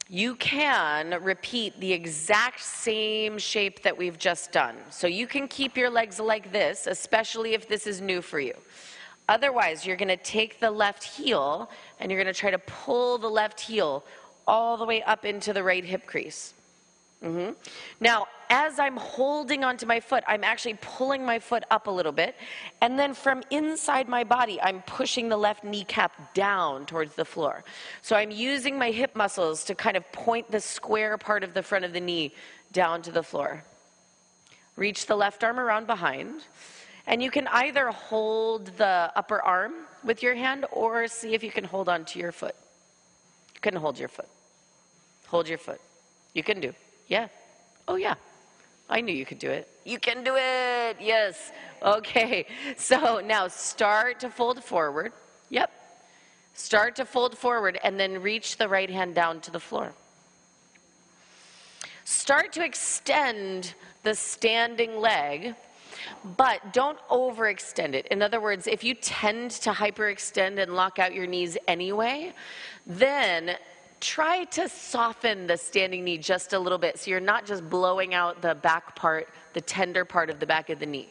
you 0.10 0.36
can 0.36 1.22
repeat 1.22 1.80
the 1.80 1.92
exact 1.92 2.62
same 2.62 3.38
shape 3.38 3.84
that 3.84 3.98
we've 3.98 4.18
just 4.18 4.52
done. 4.52 4.76
So 4.90 5.08
you 5.08 5.28
can 5.28 5.48
keep 5.48 5.76
your 5.76 5.90
legs 5.90 6.20
like 6.20 6.52
this, 6.52 6.88
especially 6.88 7.54
if 7.54 7.68
this 7.68 7.86
is 7.86 8.00
new 8.00 8.22
for 8.22 8.40
you. 8.40 8.54
Otherwise, 9.28 9.86
you're 9.86 9.98
going 9.98 10.08
to 10.08 10.16
take 10.18 10.60
the 10.62 10.72
left 10.72 11.04
heel 11.04 11.70
and 12.00 12.10
you're 12.10 12.22
going 12.22 12.34
to 12.34 12.40
try 12.40 12.52
to 12.52 12.60
pull 12.60 13.18
the 13.18 13.30
left 13.30 13.60
heel 13.60 14.04
all 14.48 14.78
the 14.78 14.86
way 14.86 15.04
up 15.04 15.26
into 15.26 15.52
the 15.52 15.62
right 15.62 15.84
hip 15.84 16.06
crease. 16.06 16.54
Mm-hmm. 17.24 17.54
Now, 18.00 18.28
as 18.50 18.80
I'm 18.80 18.96
holding 18.96 19.64
onto 19.64 19.86
my 19.86 20.00
foot, 20.00 20.24
I'm 20.28 20.44
actually 20.44 20.76
pulling 20.82 21.26
my 21.26 21.40
foot 21.40 21.64
up 21.72 21.88
a 21.88 21.92
little 21.92 22.12
bit. 22.12 22.36
And 22.82 22.98
then 22.98 23.14
from 23.14 23.42
inside 23.50 24.08
my 24.08 24.24
body, 24.24 24.62
I'm 24.62 24.82
pushing 24.84 25.28
the 25.28 25.38
left 25.38 25.64
kneecap 25.64 26.34
down 26.34 26.86
towards 26.86 27.16
the 27.16 27.26
floor. 27.26 27.64
So 28.02 28.16
I'm 28.16 28.32
using 28.32 28.78
my 28.78 28.92
hip 28.92 29.16
muscles 29.16 29.64
to 29.66 29.76
kind 29.76 29.98
of 29.98 30.10
point 30.12 30.52
the 30.52 30.60
square 30.60 31.18
part 31.18 31.44
of 31.44 31.54
the 31.54 31.64
front 31.64 31.86
of 31.86 31.94
the 31.94 32.00
knee 32.00 32.34
down 32.72 33.02
to 33.04 33.12
the 33.12 33.24
floor. 33.24 33.64
Reach 34.76 35.08
the 35.08 35.16
left 35.16 35.44
arm 35.44 35.60
around 35.60 35.88
behind. 35.88 36.42
And 37.08 37.24
you 37.24 37.32
can 37.32 37.48
either 37.48 37.88
hold 37.88 38.68
the 38.78 39.12
upper 39.16 39.42
arm 39.42 39.74
with 40.04 40.22
your 40.22 40.36
hand 40.36 40.66
or 40.72 41.08
see 41.08 41.34
if 41.34 41.44
you 41.44 41.52
can 41.52 41.64
hold 41.64 41.90
on 41.90 42.06
to 42.06 42.20
your 42.20 42.32
foot. 42.32 42.56
You 43.56 43.62
can 43.62 43.76
hold 43.76 43.98
your 43.98 44.10
foot. 44.10 44.28
Hold 45.28 45.48
your 45.48 45.58
foot. 45.58 45.82
You 46.34 46.44
can 46.44 46.60
do. 46.60 46.74
Yeah. 47.08 47.28
Oh, 47.88 47.96
yeah. 47.96 48.16
I 48.90 49.02
knew 49.02 49.14
you 49.14 49.26
could 49.26 49.40
do 49.40 49.50
it. 49.50 49.68
You 49.86 50.00
can 50.00 50.24
do 50.24 50.36
it. 50.36 50.98
Yes. 51.00 51.52
Okay. 51.82 52.46
So 52.78 53.22
now 53.26 53.48
start 53.48 54.22
to 54.22 54.30
fold 54.30 54.64
forward. 54.64 55.14
Yep. 55.50 55.72
Start 56.54 56.96
to 56.96 57.06
fold 57.06 57.38
forward 57.38 57.80
and 57.84 58.00
then 58.00 58.22
reach 58.22 58.58
the 58.58 58.68
right 58.68 58.90
hand 58.90 59.14
down 59.14 59.42
to 59.42 59.52
the 59.52 59.60
floor. 59.60 59.94
Start 62.04 62.54
to 62.54 62.64
extend 62.64 63.74
the 64.04 64.16
standing 64.16 65.00
leg, 65.00 65.54
but 66.38 66.72
don't 66.72 66.98
overextend 67.10 67.94
it. 67.94 68.08
In 68.08 68.22
other 68.22 68.40
words, 68.40 68.66
if 68.66 68.84
you 68.84 68.94
tend 68.94 69.52
to 69.52 69.72
hyperextend 69.72 70.62
and 70.62 70.74
lock 70.74 71.00
out 71.00 71.14
your 71.14 71.28
knees 71.28 71.58
anyway, 71.68 72.34
then 72.86 73.58
try 74.00 74.44
to 74.46 74.70
soften 74.70 75.48
the 75.48 75.58
standing 75.58 76.04
knee 76.04 76.18
just 76.18 76.54
a 76.54 76.60
little 76.60 76.78
bit 76.78 77.00
so 77.00 77.12
you're 77.12 77.20
not 77.20 77.46
just 77.46 77.70
blowing 77.70 78.14
out 78.14 78.42
the 78.42 78.56
back 78.56 78.96
part, 78.96 79.28
the 79.54 79.62
tender 79.62 80.06
part 80.06 80.30
of 80.30 80.40
the 80.40 80.46
back 80.46 80.70
of 80.70 80.80
the 80.80 80.86
knee. 80.86 81.10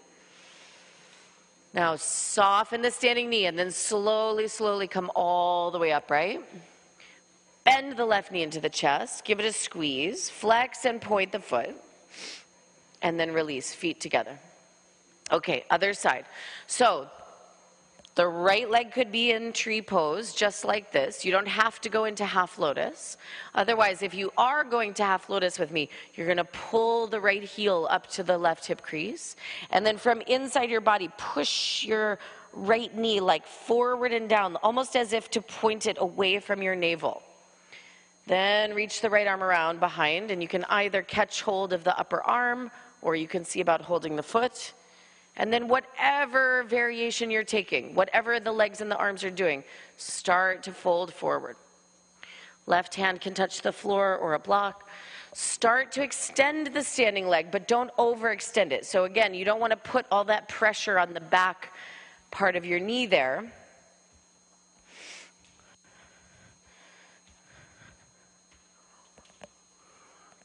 Now, 1.75 1.97
soften 1.97 2.81
the 2.83 2.91
standing 2.91 3.29
knee 3.29 3.47
and 3.47 3.59
then 3.59 3.71
slowly, 3.71 4.49
slowly 4.49 4.89
come 4.89 5.11
all 5.15 5.71
the 5.71 5.79
way 5.79 5.93
up, 5.93 6.11
right? 6.11 6.41
Bend 7.65 7.97
the 7.97 8.07
left 8.07 8.33
knee 8.33 8.43
into 8.43 8.61
the 8.61 8.71
chest, 8.71 9.25
give 9.25 9.41
it 9.41 9.45
a 9.45 9.53
squeeze, 9.53 10.31
flex 10.31 10.85
and 10.85 11.01
point 11.01 11.33
the 11.33 11.41
foot, 11.41 11.75
and 13.03 13.19
then 13.21 13.33
release, 13.33 13.75
feet 13.75 14.01
together. 14.01 14.39
Okay, 15.33 15.65
other 15.69 15.93
side. 15.93 16.25
So, 16.67 17.09
The 18.17 18.27
right 18.27 18.69
leg 18.69 18.93
could 18.93 19.13
be 19.13 19.31
in 19.31 19.53
tree 19.53 19.83
pose, 19.83 20.33
just 20.33 20.65
like 20.65 20.91
this. 20.91 21.23
You 21.23 21.33
don't 21.33 21.47
have 21.47 21.83
to 21.83 21.91
go 21.91 22.07
into 22.07 22.25
half 22.25 22.59
lotus. 22.59 23.19
Otherwise, 23.55 24.03
if 24.03 24.15
you 24.15 24.33
are 24.39 24.65
going 24.65 24.95
to 24.95 25.05
half 25.05 25.29
lotus 25.29 25.59
with 25.59 25.71
me, 25.71 25.91
you're 26.15 26.27
going 26.27 26.39
to 26.39 26.45
pull 26.45 27.07
the 27.07 27.21
right 27.21 27.43
heel 27.43 27.87
up 27.91 28.07
to 28.13 28.23
the 28.23 28.39
left 28.39 28.65
hip 28.65 28.81
crease. 28.81 29.37
And 29.71 29.85
then 29.85 29.99
from 29.99 30.23
inside 30.23 30.71
your 30.71 30.81
body, 30.81 31.11
push 31.19 31.85
your 31.85 32.19
right 32.55 32.95
knee 32.97 33.21
like 33.21 33.47
forward 33.47 34.15
and 34.15 34.31
down, 34.31 34.57
almost 34.57 34.97
as 34.97 35.13
if 35.13 35.31
to 35.33 35.43
point 35.43 35.85
it 35.85 35.99
away 36.01 36.41
from 36.41 36.63
your 36.63 36.75
navel. 36.75 37.23
Then 38.27 38.73
reach 38.73 39.03
the 39.03 39.11
right 39.11 39.27
arm 39.27 39.43
around 39.43 39.79
behind, 39.79 40.31
and 40.31 40.41
you 40.41 40.49
can 40.49 40.65
either 40.71 41.03
catch 41.03 41.43
hold 41.43 41.75
of 41.75 41.85
the 41.85 41.97
upper 41.99 42.23
arm 42.23 42.71
or 43.03 43.15
you 43.15 43.29
can 43.29 43.45
see 43.45 43.61
about 43.61 43.83
holding 43.83 44.17
the 44.17 44.23
foot. 44.23 44.73
And 45.37 45.53
then, 45.53 45.69
whatever 45.69 46.63
variation 46.65 47.31
you're 47.31 47.45
taking, 47.45 47.95
whatever 47.95 48.41
the 48.41 48.53
legs 48.53 48.81
and 48.81 48.91
the 48.91 48.97
arms 48.97 49.23
are 49.23 49.31
doing, 49.31 49.65
start 49.99 50.63
to 50.63 50.73
fold 50.73 51.13
forward. 51.13 51.57
Left 52.67 52.95
hand 52.95 53.21
can 53.21 53.35
touch 53.35 53.61
the 53.61 53.73
floor 53.73 54.17
or 54.17 54.35
a 54.35 54.39
block. 54.39 54.89
Start 55.35 55.93
to 55.93 56.03
extend 56.03 56.69
the 56.69 56.83
standing 56.83 57.29
leg, 57.29 57.51
but 57.51 57.69
don't 57.69 57.95
overextend 57.97 58.73
it. 58.73 58.87
So, 58.87 59.05
again, 59.05 59.35
you 59.35 59.45
don't 59.45 59.61
want 59.61 59.73
to 59.73 59.77
put 59.77 60.07
all 60.11 60.25
that 60.25 60.49
pressure 60.49 60.99
on 60.99 61.13
the 61.13 61.21
back 61.21 61.75
part 62.31 62.57
of 62.57 62.65
your 62.65 62.81
knee 62.81 63.05
there. 63.05 63.53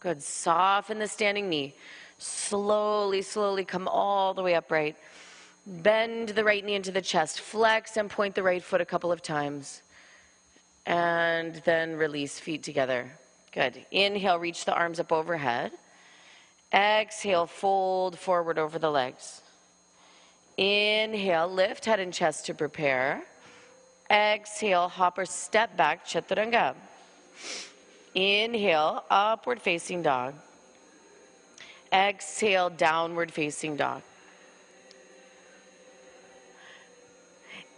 Good. 0.02 0.22
Soften 0.22 1.00
the 1.00 1.08
standing 1.08 1.48
knee. 1.48 1.76
Slowly, 2.22 3.24
slowly 3.24 3.66
come 3.66 3.88
all 3.88 4.36
the 4.36 4.44
way 4.44 4.54
upright. 4.54 4.96
Bend 5.66 6.30
the 6.30 6.44
right 6.44 6.64
knee 6.64 6.76
into 6.76 6.92
the 6.92 7.02
chest. 7.02 7.42
Flex 7.42 7.98
and 7.98 8.12
point 8.12 8.36
the 8.36 8.44
right 8.44 8.64
foot 8.64 8.80
a 8.80 8.86
couple 8.86 9.12
of 9.12 9.24
times. 9.24 9.82
And 10.86 11.56
then 11.66 11.96
release 11.96 12.40
feet 12.40 12.62
together. 12.62 13.12
Good. 13.52 13.86
Inhale, 13.90 14.38
reach 14.38 14.66
the 14.66 14.74
arms 14.74 15.00
up 15.00 15.12
overhead. 15.12 15.72
Exhale, 16.72 17.48
fold 17.48 18.20
forward 18.20 18.60
over 18.60 18.78
the 18.78 18.92
legs. 18.92 19.42
Inhale, 20.58 21.48
lift 21.48 21.86
head 21.86 22.00
and 22.00 22.14
chest 22.14 22.46
to 22.46 22.54
prepare. 22.54 23.24
Exhale, 24.12 24.90
hop 24.90 25.18
or 25.18 25.26
step 25.26 25.76
back, 25.76 26.06
chaturanga. 26.06 26.76
Inhale, 28.14 29.04
upward 29.10 29.60
facing 29.60 30.04
dog. 30.04 30.36
Exhale, 31.92 32.70
downward 32.70 33.32
facing 33.32 33.76
dog. 33.76 34.02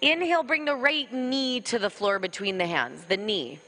Inhale, 0.02 0.44
bring 0.44 0.66
the 0.66 0.76
right 0.76 1.12
knee 1.14 1.62
to 1.62 1.80
the 1.80 1.90
floor 1.90 2.20
between 2.20 2.58
the 2.58 2.68
hands, 2.68 3.06
the 3.06 3.18
knee. 3.18 3.60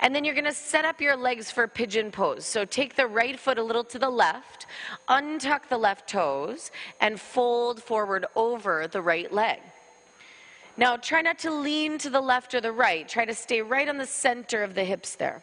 And 0.00 0.14
then 0.14 0.24
you're 0.24 0.34
going 0.34 0.44
to 0.46 0.52
set 0.52 0.84
up 0.84 1.00
your 1.00 1.16
legs 1.16 1.50
for 1.50 1.68
pigeon 1.68 2.10
pose. 2.10 2.44
So 2.44 2.64
take 2.64 2.96
the 2.96 3.06
right 3.06 3.38
foot 3.38 3.58
a 3.58 3.62
little 3.62 3.84
to 3.84 3.98
the 3.98 4.10
left, 4.10 4.66
untuck 5.08 5.68
the 5.68 5.78
left 5.78 6.08
toes, 6.08 6.70
and 7.00 7.20
fold 7.20 7.82
forward 7.82 8.26
over 8.34 8.88
the 8.88 9.00
right 9.00 9.32
leg. 9.32 9.60
Now, 10.76 10.96
try 10.96 11.20
not 11.20 11.38
to 11.40 11.50
lean 11.50 11.98
to 11.98 12.10
the 12.10 12.20
left 12.20 12.54
or 12.54 12.60
the 12.60 12.72
right. 12.72 13.08
Try 13.08 13.24
to 13.24 13.34
stay 13.34 13.60
right 13.62 13.88
on 13.88 13.98
the 13.98 14.06
center 14.06 14.62
of 14.62 14.74
the 14.74 14.84
hips 14.84 15.14
there. 15.14 15.42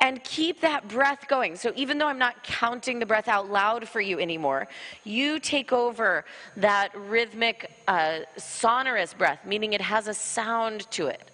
And 0.00 0.22
keep 0.24 0.60
that 0.60 0.88
breath 0.88 1.28
going. 1.28 1.56
So 1.56 1.72
even 1.76 1.98
though 1.98 2.08
I'm 2.08 2.18
not 2.18 2.42
counting 2.42 2.98
the 2.98 3.06
breath 3.06 3.28
out 3.28 3.50
loud 3.50 3.88
for 3.88 4.00
you 4.00 4.18
anymore, 4.18 4.68
you 5.04 5.38
take 5.40 5.72
over 5.72 6.24
that 6.56 6.90
rhythmic, 6.94 7.70
uh, 7.88 8.20
sonorous 8.36 9.14
breath, 9.14 9.40
meaning 9.44 9.72
it 9.72 9.80
has 9.80 10.08
a 10.08 10.14
sound 10.14 10.90
to 10.92 11.06
it. 11.06 11.30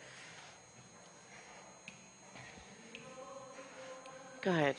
Good. 4.41 4.77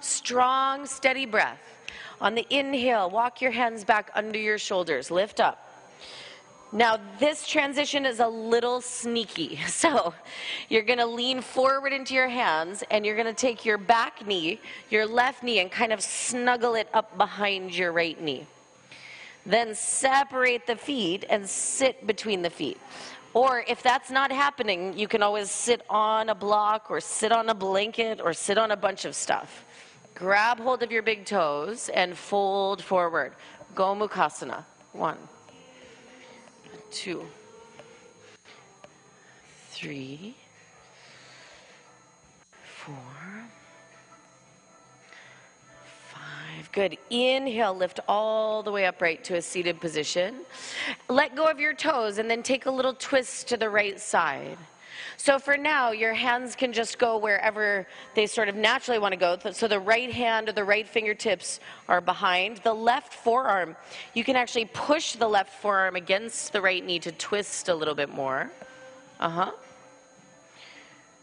Strong, 0.00 0.86
steady 0.86 1.26
breath. 1.26 1.58
On 2.20 2.34
the 2.34 2.46
inhale, 2.50 3.10
walk 3.10 3.40
your 3.40 3.50
hands 3.50 3.84
back 3.84 4.10
under 4.14 4.38
your 4.38 4.58
shoulders. 4.58 5.10
Lift 5.10 5.40
up. 5.40 5.63
Now, 6.74 6.98
this 7.20 7.46
transition 7.46 8.04
is 8.04 8.18
a 8.18 8.26
little 8.26 8.80
sneaky. 8.80 9.60
So, 9.68 10.14
you're 10.68 10.82
going 10.82 10.98
to 10.98 11.06
lean 11.06 11.40
forward 11.40 11.92
into 11.92 12.14
your 12.14 12.28
hands 12.28 12.82
and 12.90 13.04
you're 13.04 13.14
going 13.14 13.32
to 13.32 13.40
take 13.48 13.64
your 13.64 13.78
back 13.78 14.26
knee, 14.26 14.60
your 14.90 15.06
left 15.06 15.42
knee, 15.42 15.60
and 15.60 15.70
kind 15.70 15.92
of 15.92 16.00
snuggle 16.00 16.74
it 16.74 16.88
up 16.92 17.16
behind 17.16 17.76
your 17.76 17.92
right 17.92 18.20
knee. 18.20 18.46
Then 19.46 19.74
separate 19.74 20.66
the 20.66 20.74
feet 20.74 21.24
and 21.28 21.48
sit 21.48 22.06
between 22.06 22.42
the 22.42 22.50
feet. 22.50 22.78
Or 23.34 23.64
if 23.68 23.82
that's 23.82 24.10
not 24.10 24.32
happening, 24.32 24.98
you 24.98 25.06
can 25.06 25.22
always 25.22 25.50
sit 25.50 25.82
on 25.90 26.28
a 26.28 26.34
block 26.34 26.90
or 26.90 27.00
sit 27.00 27.30
on 27.30 27.48
a 27.50 27.54
blanket 27.54 28.20
or 28.20 28.32
sit 28.32 28.58
on 28.58 28.70
a 28.70 28.76
bunch 28.76 29.04
of 29.04 29.14
stuff. 29.14 29.64
Grab 30.14 30.58
hold 30.58 30.82
of 30.82 30.90
your 30.90 31.02
big 31.02 31.24
toes 31.24 31.88
and 31.90 32.16
fold 32.16 32.82
forward. 32.82 33.32
Gomukhasana. 33.74 34.64
One 34.92 35.18
two, 36.94 37.26
three, 39.70 40.36
four, 42.62 42.94
five. 46.08 46.70
Good. 46.70 46.96
Inhale, 47.10 47.74
lift 47.74 47.98
all 48.06 48.62
the 48.62 48.70
way 48.70 48.86
upright 48.86 49.24
to 49.24 49.34
a 49.34 49.42
seated 49.42 49.80
position. 49.80 50.36
Let 51.08 51.34
go 51.34 51.46
of 51.46 51.58
your 51.58 51.74
toes 51.74 52.18
and 52.18 52.30
then 52.30 52.44
take 52.44 52.66
a 52.66 52.70
little 52.70 52.94
twist 52.94 53.48
to 53.48 53.56
the 53.56 53.68
right 53.68 53.98
side. 53.98 54.56
So 55.16 55.38
for 55.38 55.56
now, 55.56 55.92
your 55.92 56.14
hands 56.14 56.54
can 56.54 56.72
just 56.72 56.98
go 56.98 57.18
wherever 57.18 57.86
they 58.14 58.26
sort 58.26 58.48
of 58.48 58.54
naturally 58.54 58.98
want 58.98 59.12
to 59.12 59.18
go. 59.18 59.38
So 59.52 59.68
the 59.68 59.80
right 59.80 60.10
hand 60.10 60.48
or 60.48 60.52
the 60.52 60.64
right 60.64 60.86
fingertips 60.86 61.60
are 61.88 62.00
behind. 62.00 62.58
The 62.58 62.74
left 62.74 63.12
forearm, 63.12 63.76
you 64.14 64.24
can 64.24 64.36
actually 64.36 64.66
push 64.66 65.14
the 65.14 65.28
left 65.28 65.60
forearm 65.60 65.96
against 65.96 66.52
the 66.52 66.60
right 66.60 66.84
knee 66.84 66.98
to 67.00 67.12
twist 67.12 67.68
a 67.68 67.74
little 67.74 67.94
bit 67.94 68.12
more. 68.12 68.50
Uh 69.20 69.28
huh. 69.28 69.50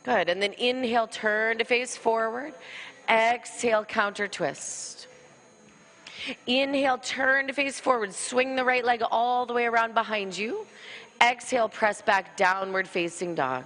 Good. 0.03 0.29
And 0.29 0.41
then 0.41 0.53
inhale, 0.53 1.07
turn 1.07 1.59
to 1.59 1.63
face 1.63 1.95
forward. 1.95 2.53
Exhale, 3.07 3.85
counter 3.85 4.27
twist. 4.27 5.07
Inhale, 6.47 6.97
turn 6.99 7.47
to 7.47 7.53
face 7.53 7.79
forward. 7.79 8.13
Swing 8.13 8.55
the 8.55 8.63
right 8.63 8.85
leg 8.85 9.01
all 9.11 9.45
the 9.45 9.53
way 9.53 9.65
around 9.65 9.93
behind 9.93 10.37
you. 10.37 10.65
Exhale, 11.21 11.69
press 11.69 12.01
back, 12.01 12.35
downward 12.35 12.87
facing 12.87 13.35
dog. 13.35 13.63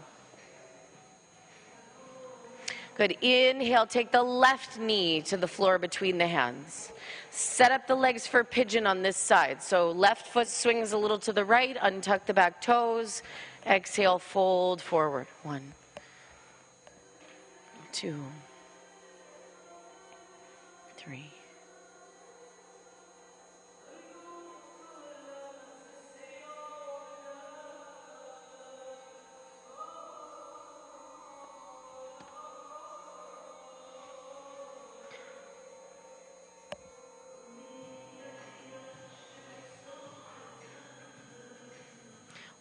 Good. 2.96 3.18
Inhale, 3.22 3.86
take 3.86 4.12
the 4.12 4.24
left 4.24 4.80
knee 4.80 5.22
to 5.24 5.36
the 5.38 5.48
floor 5.48 5.78
between 5.78 6.18
the 6.18 6.28
hands. 6.28 6.92
Set 7.30 7.72
up 7.72 7.88
the 7.88 7.96
legs 7.96 8.26
for 8.26 8.44
pigeon 8.44 8.88
on 8.88 9.02
this 9.02 9.18
side. 9.18 9.62
So 9.62 9.92
left 9.92 10.28
foot 10.28 10.48
swings 10.48 10.94
a 10.94 10.98
little 10.98 11.20
to 11.20 11.34
the 11.34 11.44
right, 11.44 11.78
untuck 11.78 12.26
the 12.26 12.34
back 12.34 12.62
toes. 12.62 13.22
Exhale, 13.66 14.20
fold 14.20 14.82
forward. 14.82 15.28
One, 15.44 15.74
two, 17.92 18.20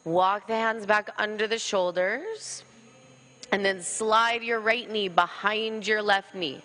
Walk 0.05 0.46
the 0.46 0.55
hands 0.55 0.86
back 0.86 1.11
under 1.18 1.46
the 1.46 1.59
shoulders. 1.59 2.64
And 3.52 3.64
then 3.64 3.82
slide 3.82 4.42
your 4.42 4.61
right 4.61 4.90
knee 4.90 5.09
behind 5.09 5.86
your 5.86 6.02
left 6.02 6.34
knee. 6.34 6.62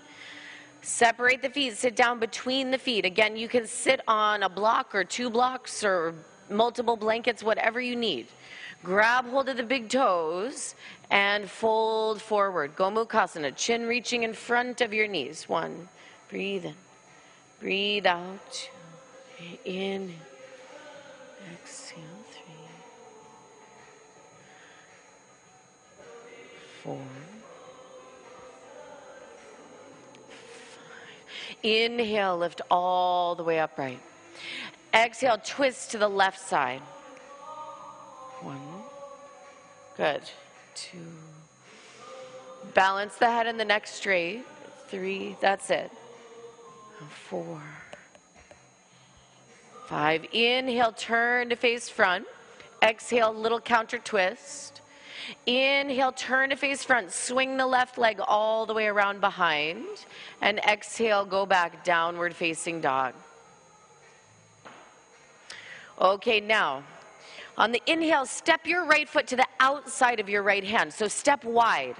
Separate 0.82 1.42
the 1.42 1.50
feet, 1.50 1.76
sit 1.78 1.96
down 1.96 2.20
between 2.20 2.72
the 2.72 2.78
feet. 2.78 3.06
Again, 3.06 3.36
you 3.36 3.48
can 3.48 3.68
sit 3.68 4.02
on 4.08 4.44
a 4.44 4.50
block 4.50 4.96
or 4.96 5.04
two 5.04 5.30
blocks 5.30 5.84
or 5.84 6.16
multiple 6.50 6.96
blankets, 6.96 7.44
whatever 7.44 7.80
you 7.80 7.96
need. 7.96 8.28
Grab 8.84 9.26
hold 9.26 9.50
of 9.50 9.58
the 9.58 9.64
big 9.64 9.90
toes 9.90 10.76
and 11.12 11.50
fold 11.50 12.22
forward. 12.22 12.76
Gomukhasana, 12.76 13.56
chin 13.56 13.86
reaching 13.86 14.24
in 14.24 14.34
front 14.34 14.80
of 14.80 14.94
your 14.94 15.08
knees. 15.08 15.50
One, 15.50 15.90
breathe 16.30 16.66
in, 16.66 16.76
breathe 17.60 18.06
out. 18.06 18.70
In, 19.66 20.14
exhale. 21.54 22.19
Four, 26.84 26.98
five. 30.28 31.56
Inhale, 31.64 32.38
lift 32.38 32.62
all 32.70 33.36
the 33.36 33.44
way 33.44 33.60
upright. 33.60 34.00
Exhale, 34.94 35.38
twist 35.44 35.92
to 35.92 35.98
the 35.98 36.08
left 36.08 36.40
side. 36.40 36.82
One. 38.42 38.60
Good. 39.98 40.22
Two. 40.76 40.98
Balance 42.74 43.16
the 43.18 43.30
head 43.30 43.48
and 43.48 43.60
the 43.60 43.66
neck 43.66 43.86
straight. 43.86 44.46
Three. 44.88 45.36
That's 45.42 45.70
it. 45.70 45.92
Four. 47.10 47.62
Five. 49.88 50.26
Inhale, 50.32 50.94
turn 50.94 51.50
to 51.50 51.56
face 51.56 51.90
front. 51.90 52.26
Exhale, 52.82 53.34
little 53.34 53.60
counter 53.60 53.98
twist. 53.98 54.79
Inhale, 55.46 56.12
turn 56.12 56.50
to 56.50 56.56
face 56.56 56.84
front. 56.84 57.12
Swing 57.12 57.58
the 57.58 57.68
left 57.68 57.98
leg 57.98 58.20
all 58.28 58.66
the 58.66 58.74
way 58.74 58.88
around 58.88 59.22
behind. 59.22 59.86
And 60.42 60.60
exhale, 60.60 61.26
go 61.26 61.46
back, 61.46 61.84
downward 61.84 62.36
facing 62.36 62.82
dog. 62.82 63.14
Okay, 66.00 66.40
now, 66.40 66.84
on 67.58 67.72
the 67.74 67.82
inhale, 67.86 68.26
step 68.26 68.66
your 68.66 68.86
right 68.86 69.08
foot 69.08 69.28
to 69.28 69.36
the 69.36 69.48
outside 69.60 70.20
of 70.20 70.30
your 70.30 70.44
right 70.44 70.64
hand. 70.64 70.94
So 70.94 71.08
step 71.08 71.44
wide. 71.44 71.96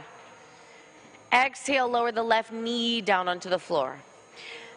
Exhale, 1.34 1.88
lower 1.90 2.12
the 2.12 2.24
left 2.24 2.52
knee 2.52 3.02
down 3.02 3.28
onto 3.28 3.50
the 3.50 3.60
floor. 3.60 3.98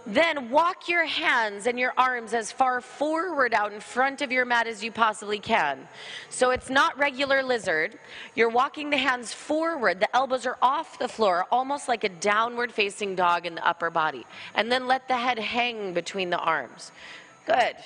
Then 0.05 0.51
walk 0.51 0.89
your 0.89 1.05
hands 1.05 1.67
and 1.67 1.79
your 1.79 1.93
arms 1.97 2.35
as 2.35 2.51
far 2.51 2.81
forward 2.81 3.55
out 3.55 3.73
in 3.73 3.79
front 3.79 4.21
of 4.21 4.33
your 4.33 4.45
mat 4.45 4.67
as 4.67 4.83
you 4.83 4.91
possibly 4.91 5.39
can. 5.39 5.87
So 6.29 6.51
it's 6.51 6.69
not 6.69 6.99
regular 6.99 7.43
lizard. 7.43 7.99
You're 8.35 8.49
walking 8.49 8.91
the 8.91 8.97
hands 8.97 9.33
forward. 9.33 10.01
The 10.01 10.15
elbows 10.15 10.45
are 10.45 10.59
off 10.61 10.99
the 10.99 11.07
floor, 11.07 11.47
almost 11.53 11.87
like 11.87 12.03
a 12.03 12.09
downward 12.09 12.73
facing 12.73 13.15
dog 13.15 13.47
in 13.47 13.55
the 13.55 13.67
upper 13.67 13.91
body. 13.91 14.27
And 14.55 14.73
then 14.73 14.89
let 14.89 15.07
the 15.07 15.17
head 15.17 15.39
hang 15.39 15.95
between 15.95 16.31
the 16.31 16.39
arms. 16.39 16.91
Good. 17.47 17.77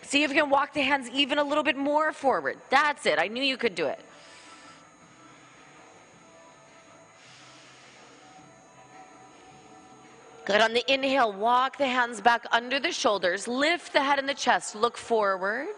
See 0.00 0.22
if 0.22 0.30
you 0.30 0.42
can 0.42 0.50
walk 0.50 0.72
the 0.72 0.82
hands 0.82 1.10
even 1.10 1.38
a 1.38 1.44
little 1.44 1.64
bit 1.64 1.76
more 1.76 2.12
forward. 2.12 2.56
That's 2.70 3.04
it. 3.04 3.18
I 3.18 3.28
knew 3.28 3.42
you 3.42 3.58
could 3.58 3.74
do 3.74 3.86
it. 3.86 4.00
Good. 10.44 10.60
On 10.60 10.74
the 10.74 10.84
inhale, 10.92 11.32
walk 11.32 11.78
the 11.78 11.86
hands 11.86 12.20
back 12.20 12.44
under 12.52 12.78
the 12.78 12.92
shoulders, 12.92 13.48
lift 13.48 13.94
the 13.94 14.02
head 14.02 14.18
and 14.18 14.28
the 14.28 14.34
chest, 14.34 14.74
look 14.74 14.98
forward. 14.98 15.68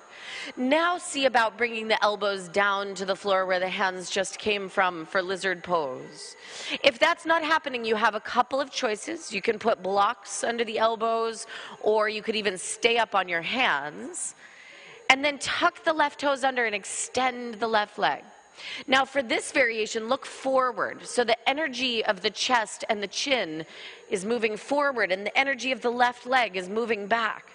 Now 0.57 0.99
see 0.99 1.27
about 1.27 1.57
bringing 1.57 1.87
the 1.87 2.03
elbows 2.03 2.49
down 2.49 2.97
to 2.97 3.05
the 3.05 3.15
floor 3.15 3.47
where 3.47 3.61
the 3.61 3.69
hands 3.69 4.11
just 4.11 4.41
came 4.41 4.69
from 4.69 5.07
for 5.07 5.23
lizard 5.23 5.63
pose. 5.63 6.35
If 6.83 6.99
that's 6.99 7.25
not 7.25 7.45
happening, 7.45 7.85
you 7.85 7.95
have 7.95 8.17
a 8.17 8.21
couple 8.21 8.61
of 8.61 8.73
choices. 8.73 9.33
You 9.33 9.41
can 9.41 9.61
put 9.61 9.85
blocks 9.85 10.43
under 10.43 10.65
the 10.65 10.79
elbows, 10.79 11.47
or 11.81 12.09
you 12.09 12.21
could 12.21 12.35
even 12.35 12.59
stay 12.59 12.99
up 12.99 13.15
on 13.15 13.29
your 13.29 13.43
hands. 13.43 14.35
And 15.11 15.25
then 15.25 15.39
tuck 15.39 15.85
the 15.85 15.93
left 15.93 16.19
toes 16.19 16.43
under 16.43 16.65
and 16.65 16.75
extend 16.75 17.55
the 17.55 17.69
left 17.69 17.99
leg. 17.99 18.25
Now, 18.87 19.05
for 19.05 19.23
this 19.23 19.53
variation, 19.53 20.09
look 20.09 20.27
forward. 20.27 21.07
So 21.07 21.25
the 21.25 21.49
energy 21.49 22.05
of 22.05 22.23
the 22.23 22.31
chest 22.31 22.85
and 22.89 23.03
the 23.03 23.09
chin 23.09 23.65
is 24.11 24.25
moving 24.25 24.57
forward, 24.57 25.13
and 25.13 25.27
the 25.27 25.37
energy 25.37 25.73
of 25.73 25.83
the 25.83 25.91
left 25.91 26.27
leg 26.27 26.57
is 26.57 26.69
moving 26.69 27.07
back. 27.07 27.53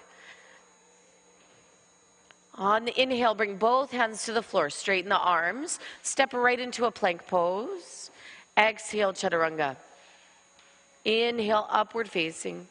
On 2.56 2.86
the 2.86 3.02
inhale, 3.02 3.34
bring 3.34 3.56
both 3.56 3.92
hands 3.92 4.26
to 4.26 4.34
the 4.34 4.44
floor, 4.44 4.70
straighten 4.70 5.10
the 5.10 5.18
arms, 5.18 5.80
step 6.04 6.34
right 6.34 6.60
into 6.60 6.86
a 6.86 6.92
plank 6.92 7.26
pose. 7.28 8.12
Exhale, 8.58 9.14
chaturanga. 9.14 9.78
Inhale, 11.06 11.66
upward 11.70 12.10
facing. 12.10 12.68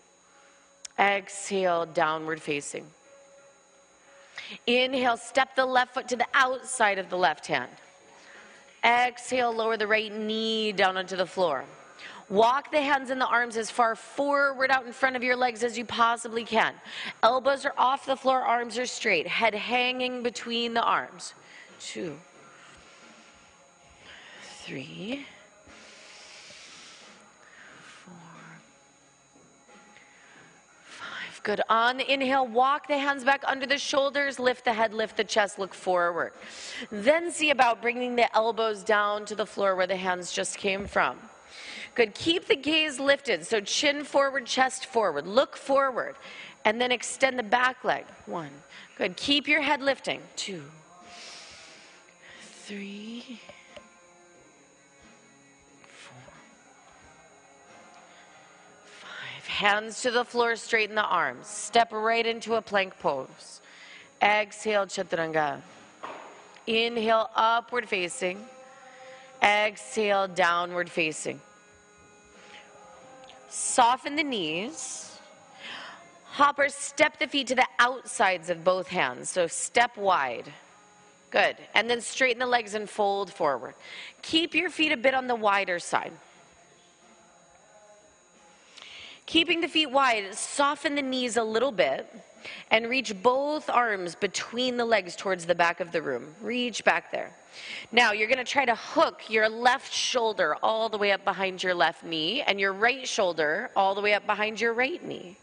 Exhale, 0.98 1.86
downward 1.86 2.42
facing. 2.42 2.86
Inhale, 4.66 5.16
step 5.16 5.56
the 5.56 5.64
left 5.64 5.94
foot 5.94 6.08
to 6.08 6.16
the 6.16 6.26
outside 6.34 6.98
of 6.98 7.08
the 7.08 7.16
left 7.16 7.46
hand. 7.46 7.70
Exhale, 8.84 9.52
lower 9.52 9.76
the 9.76 9.86
right 9.86 10.12
knee 10.12 10.72
down 10.72 10.96
onto 10.96 11.16
the 11.16 11.26
floor. 11.26 11.64
Walk 12.28 12.70
the 12.70 12.80
hands 12.80 13.10
and 13.10 13.20
the 13.20 13.26
arms 13.26 13.56
as 13.56 13.70
far 13.70 13.96
forward 13.96 14.70
out 14.70 14.86
in 14.86 14.92
front 14.92 15.16
of 15.16 15.22
your 15.22 15.34
legs 15.34 15.64
as 15.64 15.76
you 15.76 15.84
possibly 15.84 16.44
can. 16.44 16.74
Elbows 17.24 17.64
are 17.64 17.74
off 17.76 18.06
the 18.06 18.16
floor, 18.16 18.40
arms 18.40 18.78
are 18.78 18.86
straight, 18.86 19.26
head 19.26 19.54
hanging 19.54 20.22
between 20.22 20.72
the 20.72 20.82
arms. 20.82 21.34
Two, 21.80 22.16
three, 24.42 25.26
Good. 31.42 31.62
On 31.70 31.96
the 31.96 32.12
inhale, 32.12 32.46
walk 32.46 32.86
the 32.86 32.98
hands 32.98 33.24
back 33.24 33.42
under 33.46 33.66
the 33.66 33.78
shoulders, 33.78 34.38
lift 34.38 34.64
the 34.64 34.72
head, 34.72 34.92
lift 34.92 35.16
the 35.16 35.24
chest, 35.24 35.58
look 35.58 35.72
forward. 35.72 36.32
Then 36.90 37.32
see 37.32 37.50
about 37.50 37.80
bringing 37.80 38.16
the 38.16 38.34
elbows 38.36 38.82
down 38.82 39.24
to 39.26 39.34
the 39.34 39.46
floor 39.46 39.74
where 39.74 39.86
the 39.86 39.96
hands 39.96 40.32
just 40.32 40.58
came 40.58 40.86
from. 40.86 41.16
Good. 41.94 42.14
Keep 42.14 42.46
the 42.46 42.56
gaze 42.56 43.00
lifted. 43.00 43.46
So 43.46 43.60
chin 43.60 44.04
forward, 44.04 44.46
chest 44.46 44.86
forward. 44.86 45.26
Look 45.26 45.56
forward. 45.56 46.16
And 46.64 46.80
then 46.80 46.92
extend 46.92 47.38
the 47.38 47.42
back 47.42 47.84
leg. 47.84 48.04
One. 48.26 48.50
Good. 48.96 49.16
Keep 49.16 49.48
your 49.48 49.62
head 49.62 49.80
lifting. 49.80 50.20
Two. 50.36 50.62
Three. 52.66 53.40
Hands 59.60 60.00
to 60.00 60.10
the 60.10 60.24
floor, 60.24 60.56
straighten 60.56 60.94
the 60.94 61.04
arms. 61.04 61.46
Step 61.46 61.92
right 61.92 62.26
into 62.26 62.54
a 62.54 62.62
plank 62.62 62.98
pose. 62.98 63.60
Exhale, 64.22 64.86
chaturanga. 64.86 65.60
Inhale, 66.66 67.28
upward 67.34 67.86
facing. 67.86 68.42
Exhale, 69.42 70.28
downward 70.28 70.88
facing. 70.88 71.42
Soften 73.50 74.16
the 74.16 74.24
knees. 74.24 75.18
Hopper, 76.24 76.70
step 76.70 77.18
the 77.18 77.26
feet 77.26 77.48
to 77.48 77.54
the 77.54 77.68
outsides 77.78 78.48
of 78.48 78.64
both 78.64 78.88
hands. 78.88 79.28
So 79.28 79.46
step 79.46 79.94
wide. 79.98 80.50
Good. 81.30 81.58
And 81.74 81.90
then 81.90 82.00
straighten 82.00 82.38
the 82.38 82.46
legs 82.46 82.72
and 82.72 82.88
fold 82.88 83.30
forward. 83.30 83.74
Keep 84.22 84.54
your 84.54 84.70
feet 84.70 84.92
a 84.92 84.96
bit 84.96 85.12
on 85.12 85.26
the 85.26 85.34
wider 85.34 85.78
side. 85.78 86.12
Keeping 89.30 89.60
the 89.60 89.68
feet 89.68 89.92
wide, 89.92 90.34
soften 90.34 90.96
the 90.96 91.02
knees 91.02 91.36
a 91.36 91.44
little 91.44 91.70
bit 91.70 92.12
and 92.72 92.90
reach 92.90 93.14
both 93.22 93.70
arms 93.70 94.16
between 94.16 94.76
the 94.76 94.84
legs 94.84 95.14
towards 95.14 95.46
the 95.46 95.54
back 95.54 95.78
of 95.78 95.92
the 95.92 96.02
room. 96.02 96.34
Reach 96.42 96.84
back 96.84 97.12
there. 97.12 97.30
Now, 97.92 98.10
you're 98.10 98.26
going 98.26 98.44
to 98.44 98.52
try 98.52 98.64
to 98.64 98.74
hook 98.74 99.30
your 99.30 99.48
left 99.48 99.92
shoulder 99.92 100.56
all 100.64 100.88
the 100.88 100.98
way 100.98 101.12
up 101.12 101.24
behind 101.24 101.62
your 101.62 101.74
left 101.74 102.02
knee 102.02 102.42
and 102.42 102.58
your 102.58 102.72
right 102.72 103.06
shoulder 103.06 103.70
all 103.76 103.94
the 103.94 104.00
way 104.00 104.14
up 104.14 104.26
behind 104.26 104.60
your 104.60 104.72
right 104.72 105.00
knee. 105.06 105.36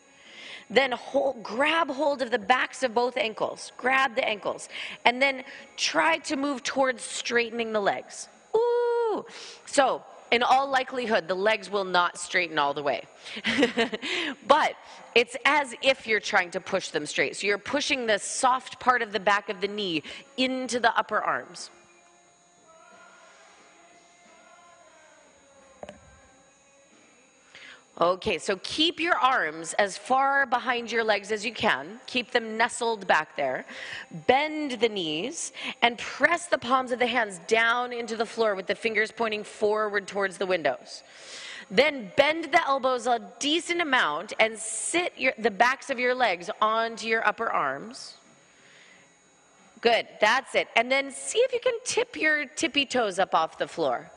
Then 0.70 0.92
hold, 0.92 1.42
grab 1.42 1.90
hold 1.90 2.22
of 2.22 2.30
the 2.30 2.40
backs 2.40 2.84
of 2.84 2.94
both 2.94 3.16
ankles. 3.16 3.72
Grab 3.78 4.16
the 4.16 4.28
ankles. 4.28 4.68
And 5.06 5.22
then 5.22 5.46
try 5.78 6.18
to 6.18 6.36
move 6.36 6.62
towards 6.62 7.04
straightening 7.04 7.72
the 7.72 7.80
legs. 7.80 8.28
Ooh. 8.54 9.26
So, 9.66 10.04
in 10.32 10.44
all 10.44 10.70
likelihood, 10.70 11.28
the 11.28 11.36
legs 11.36 11.70
will 11.70 11.84
not 11.84 12.18
straighten 12.18 12.60
all 12.60 12.74
the 12.74 12.84
way. 12.84 13.04
but 14.48 14.76
it's 15.16 15.36
as 15.46 15.74
if 15.82 16.06
you're 16.06 16.20
trying 16.20 16.52
to 16.52 16.60
push 16.60 16.90
them 16.90 17.06
straight. 17.06 17.36
So 17.36 17.48
you're 17.48 17.58
pushing 17.58 18.06
the 18.06 18.20
soft 18.20 18.80
part 18.80 19.02
of 19.02 19.12
the 19.12 19.20
back 19.20 19.50
of 19.50 19.62
the 19.62 19.68
knee 19.68 20.04
into 20.38 20.80
the 20.80 20.98
upper 20.98 21.20
arms. 21.20 21.70
Okay, 28.00 28.38
so 28.38 28.60
keep 28.62 29.00
your 29.00 29.16
arms 29.16 29.74
as 29.74 29.98
far 29.98 30.45
behind 30.45 30.91
your 30.91 31.04
legs 31.04 31.32
as 31.32 31.43
you 31.43 31.52
can. 31.52 32.00
Keep 32.06 32.30
them 32.30 32.56
nestled 32.56 33.08
back 33.08 33.36
there. 33.36 33.66
Bend 34.28 34.74
the 34.80 34.89
knees 34.89 35.52
and 35.82 35.98
press 35.98 36.45
the 36.45 36.60
palms 36.60 36.91
of 36.91 37.00
the 37.00 37.08
hands 37.08 37.39
down 37.48 37.91
into 37.91 38.16
the 38.16 38.26
floor 38.26 38.54
with 38.54 38.68
the 38.68 38.76
fingers 38.76 39.12
pointing 39.12 39.43
forward 39.43 40.08
towards 40.08 40.38
the 40.38 40.45
windows. 40.45 41.02
Then 41.72 42.12
bend 42.16 42.45
the 42.45 42.64
elbows 42.68 43.08
a 43.08 43.20
decent 43.39 43.82
amount 43.82 44.32
and 44.39 44.56
sit 44.60 45.14
your, 45.18 45.34
the 45.39 45.52
backs 45.52 45.89
of 45.89 45.98
your 45.98 46.14
legs 46.14 46.52
onto 46.62 47.08
your 47.08 47.28
upper 47.28 47.52
arms. 47.52 48.14
Good, 49.82 50.08
that's 50.22 50.54
it. 50.54 50.68
And 50.76 50.91
then 50.91 51.10
see 51.10 51.39
if 51.39 51.52
you 51.52 51.60
can 51.60 51.74
tip 51.84 52.16
your 52.16 52.45
tippy 52.45 52.86
toes 52.86 53.18
up 53.18 53.34
off 53.34 53.58
the 53.58 53.68
floor. 53.68 54.12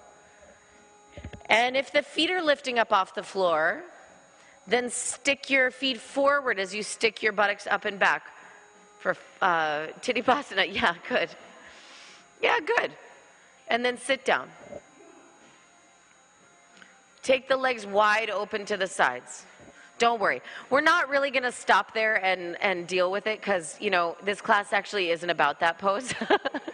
And 1.50 1.76
if 1.76 1.92
the 1.92 2.02
feet 2.02 2.30
are 2.30 2.40
lifting 2.40 2.78
up 2.78 2.92
off 2.92 3.14
the 3.14 3.24
floor, 3.24 3.82
then 4.68 4.88
stick 4.88 5.50
your 5.50 5.72
feet 5.72 5.98
forward 5.98 6.60
as 6.60 6.72
you 6.72 6.84
stick 6.84 7.24
your 7.24 7.32
buttocks 7.32 7.66
up 7.66 7.84
and 7.84 7.98
back 7.98 8.22
for 9.00 9.16
uh, 9.42 9.88
Tittibhasana. 10.00 10.72
Yeah, 10.72 10.94
good. 11.08 11.28
Yeah, 12.40 12.58
good. 12.60 12.92
And 13.66 13.84
then 13.84 13.98
sit 13.98 14.24
down. 14.24 14.48
Take 17.22 17.48
the 17.48 17.56
legs 17.56 17.84
wide 17.84 18.30
open 18.30 18.64
to 18.66 18.76
the 18.76 18.86
sides. 18.86 19.44
Don't 20.00 20.18
worry. 20.18 20.40
We're 20.70 20.80
not 20.80 21.10
really 21.10 21.30
going 21.30 21.42
to 21.42 21.52
stop 21.52 21.92
there 21.92 22.24
and, 22.24 22.56
and 22.62 22.86
deal 22.86 23.12
with 23.12 23.26
it 23.26 23.38
because, 23.38 23.76
you 23.82 23.90
know, 23.90 24.16
this 24.24 24.40
class 24.40 24.72
actually 24.72 25.10
isn't 25.10 25.28
about 25.28 25.60
that 25.60 25.78
pose. 25.78 26.14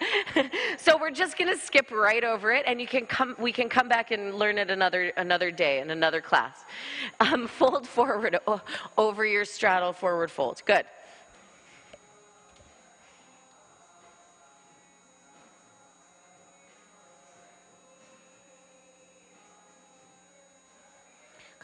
so 0.78 0.96
we're 0.96 1.10
just 1.10 1.36
going 1.36 1.52
to 1.52 1.58
skip 1.58 1.90
right 1.90 2.22
over 2.22 2.52
it 2.52 2.62
and 2.68 2.80
you 2.80 2.86
can 2.86 3.04
come, 3.04 3.34
we 3.40 3.50
can 3.50 3.68
come 3.68 3.88
back 3.88 4.12
and 4.12 4.36
learn 4.36 4.58
it 4.58 4.70
another, 4.70 5.12
another 5.16 5.50
day 5.50 5.80
in 5.80 5.90
another 5.90 6.20
class. 6.20 6.60
Um, 7.18 7.48
fold 7.48 7.88
forward 7.88 8.38
over 8.96 9.26
your 9.26 9.44
straddle 9.44 9.92
forward 9.92 10.30
fold. 10.30 10.62
Good. 10.64 10.84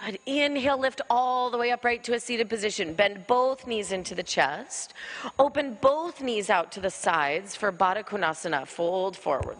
Good. 0.05 0.19
Inhale, 0.27 0.79
lift 0.79 1.01
all 1.09 1.51
the 1.51 1.59
way 1.59 1.71
upright 1.71 2.03
to 2.05 2.15
a 2.15 2.21
seated 2.21 2.49
position. 2.49 2.95
Bend 2.95 3.27
both 3.27 3.67
knees 3.67 3.93
into 3.93 4.15
the 4.15 4.23
chest. 4.23 4.95
Open 5.39 5.79
both 5.81 6.21
knees 6.21 6.51
out 6.51 6.73
to 6.73 6.81
the 6.81 6.91
sides 6.91 7.55
for 7.55 7.71
Baddha 7.71 8.05
Konasana. 8.05 8.67
Fold 8.67 9.17
forward. 9.17 9.59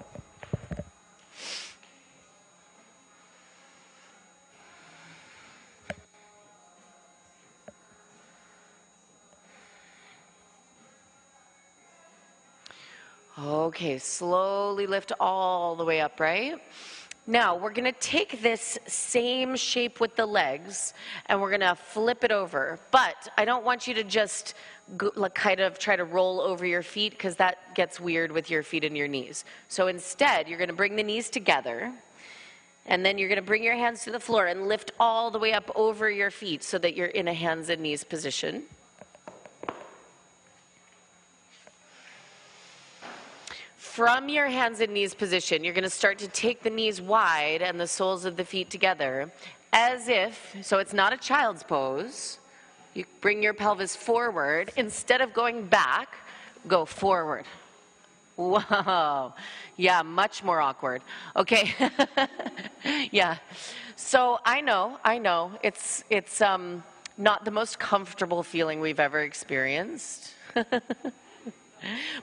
Okay, 13.39 13.99
slowly 13.99 14.87
lift 14.87 15.13
all 15.19 15.75
the 15.77 15.85
way 15.85 16.01
upright. 16.01 16.61
Now, 17.27 17.57
we're 17.57 17.73
going 17.73 17.93
to 17.93 18.01
take 18.01 18.43
this 18.43 18.81
same 18.87 19.55
shape 19.55 20.01
with 20.01 20.17
the 20.17 20.27
legs 20.27 20.93
and 21.27 21.41
we're 21.41 21.51
going 21.51 21.61
to 21.61 21.77
flip 21.77 22.25
it 22.25 22.33
over. 22.33 22.81
But 22.91 23.29
I 23.39 23.45
don't 23.45 23.65
want 23.65 23.87
you 23.87 23.95
to 23.95 24.03
just 24.03 24.55
go, 24.97 25.13
like, 25.15 25.35
kind 25.35 25.61
of 25.61 25.79
try 25.79 25.95
to 25.95 26.05
roll 26.05 26.41
over 26.41 26.67
your 26.67 26.83
feet 26.83 27.13
because 27.13 27.37
that 27.37 27.77
gets 27.77 28.01
weird 28.01 28.33
with 28.33 28.51
your 28.51 28.65
feet 28.65 28.83
and 28.83 28.97
your 28.97 29.07
knees. 29.07 29.45
So 29.69 29.87
instead, 29.87 30.49
you're 30.49 30.59
going 30.59 30.69
to 30.69 30.75
bring 30.75 30.97
the 30.97 31.05
knees 31.05 31.31
together 31.31 31.93
and 32.87 33.07
then 33.07 33.19
you're 33.19 33.29
going 33.29 33.37
to 33.37 33.47
bring 33.47 33.63
your 33.63 33.77
hands 33.77 34.03
to 34.05 34.11
the 34.11 34.19
floor 34.19 34.47
and 34.47 34.67
lift 34.67 34.91
all 34.99 35.31
the 35.31 35.39
way 35.39 35.53
up 35.53 35.71
over 35.77 36.11
your 36.11 36.33
feet 36.33 36.65
so 36.65 36.77
that 36.79 36.97
you're 36.97 37.07
in 37.07 37.29
a 37.29 37.35
hands 37.35 37.69
and 37.69 37.81
knees 37.81 38.03
position. 38.03 38.65
From 43.93 44.31
your 44.31 44.47
hands 44.47 44.81
and 44.81 44.95
knees 44.95 45.13
position, 45.13 45.63
you're 45.63 45.75
going 45.75 45.85
to 45.85 45.91
start 45.91 46.19
to 46.19 46.29
take 46.29 46.63
the 46.63 46.71
knees 46.71 46.99
wide 46.99 47.61
and 47.61 47.79
the 47.79 47.87
soles 47.87 48.25
of 48.25 48.39
the 48.39 48.45
feet 48.45 48.71
together 48.71 49.31
as 49.71 50.09
if, 50.09 50.57
so 50.63 50.79
it's 50.79 50.95
not 50.95 51.13
a 51.13 51.17
child's 51.19 51.63
pose. 51.63 52.39
You 52.95 53.05
bring 53.21 53.43
your 53.43 53.53
pelvis 53.53 53.95
forward. 53.95 54.73
Instead 54.79 55.21
of 55.21 55.35
going 55.35 55.67
back, 55.67 56.09
go 56.67 56.87
forward. 56.87 57.45
Whoa. 58.37 59.35
Yeah, 59.77 60.01
much 60.01 60.43
more 60.43 60.63
awkward. 60.63 61.03
Okay. 61.37 61.75
yeah. 63.11 63.37
So 63.97 64.41
I 64.47 64.63
know, 64.63 64.99
I 65.05 65.19
know. 65.19 65.53
It's 65.63 66.03
it's 66.09 66.41
um 66.41 66.83
not 67.19 67.45
the 67.45 67.51
most 67.51 67.79
comfortable 67.79 68.43
feeling 68.43 68.81
we've 68.81 69.01
ever 69.01 69.21
experienced. 69.21 70.33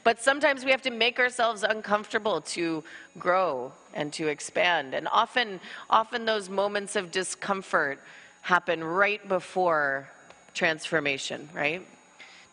But 0.04 0.22
sometimes 0.22 0.66
we 0.66 0.72
have 0.72 0.82
to 0.84 0.92
make 0.92 1.20
ourselves 1.20 1.64
uncomfortable 1.64 2.42
to 2.42 2.84
grow 3.18 3.72
and 3.94 4.12
to 4.14 4.28
expand. 4.28 4.94
And 4.94 5.08
often, 5.12 5.60
often 5.90 6.26
those 6.26 6.50
moments 6.50 6.96
of 6.96 7.12
discomfort 7.12 8.00
happen 8.42 8.84
right 8.84 9.26
before 9.28 10.10
transformation, 10.54 11.50
right? 11.54 11.86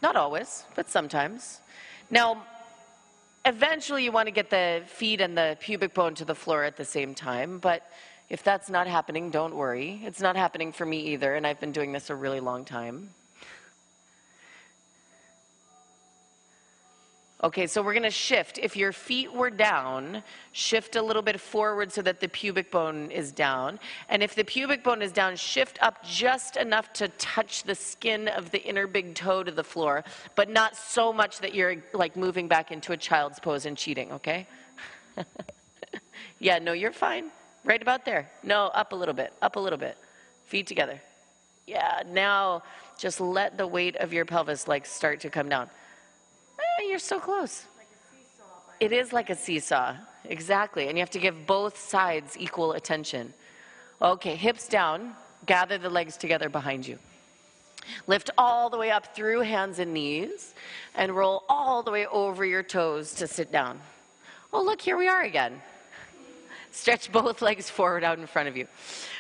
Not 0.02 0.16
always, 0.16 0.64
but 0.74 0.88
sometimes. 0.88 1.60
Now, 2.10 2.44
eventually 3.44 4.04
you 4.04 4.12
want 4.12 4.26
to 4.26 4.32
get 4.32 4.50
the 4.50 4.82
feet 4.86 5.20
and 5.20 5.36
the 5.36 5.56
pubic 5.60 5.94
bone 5.94 6.14
to 6.16 6.24
the 6.24 6.34
floor 6.34 6.64
at 6.64 6.76
the 6.76 6.84
same 6.84 7.14
time, 7.14 7.58
but 7.58 7.90
if 8.28 8.42
that's 8.42 8.68
not 8.68 8.86
happening, 8.88 9.30
don't 9.30 9.54
worry. 9.54 10.00
It's 10.04 10.20
not 10.20 10.36
happening 10.36 10.72
for 10.72 10.84
me 10.84 10.98
either, 11.12 11.34
and 11.34 11.46
I've 11.46 11.60
been 11.60 11.72
doing 11.72 11.92
this 11.92 12.10
a 12.10 12.14
really 12.14 12.40
long 12.40 12.64
time. 12.64 13.10
Okay, 17.46 17.68
so 17.68 17.80
we're 17.80 17.92
going 17.92 18.02
to 18.02 18.10
shift. 18.10 18.58
If 18.58 18.76
your 18.76 18.90
feet 18.90 19.32
were 19.32 19.50
down, 19.50 20.24
shift 20.50 20.96
a 20.96 21.00
little 21.00 21.22
bit 21.22 21.40
forward 21.40 21.92
so 21.92 22.02
that 22.02 22.18
the 22.18 22.28
pubic 22.28 22.72
bone 22.72 23.12
is 23.12 23.30
down. 23.30 23.78
And 24.08 24.20
if 24.20 24.34
the 24.34 24.42
pubic 24.42 24.82
bone 24.82 25.00
is 25.00 25.12
down, 25.12 25.36
shift 25.36 25.78
up 25.80 26.02
just 26.02 26.56
enough 26.56 26.92
to 26.94 27.06
touch 27.06 27.62
the 27.62 27.76
skin 27.76 28.26
of 28.26 28.50
the 28.50 28.60
inner 28.64 28.88
big 28.88 29.14
toe 29.14 29.44
to 29.44 29.52
the 29.52 29.62
floor, 29.62 30.02
but 30.34 30.50
not 30.50 30.74
so 30.74 31.12
much 31.12 31.38
that 31.38 31.54
you're 31.54 31.76
like 31.92 32.16
moving 32.16 32.48
back 32.48 32.72
into 32.72 32.90
a 32.90 32.96
child's 32.96 33.38
pose 33.38 33.64
and 33.64 33.76
cheating, 33.76 34.10
okay? 34.10 34.48
yeah, 36.40 36.58
no, 36.58 36.72
you're 36.72 36.90
fine. 36.90 37.30
Right 37.62 37.80
about 37.80 38.04
there. 38.04 38.28
No, 38.42 38.72
up 38.74 38.90
a 38.90 38.96
little 38.96 39.14
bit, 39.14 39.32
up 39.40 39.54
a 39.54 39.60
little 39.60 39.78
bit. 39.78 39.96
Feet 40.46 40.66
together. 40.66 41.00
Yeah, 41.64 42.02
now 42.08 42.64
just 42.98 43.20
let 43.20 43.56
the 43.56 43.68
weight 43.68 43.94
of 43.94 44.12
your 44.12 44.24
pelvis 44.24 44.66
like 44.66 44.84
start 44.84 45.20
to 45.20 45.30
come 45.30 45.48
down. 45.48 45.70
You're 46.80 46.98
so 46.98 47.20
close. 47.20 47.66
it 48.80 48.92
is 48.92 49.12
like 49.12 49.30
a 49.30 49.34
seesaw, 49.34 49.96
exactly. 50.24 50.88
And 50.88 50.96
you 50.96 51.02
have 51.02 51.10
to 51.10 51.18
give 51.18 51.46
both 51.46 51.78
sides 51.78 52.36
equal 52.38 52.72
attention. 52.72 53.32
Okay, 54.00 54.36
hips 54.36 54.68
down, 54.68 55.14
gather 55.46 55.78
the 55.78 55.90
legs 55.90 56.16
together 56.16 56.48
behind 56.48 56.86
you. 56.86 56.98
Lift 58.06 58.30
all 58.36 58.68
the 58.68 58.76
way 58.76 58.90
up 58.90 59.14
through 59.14 59.40
hands 59.40 59.78
and 59.78 59.94
knees 59.94 60.54
and 60.94 61.14
roll 61.14 61.44
all 61.48 61.82
the 61.82 61.90
way 61.90 62.06
over 62.06 62.44
your 62.44 62.62
toes 62.62 63.14
to 63.14 63.26
sit 63.26 63.52
down. 63.52 63.78
Oh, 64.52 64.62
look, 64.62 64.80
here 64.80 64.96
we 64.96 65.08
are 65.08 65.22
again. 65.22 65.60
Stretch 66.72 67.10
both 67.12 67.42
legs 67.42 67.70
forward 67.70 68.04
out 68.04 68.18
in 68.18 68.26
front 68.26 68.48
of 68.48 68.56
you. 68.56 68.66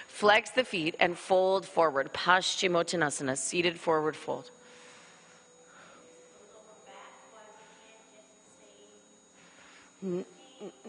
Flex 0.08 0.50
the 0.50 0.64
feet 0.64 0.96
and 0.98 1.16
fold 1.16 1.66
forward. 1.66 2.12
Paschimottanasana, 2.12 3.36
seated 3.36 3.78
forward 3.78 4.16
fold. 4.16 4.50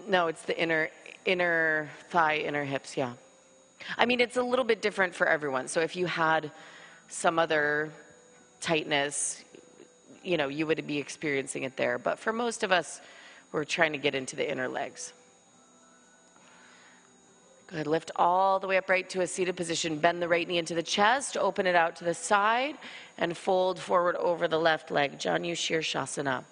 No, 0.07 0.27
it's 0.27 0.43
the 0.43 0.59
inner 0.59 0.89
inner 1.27 1.89
thigh, 2.09 2.37
inner 2.37 2.63
hips, 2.63 2.97
yeah. 2.97 3.13
I 3.97 4.05
mean, 4.05 4.19
it's 4.19 4.37
a 4.37 4.41
little 4.41 4.65
bit 4.65 4.81
different 4.81 5.13
for 5.13 5.27
everyone. 5.27 5.67
So 5.67 5.81
if 5.81 5.95
you 5.95 6.07
had 6.07 6.49
some 7.09 7.37
other 7.37 7.91
tightness, 8.61 9.43
you 10.23 10.37
know, 10.37 10.47
you 10.47 10.65
would 10.65 10.87
be 10.87 10.97
experiencing 10.97 11.63
it 11.63 11.77
there. 11.77 11.99
But 11.99 12.17
for 12.17 12.33
most 12.33 12.63
of 12.63 12.71
us, 12.71 13.01
we're 13.51 13.65
trying 13.65 13.91
to 13.91 13.97
get 13.97 14.15
into 14.15 14.35
the 14.35 14.49
inner 14.49 14.67
legs. 14.67 15.13
Good. 17.67 17.85
Lift 17.85 18.11
all 18.15 18.59
the 18.59 18.67
way 18.67 18.77
upright 18.77 19.09
to 19.11 19.21
a 19.21 19.27
seated 19.27 19.57
position. 19.57 19.99
Bend 19.99 20.21
the 20.21 20.27
right 20.27 20.47
knee 20.47 20.57
into 20.57 20.73
the 20.73 20.83
chest, 20.83 21.35
open 21.35 21.67
it 21.67 21.75
out 21.75 21.97
to 21.97 22.05
the 22.05 22.13
side, 22.13 22.77
and 23.17 23.35
fold 23.35 23.77
forward 23.77 24.15
over 24.15 24.47
the 24.47 24.57
left 24.57 24.89
leg. 24.89 25.19
Janu 25.19 25.51
Shirshasana. 25.51 26.45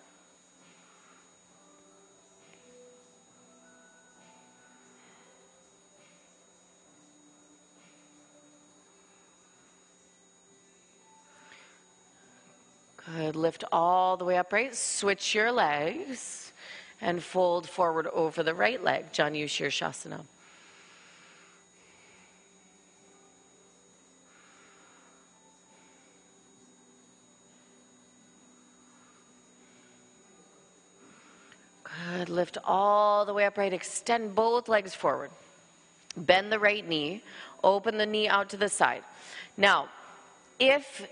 Lift 13.56 13.64
all 13.72 14.18
the 14.18 14.26
way 14.26 14.38
upright. 14.38 14.76
Switch 14.76 15.34
your 15.34 15.50
legs 15.50 16.52
and 17.00 17.24
fold 17.24 17.70
forward 17.70 18.06
over 18.08 18.44
the 18.44 18.54
right 18.54 18.84
leg. 18.84 19.14
Janu 19.14 19.46
Shirshasana. 19.46 20.26
Good. 32.18 32.28
Lift 32.28 32.58
all 32.66 33.24
the 33.24 33.34
way 33.34 33.46
upright. 33.46 33.72
Extend 33.72 34.36
both 34.36 34.68
legs 34.68 34.94
forward. 34.94 35.32
Bend 36.18 36.52
the 36.52 36.60
right 36.60 36.86
knee. 36.86 37.24
Open 37.64 37.98
the 37.98 38.06
knee 38.06 38.28
out 38.28 38.50
to 38.50 38.58
the 38.58 38.68
side. 38.68 39.04
Now, 39.56 39.88
if 40.60 41.08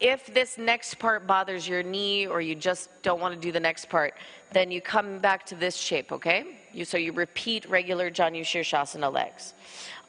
if 0.00 0.26
this 0.32 0.58
next 0.58 0.98
part 0.98 1.26
bothers 1.26 1.66
your 1.66 1.82
knee 1.82 2.26
or 2.26 2.40
you 2.40 2.54
just 2.54 2.90
don't 3.02 3.20
want 3.20 3.34
to 3.34 3.40
do 3.40 3.52
the 3.52 3.60
next 3.60 3.88
part, 3.88 4.14
then 4.52 4.70
you 4.70 4.80
come 4.80 5.18
back 5.18 5.46
to 5.46 5.54
this 5.54 5.76
shape, 5.76 6.12
okay? 6.12 6.58
You, 6.72 6.84
so 6.84 6.96
you 6.96 7.12
repeat 7.12 7.68
regular 7.68 8.10
Janu 8.10 8.42
Shirshasana 8.42 9.12
legs. 9.12 9.54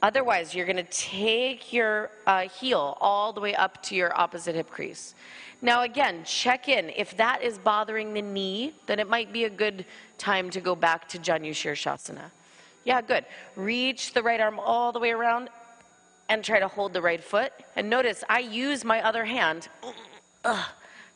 Otherwise, 0.01 0.53
you're 0.53 0.65
going 0.65 0.75
to 0.75 0.83
take 0.83 1.71
your 1.71 2.11
uh, 2.27 2.41
heel 2.41 2.97
all 2.99 3.33
the 3.33 3.41
way 3.41 3.55
up 3.55 3.81
to 3.83 3.95
your 3.95 4.15
opposite 4.19 4.55
hip 4.55 4.69
crease. 4.69 5.15
Now, 5.61 5.83
again, 5.83 6.23
check 6.25 6.67
in. 6.67 6.89
If 6.89 7.17
that 7.17 7.41
is 7.41 7.57
bothering 7.57 8.13
the 8.13 8.21
knee, 8.21 8.73
then 8.87 8.99
it 8.99 9.09
might 9.09 9.31
be 9.31 9.45
a 9.45 9.49
good 9.49 9.85
time 10.17 10.49
to 10.51 10.61
go 10.61 10.75
back 10.75 11.07
to 11.09 11.17
Janu 11.17 11.51
Shirshasana. 11.51 12.31
Yeah, 12.83 13.01
good. 13.01 13.25
Reach 13.55 14.13
the 14.13 14.21
right 14.21 14.39
arm 14.39 14.59
all 14.59 14.91
the 14.91 14.99
way 14.99 15.11
around 15.11 15.49
and 16.29 16.43
try 16.43 16.59
to 16.59 16.67
hold 16.67 16.93
the 16.93 17.01
right 17.01 17.23
foot. 17.23 17.53
And 17.75 17.89
notice 17.89 18.23
I 18.29 18.39
use 18.39 18.83
my 18.83 19.01
other 19.01 19.25
hand 19.25 19.67
uh, 20.43 20.65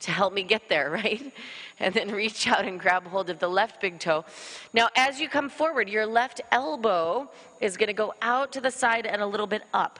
to 0.01 0.11
help 0.11 0.33
me 0.33 0.43
get 0.43 0.69
there, 0.69 0.89
right? 1.03 1.33
And 1.79 1.93
then 1.93 2.11
reach 2.11 2.47
out 2.47 2.65
and 2.65 2.79
grab 2.79 3.07
hold 3.07 3.29
of 3.29 3.39
the 3.39 3.47
left 3.47 3.81
big 3.81 3.99
toe. 3.99 4.25
Now, 4.73 4.89
as 4.95 5.19
you 5.19 5.29
come 5.29 5.49
forward, 5.49 5.89
your 5.89 6.05
left 6.05 6.41
elbow 6.51 7.29
is 7.61 7.77
going 7.77 7.87
to 7.87 7.93
go 7.93 8.13
out 8.21 8.51
to 8.53 8.61
the 8.61 8.71
side 8.71 9.05
and 9.05 9.21
a 9.21 9.27
little 9.27 9.47
bit 9.47 9.63
up. 9.73 9.99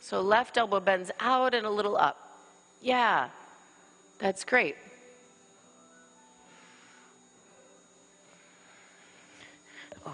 So, 0.00 0.20
left 0.20 0.56
elbow 0.56 0.78
bends 0.78 1.10
out 1.20 1.54
and 1.54 1.66
a 1.66 1.70
little 1.70 1.96
up. 1.96 2.38
Yeah, 2.80 3.30
that's 4.18 4.44
great. 4.44 4.76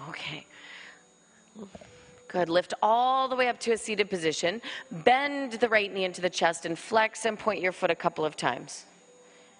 Okay. 0.09 0.45
Good. 2.33 2.49
Lift 2.49 2.73
all 2.81 3.27
the 3.27 3.35
way 3.35 3.47
up 3.47 3.59
to 3.59 3.73
a 3.73 3.77
seated 3.77 4.09
position. 4.09 4.59
Bend 4.91 5.53
the 5.53 5.69
right 5.69 5.93
knee 5.93 6.03
into 6.03 6.19
the 6.19 6.31
chest 6.31 6.65
and 6.65 6.77
flex 6.77 7.25
and 7.25 7.37
point 7.37 7.61
your 7.61 7.71
foot 7.71 7.91
a 7.91 7.95
couple 7.95 8.25
of 8.25 8.35
times. 8.35 8.85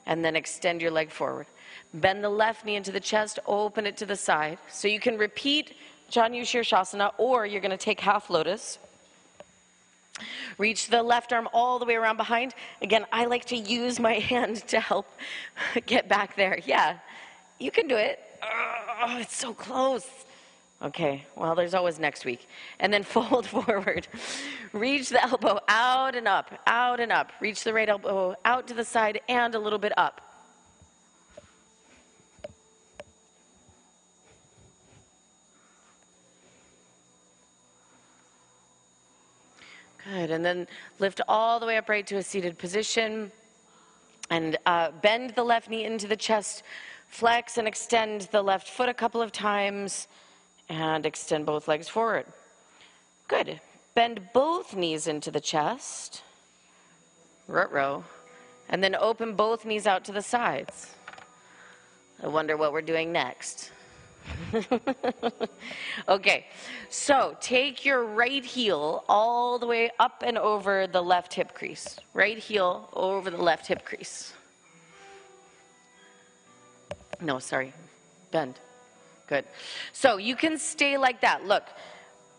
And 0.08 0.26
then 0.26 0.36
extend 0.36 0.82
your 0.82 0.90
leg 0.90 1.12
forward. 1.12 1.46
Bend 1.94 2.24
the 2.24 2.30
left 2.30 2.66
knee 2.66 2.76
into 2.76 2.92
the 2.92 3.00
chest, 3.00 3.38
open 3.46 3.86
it 3.86 3.96
to 3.98 4.08
the 4.08 4.16
side. 4.16 4.58
So 4.70 4.88
you 4.88 5.00
can 5.00 5.20
repeat 5.20 5.76
Janu 6.12 6.42
Shirshasana 6.42 7.12
or 7.20 7.46
you're 7.46 7.62
going 7.62 7.70
to 7.70 7.78
take 7.78 8.00
half 8.00 8.32
lotus. 8.32 8.80
Reach 10.58 10.88
the 10.88 11.04
left 11.04 11.32
arm 11.32 11.48
all 11.54 11.78
the 11.78 11.86
way 11.86 11.94
around 11.94 12.18
behind. 12.18 12.56
Again, 12.82 13.06
I 13.12 13.26
like 13.26 13.46
to 13.46 13.56
use 13.56 14.00
my 14.00 14.14
hand 14.32 14.68
to 14.70 14.80
help 14.80 15.06
get 15.86 16.10
back 16.10 16.36
there. 16.36 16.60
Yeah, 16.66 16.98
you 17.60 17.70
can 17.70 17.88
do 17.88 17.98
it. 17.98 18.20
Oh, 18.42 19.20
it's 19.20 19.36
so 19.36 19.54
close. 19.54 20.08
Okay, 20.84 21.26
well, 21.38 21.56
there's 21.56 21.74
always 21.74 21.98
next 21.98 22.26
week. 22.26 22.46
And 22.80 22.94
then 22.94 23.04
fold 23.16 23.48
forward. 23.48 24.08
Reach 24.74 25.10
the 25.10 25.24
elbow 25.24 25.60
out 25.70 26.16
and 26.16 26.28
up, 26.28 26.52
out 26.68 27.00
and 27.00 27.12
up. 27.12 27.32
Reach 27.40 27.64
the 27.64 27.74
right 27.74 27.88
elbow 27.88 28.36
out 28.44 28.68
to 28.68 28.74
the 28.74 28.84
side 28.84 29.22
and 29.30 29.56
a 29.56 29.60
little 29.60 29.80
bit 29.80 29.94
up. 29.98 30.20
Good. 40.04 40.32
And 40.32 40.44
then 40.44 40.68
lift 41.00 41.22
all 41.30 41.62
the 41.62 41.66
way 41.66 41.78
upright 41.78 42.08
to 42.08 42.18
a 42.18 42.24
seated 42.24 42.58
position. 42.58 43.32
And 44.30 44.58
uh, 44.66 44.92
bend 45.02 45.30
the 45.30 45.46
left 45.46 45.70
knee 45.70 45.86
into 45.86 46.08
the 46.08 46.18
chest. 46.18 46.64
Flex 47.08 47.58
and 47.58 47.70
extend 47.70 48.24
the 48.34 48.42
left 48.42 48.68
foot 48.68 48.90
a 48.90 48.94
couple 48.94 49.22
of 49.22 49.32
times 49.32 50.10
and 50.74 51.06
extend 51.06 51.46
both 51.46 51.68
legs 51.68 51.88
forward. 51.88 52.26
Good. 53.28 53.60
Bend 53.96 54.30
both 54.34 54.76
knees 54.76 55.08
into 55.08 55.30
the 55.30 55.40
chest. 55.40 56.24
row. 57.48 58.04
And 58.70 58.84
then 58.84 58.96
open 58.96 59.36
both 59.36 59.66
knees 59.66 59.86
out 59.86 60.04
to 60.06 60.12
the 60.12 60.22
sides. 60.22 60.96
I 62.24 62.28
wonder 62.28 62.58
what 62.58 62.74
we're 62.74 62.82
doing 62.82 63.12
next. 63.12 63.72
okay, 66.08 66.46
so 66.90 67.36
take 67.42 67.84
your 67.84 68.06
right 68.06 68.44
heel 68.44 69.04
all 69.10 69.60
the 69.60 69.68
way 69.68 69.92
up 70.00 70.24
and 70.26 70.38
over 70.38 70.88
the 70.88 71.02
left 71.04 71.34
hip 71.34 71.54
crease. 71.54 72.00
Right 72.14 72.38
heel 72.38 72.90
over 72.94 73.30
the 73.30 73.42
left 73.42 73.68
hip 73.68 73.84
crease. 73.84 74.34
No, 77.20 77.40
sorry, 77.40 77.74
bend. 78.32 78.60
Good. 79.28 79.46
So 79.92 80.18
you 80.18 80.36
can 80.36 80.58
stay 80.58 80.98
like 80.98 81.22
that. 81.22 81.46
Look, 81.46 81.64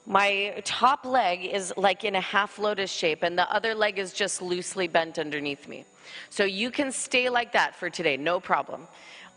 my 0.07 0.61
top 0.65 1.07
leg 1.07 1.45
is 1.47 1.73
like 1.77 2.05
in 2.05 2.15
a 2.15 2.21
half 2.21 2.59
lotus 2.59 2.91
shape, 2.91 3.23
and 3.23 3.39
the 3.39 3.51
other 3.51 3.75
leg 3.75 3.99
is 3.99 4.13
just 4.13 4.43
loosely 4.43 4.87
bent 4.87 5.19
underneath 5.19 5.67
me. 5.67 5.85
So 6.29 6.45
you 6.45 6.71
can 6.71 6.93
stay 6.93 7.31
like 7.31 7.53
that 7.53 7.75
for 7.75 7.89
today, 7.89 8.17
no 8.17 8.39
problem. 8.39 8.87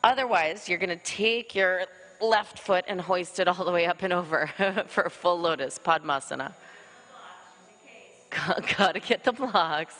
Otherwise, 0.04 0.68
you're 0.68 0.78
going 0.78 0.90
to 0.90 1.04
take 1.04 1.56
your 1.56 1.86
left 2.20 2.60
foot 2.60 2.84
and 2.88 3.00
hoist 3.00 3.40
it 3.40 3.48
all 3.48 3.64
the 3.64 3.72
way 3.72 3.86
up 3.86 4.04
and 4.04 4.12
over 4.12 4.48
for 4.88 5.04
a 5.04 5.10
full 5.10 5.40
lotus, 5.40 5.80
Padmasana. 5.84 6.54
Gotta 8.78 9.00
get 9.00 9.24
the 9.24 9.32
blocks. 9.32 9.96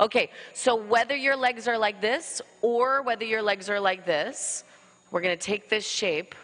Okay, 0.00 0.30
so 0.54 0.76
whether 0.76 1.16
your 1.16 1.36
legs 1.36 1.68
are 1.68 1.76
like 1.76 2.00
this 2.00 2.40
or 2.62 3.02
whether 3.02 3.24
your 3.24 3.42
legs 3.42 3.68
are 3.68 3.80
like 3.80 4.06
this, 4.06 4.64
we're 5.10 5.20
going 5.20 5.36
to 5.36 5.44
take 5.44 5.68
this 5.68 5.86
shape 5.86 6.34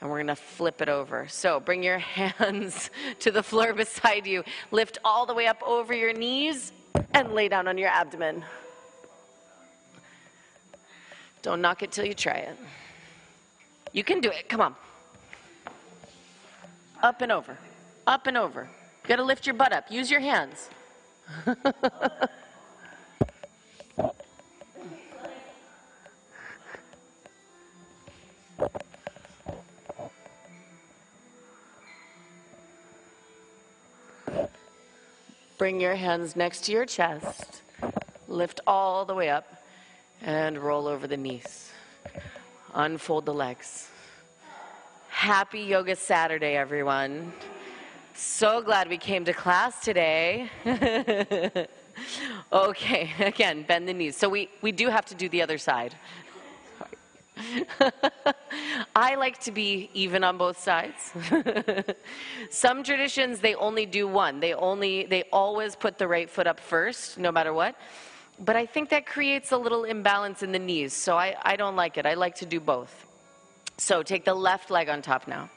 and 0.00 0.08
we're 0.08 0.18
going 0.18 0.28
to 0.28 0.36
flip 0.36 0.80
it 0.80 0.88
over. 0.88 1.26
So 1.28 1.60
bring 1.60 1.82
your 1.82 1.98
hands 1.98 2.90
to 3.20 3.30
the 3.30 3.42
floor 3.42 3.72
beside 3.72 4.26
you. 4.26 4.44
Lift 4.70 4.98
all 5.04 5.26
the 5.26 5.34
way 5.34 5.46
up 5.46 5.62
over 5.66 5.94
your 5.94 6.12
knees 6.12 6.72
and 7.12 7.32
lay 7.32 7.48
down 7.48 7.68
on 7.68 7.78
your 7.78 7.88
abdomen. 7.88 8.44
Don't 11.42 11.60
knock 11.60 11.82
it 11.82 11.92
till 11.92 12.04
you 12.04 12.14
try 12.14 12.34
it. 12.34 12.56
You 13.92 14.04
can 14.04 14.20
do 14.20 14.30
it. 14.30 14.48
Come 14.48 14.60
on. 14.60 14.74
Up 17.02 17.22
and 17.22 17.32
over. 17.32 17.56
Up 18.06 18.26
and 18.26 18.36
over. 18.36 18.68
You 19.02 19.08
got 19.08 19.16
to 19.16 19.24
lift 19.24 19.46
your 19.46 19.54
butt 19.54 19.72
up. 19.72 19.90
Use 19.90 20.10
your 20.10 20.20
hands. 20.20 20.68
Bring 35.58 35.80
your 35.80 35.96
hands 35.96 36.36
next 36.36 36.66
to 36.66 36.72
your 36.72 36.86
chest. 36.86 37.62
Lift 38.28 38.60
all 38.64 39.04
the 39.04 39.14
way 39.14 39.28
up 39.28 39.60
and 40.22 40.56
roll 40.56 40.86
over 40.86 41.08
the 41.08 41.16
knees. 41.16 41.72
Unfold 42.74 43.26
the 43.26 43.34
legs. 43.34 43.88
Happy 45.08 45.58
Yoga 45.62 45.96
Saturday, 45.96 46.54
everyone. 46.54 47.32
So 48.14 48.62
glad 48.62 48.88
we 48.88 48.98
came 48.98 49.24
to 49.24 49.32
class 49.32 49.80
today. 49.80 50.48
okay, 52.52 53.10
again, 53.18 53.64
bend 53.64 53.88
the 53.88 53.94
knees. 53.94 54.16
So 54.16 54.28
we, 54.28 54.48
we 54.62 54.70
do 54.70 54.86
have 54.86 55.06
to 55.06 55.16
do 55.16 55.28
the 55.28 55.42
other 55.42 55.58
side. 55.58 55.92
I 58.96 59.14
like 59.14 59.38
to 59.40 59.52
be 59.52 59.90
even 59.94 60.24
on 60.24 60.38
both 60.38 60.58
sides. 60.58 61.12
Some 62.50 62.82
traditions 62.82 63.40
they 63.40 63.54
only 63.54 63.86
do 63.86 64.06
one. 64.08 64.40
They 64.40 64.54
only 64.54 65.06
they 65.06 65.24
always 65.32 65.76
put 65.76 65.98
the 65.98 66.08
right 66.08 66.28
foot 66.28 66.46
up 66.46 66.60
first, 66.60 67.18
no 67.18 67.30
matter 67.32 67.52
what. 67.52 67.76
But 68.40 68.56
I 68.56 68.66
think 68.66 68.90
that 68.90 69.06
creates 69.06 69.52
a 69.52 69.56
little 69.56 69.84
imbalance 69.84 70.42
in 70.42 70.52
the 70.52 70.58
knees, 70.58 70.92
so 70.92 71.16
I, 71.16 71.36
I 71.42 71.56
don't 71.56 71.74
like 71.74 71.98
it. 71.98 72.06
I 72.06 72.14
like 72.14 72.36
to 72.36 72.46
do 72.46 72.60
both. 72.60 73.06
So 73.78 74.02
take 74.02 74.24
the 74.24 74.34
left 74.34 74.70
leg 74.70 74.88
on 74.88 75.02
top 75.02 75.26
now. 75.26 75.50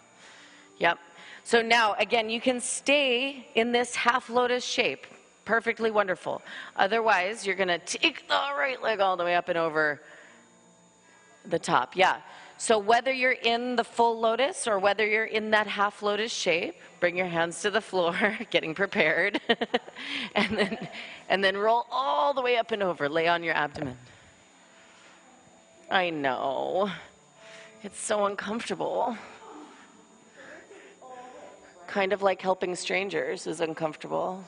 Yep. 0.79 0.97
So 1.43 1.61
now, 1.61 1.93
again, 1.95 2.29
you 2.29 2.41
can 2.41 2.59
stay 2.59 3.47
in 3.55 3.71
this 3.71 3.95
half 3.95 4.29
lotus 4.29 4.63
shape. 4.63 5.05
Perfectly 5.45 5.91
wonderful. 5.91 6.41
Otherwise, 6.75 7.45
you're 7.45 7.55
going 7.55 7.67
to 7.67 7.79
take 7.79 8.27
the 8.27 8.41
right 8.57 8.81
leg 8.81 8.99
all 8.99 9.17
the 9.17 9.23
way 9.23 9.35
up 9.35 9.49
and 9.49 9.57
over 9.57 10.01
the 11.45 11.59
top, 11.59 11.95
yeah. 11.95 12.17
So 12.57 12.77
whether 12.77 13.11
you're 13.11 13.31
in 13.31 13.75
the 13.75 13.83
full 13.83 14.19
lotus 14.19 14.67
or 14.67 14.77
whether 14.77 15.07
you're 15.07 15.25
in 15.25 15.49
that 15.49 15.65
half 15.65 16.03
lotus 16.03 16.31
shape, 16.31 16.75
bring 16.99 17.17
your 17.17 17.25
hands 17.25 17.61
to 17.63 17.71
the 17.71 17.81
floor, 17.81 18.37
getting 18.51 18.75
prepared, 18.75 19.41
and 20.35 20.57
then 20.57 20.87
and 21.27 21.43
then 21.43 21.57
roll 21.57 21.87
all 21.89 22.35
the 22.35 22.41
way 22.41 22.57
up 22.57 22.71
and 22.71 22.83
over. 22.83 23.09
Lay 23.09 23.27
on 23.27 23.43
your 23.43 23.55
abdomen. 23.55 23.97
I 25.89 26.11
know. 26.11 26.91
It's 27.83 27.99
so 27.99 28.25
uncomfortable. 28.27 29.17
Kind 31.87 32.13
of 32.13 32.21
like 32.21 32.41
helping 32.41 32.75
strangers 32.75 33.47
is 33.47 33.59
uncomfortable. 33.59 34.45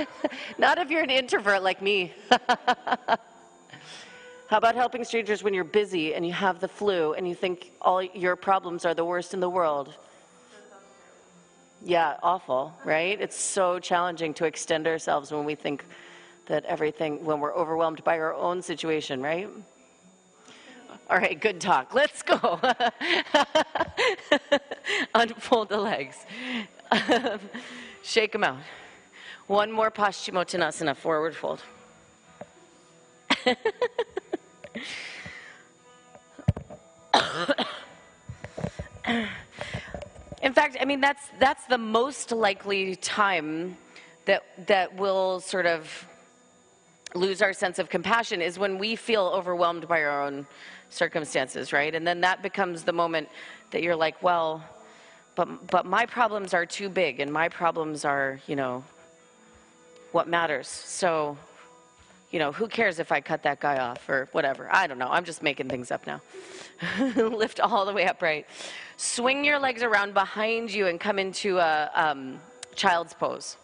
Not 0.58 0.78
if 0.78 0.90
you're 0.90 1.02
an 1.02 1.10
introvert 1.10 1.62
like 1.62 1.82
me. 1.82 2.12
How 4.46 4.58
about 4.58 4.74
helping 4.74 5.04
strangers 5.04 5.42
when 5.42 5.54
you're 5.54 5.64
busy 5.64 6.14
and 6.14 6.26
you 6.26 6.32
have 6.32 6.60
the 6.60 6.68
flu 6.68 7.14
and 7.14 7.26
you 7.26 7.34
think 7.34 7.72
all 7.80 8.02
your 8.02 8.36
problems 8.36 8.84
are 8.84 8.94
the 8.94 9.04
worst 9.04 9.34
in 9.34 9.40
the 9.40 9.48
world? 9.48 9.94
Yeah, 11.84 12.16
awful, 12.22 12.72
right? 12.84 13.20
It's 13.20 13.36
so 13.36 13.78
challenging 13.78 14.34
to 14.34 14.44
extend 14.44 14.86
ourselves 14.86 15.32
when 15.32 15.44
we 15.44 15.54
think 15.54 15.84
that 16.46 16.64
everything, 16.66 17.24
when 17.24 17.40
we're 17.40 17.54
overwhelmed 17.54 18.04
by 18.04 18.18
our 18.18 18.34
own 18.34 18.62
situation, 18.62 19.22
right? 19.22 19.48
All 21.10 21.16
right, 21.16 21.40
good 21.40 21.60
talk. 21.60 21.94
Let's 21.94 22.22
go. 22.22 22.60
Unfold 25.14 25.70
the 25.70 25.78
legs. 25.78 26.16
Shake 28.02 28.32
them 28.32 28.44
out. 28.44 28.58
One 29.48 29.72
more 29.72 29.90
Paschimottanasana, 29.90 30.96
forward 30.96 31.34
fold. 31.34 31.62
In 40.42 40.52
fact, 40.52 40.76
I 40.80 40.84
mean, 40.84 41.00
that's, 41.00 41.28
that's 41.38 41.66
the 41.66 41.78
most 41.78 42.30
likely 42.32 42.96
time 42.96 43.76
that, 44.26 44.44
that 44.66 44.94
we'll 44.94 45.40
sort 45.40 45.66
of 45.66 46.06
lose 47.14 47.42
our 47.42 47.52
sense 47.52 47.78
of 47.78 47.88
compassion 47.88 48.40
is 48.40 48.58
when 48.58 48.78
we 48.78 48.96
feel 48.96 49.30
overwhelmed 49.34 49.86
by 49.88 50.02
our 50.02 50.22
own 50.22 50.46
circumstances, 50.88 51.72
right? 51.72 51.94
And 51.94 52.06
then 52.06 52.20
that 52.20 52.42
becomes 52.42 52.84
the 52.84 52.92
moment 52.92 53.28
that 53.70 53.82
you're 53.82 53.96
like, 53.96 54.22
well, 54.22 54.64
but, 55.34 55.66
but 55.68 55.84
my 55.84 56.06
problems 56.06 56.54
are 56.54 56.66
too 56.66 56.88
big 56.88 57.20
and 57.20 57.32
my 57.32 57.48
problems 57.48 58.04
are, 58.04 58.40
you 58.46 58.56
know, 58.56 58.84
what 60.12 60.28
matters. 60.28 60.68
So, 60.68 61.36
you 62.30 62.38
know, 62.38 62.52
who 62.52 62.68
cares 62.68 62.98
if 62.98 63.10
I 63.10 63.20
cut 63.20 63.42
that 63.42 63.60
guy 63.60 63.78
off 63.78 64.08
or 64.08 64.28
whatever? 64.32 64.68
I 64.70 64.86
don't 64.86 64.98
know. 64.98 65.08
I'm 65.10 65.24
just 65.24 65.42
making 65.42 65.68
things 65.68 65.90
up 65.90 66.06
now. 66.06 66.20
Lift 67.16 67.60
all 67.60 67.84
the 67.84 67.92
way 67.92 68.06
upright. 68.06 68.46
Swing 68.96 69.44
your 69.44 69.58
legs 69.58 69.82
around 69.82 70.14
behind 70.14 70.72
you 70.72 70.86
and 70.86 71.00
come 71.00 71.18
into 71.18 71.58
a 71.58 71.90
um, 71.94 72.38
child's 72.74 73.14
pose. 73.14 73.56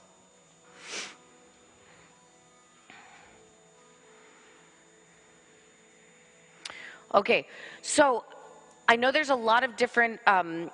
Okay, 7.14 7.46
so 7.80 8.24
I 8.86 8.96
know 8.96 9.11
there's 9.11 9.30
a 9.30 9.34
lot 9.34 9.64
of 9.64 9.76
different 9.76 10.20
um, 10.26 10.70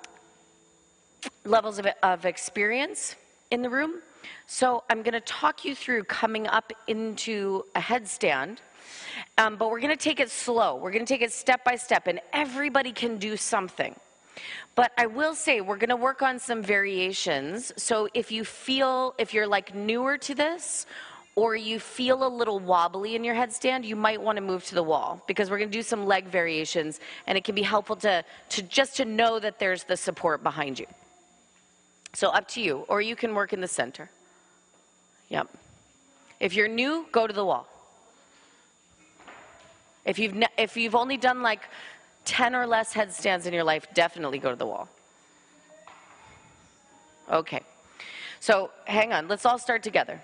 levels 1.45 1.79
of, 1.79 1.87
of 2.03 2.25
experience 2.25 3.15
in 3.51 3.61
the 3.61 3.69
room. 3.69 4.01
So 4.47 4.83
I'm 4.89 5.01
going 5.01 5.13
to 5.13 5.21
talk 5.21 5.65
you 5.65 5.75
through 5.75 6.03
coming 6.03 6.47
up 6.47 6.71
into 6.87 7.63
a 7.75 7.79
headstand. 7.79 8.57
Um, 9.37 9.55
but 9.55 9.69
we're 9.69 9.79
going 9.79 9.95
to 9.95 10.03
take 10.03 10.19
it 10.19 10.29
slow. 10.29 10.75
We're 10.75 10.91
going 10.91 11.05
to 11.05 11.13
take 11.13 11.21
it 11.21 11.31
step 11.31 11.63
by 11.63 11.75
step, 11.75 12.07
and 12.07 12.19
everybody 12.33 12.91
can 12.91 13.17
do 13.17 13.37
something. 13.37 13.95
But 14.75 14.91
I 14.97 15.05
will 15.05 15.35
say 15.35 15.61
we're 15.61 15.77
going 15.77 15.89
to 15.89 15.95
work 15.95 16.21
on 16.21 16.39
some 16.39 16.61
variations. 16.61 17.71
So 17.77 18.09
if 18.13 18.31
you 18.31 18.43
feel, 18.43 19.15
if 19.17 19.33
you're 19.33 19.47
like 19.47 19.73
newer 19.73 20.17
to 20.19 20.35
this, 20.35 20.85
or 21.35 21.55
you 21.55 21.79
feel 21.79 22.25
a 22.25 22.29
little 22.29 22.59
wobbly 22.59 23.15
in 23.15 23.23
your 23.23 23.35
headstand, 23.35 23.83
you 23.83 23.95
might 23.95 24.21
want 24.21 24.37
to 24.37 24.41
move 24.41 24.63
to 24.65 24.75
the 24.75 24.83
wall 24.83 25.21
because 25.27 25.49
we're 25.49 25.57
going 25.57 25.69
to 25.69 25.77
do 25.77 25.83
some 25.83 26.05
leg 26.05 26.25
variations 26.25 26.99
and 27.27 27.37
it 27.37 27.43
can 27.43 27.55
be 27.55 27.61
helpful 27.61 27.95
to, 27.97 28.23
to 28.49 28.61
just 28.61 28.95
to 28.95 29.05
know 29.05 29.37
that 29.39 29.59
there's 29.59 29.83
the 29.83 29.97
support 29.97 30.43
behind 30.43 30.79
you. 30.79 30.85
So 32.15 32.29
up 32.29 32.47
to 32.49 32.61
you, 32.61 32.85
or 32.87 33.01
you 33.01 33.15
can 33.15 33.35
work 33.35 33.51
in 33.51 33.59
the 33.59 33.67
center. 33.67 34.09
Yep. 35.27 35.49
If 36.39 36.55
you're 36.55 36.69
new, 36.69 37.05
go 37.11 37.27
to 37.27 37.33
the 37.33 37.43
wall. 37.43 37.67
If 40.05 40.17
you've, 40.17 40.33
ne- 40.33 40.47
if 40.57 40.77
you've 40.77 40.95
only 40.95 41.17
done 41.17 41.41
like 41.41 41.61
10 42.23 42.55
or 42.55 42.65
less 42.65 42.93
headstands 42.93 43.47
in 43.47 43.53
your 43.53 43.65
life, 43.65 43.87
definitely 43.93 44.39
go 44.39 44.49
to 44.49 44.55
the 44.55 44.65
wall. 44.65 44.87
Okay. 47.29 47.61
So 48.39 48.71
hang 48.85 49.11
on, 49.11 49.27
let's 49.27 49.45
all 49.45 49.59
start 49.59 49.83
together. 49.83 50.21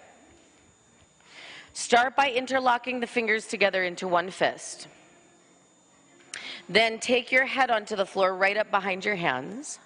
Start 1.73 2.15
by 2.15 2.31
interlocking 2.31 3.01
the 3.01 3.07
fingers 3.07 3.47
together 3.47 3.83
into 3.83 4.07
one 4.07 4.29
fist. 4.29 4.87
Then 6.69 6.99
take 6.99 7.33
your 7.33 7.45
head 7.45 7.69
onto 7.69 7.97
the 7.97 8.05
floor 8.05 8.33
right 8.33 8.55
up 8.55 8.71
behind 8.71 9.03
your 9.03 9.15
hands. 9.15 9.79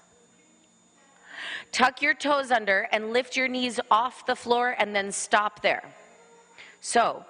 Tuck 1.71 2.01
your 2.01 2.13
toes 2.13 2.51
under 2.51 2.87
and 2.91 3.11
lift 3.11 3.35
your 3.35 3.47
knees 3.47 3.79
off 3.91 4.25
the 4.25 4.35
floor 4.35 4.75
and 4.77 4.95
then 4.95 5.11
stop 5.11 5.61
there. 5.61 5.83
So, 6.81 7.25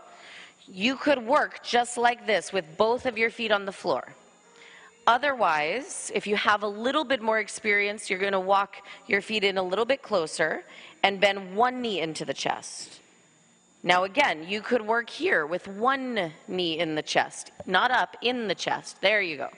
you 0.67 0.95
could 0.95 1.25
work 1.25 1.63
just 1.63 1.97
like 1.97 2.25
this 2.25 2.51
with 2.51 2.77
both 2.77 3.05
of 3.05 3.17
your 3.17 3.29
feet 3.29 3.51
on 3.51 3.65
the 3.65 3.71
floor. 3.71 4.13
Otherwise, 5.07 6.11
if 6.15 6.25
you 6.25 6.35
have 6.35 6.63
a 6.63 6.67
little 6.67 7.03
bit 7.03 7.21
more 7.21 7.39
experience, 7.39 8.09
you're 8.09 8.19
going 8.19 8.31
to 8.31 8.39
walk 8.39 8.77
your 9.07 9.21
feet 9.21 9.43
in 9.43 9.57
a 9.57 9.63
little 9.63 9.85
bit 9.85 10.01
closer 10.01 10.63
and 11.03 11.21
bend 11.21 11.55
one 11.55 11.81
knee 11.81 12.01
into 12.01 12.25
the 12.25 12.33
chest. 12.33 12.99
Now, 13.83 14.03
again, 14.03 14.47
you 14.47 14.61
could 14.61 14.81
work 14.81 15.11
here 15.11 15.45
with 15.45 15.67
one 15.67 16.31
knee 16.47 16.79
in 16.79 16.95
the 16.95 17.03
chest, 17.03 17.51
not 17.67 17.91
up, 17.91 18.17
in 18.23 18.47
the 18.47 18.55
chest. 18.55 18.99
There 18.99 19.21
you 19.21 19.37
go. 19.37 19.49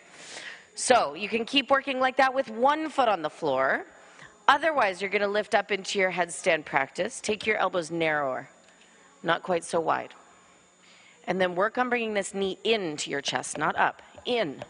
So 0.75 1.13
you 1.13 1.29
can 1.29 1.45
keep 1.45 1.71
working 1.71 2.01
like 2.01 2.17
that 2.17 2.33
with 2.33 2.49
one 2.49 2.89
foot 2.89 3.07
on 3.07 3.21
the 3.21 3.29
floor. 3.29 3.85
Otherwise, 4.47 5.01
you're 5.01 5.09
going 5.09 5.21
to 5.21 5.27
lift 5.27 5.53
up 5.53 5.71
into 5.71 5.99
your 5.99 6.11
headstand 6.11 6.63
practice. 6.63 7.19
Take 7.19 7.45
your 7.45 7.57
elbows 7.57 7.91
narrower, 7.91 8.49
not 9.21 9.43
quite 9.43 9.63
so 9.63 9.79
wide. 9.79 10.13
And 11.25 11.41
then 11.41 11.55
work 11.55 11.77
on 11.77 11.89
bringing 11.89 12.13
this 12.13 12.33
knee 12.33 12.57
into 12.63 13.09
your 13.09 13.21
chest, 13.21 13.57
not 13.57 13.75
up, 13.75 14.01
in. 14.25 14.63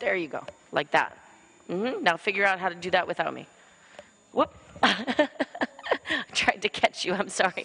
There 0.00 0.16
you 0.16 0.26
go, 0.26 0.44
like 0.72 0.90
that. 0.90 1.16
Mm-hmm. 1.70 2.02
Now 2.02 2.16
figure 2.16 2.44
out 2.44 2.58
how 2.58 2.68
to 2.68 2.74
do 2.74 2.90
that 2.90 3.06
without 3.06 3.32
me. 3.32 3.46
Whoop. 4.32 4.52
I 4.82 5.28
tried 6.32 6.62
to 6.62 6.68
catch 6.68 7.04
you, 7.04 7.14
I'm 7.14 7.28
sorry. 7.28 7.64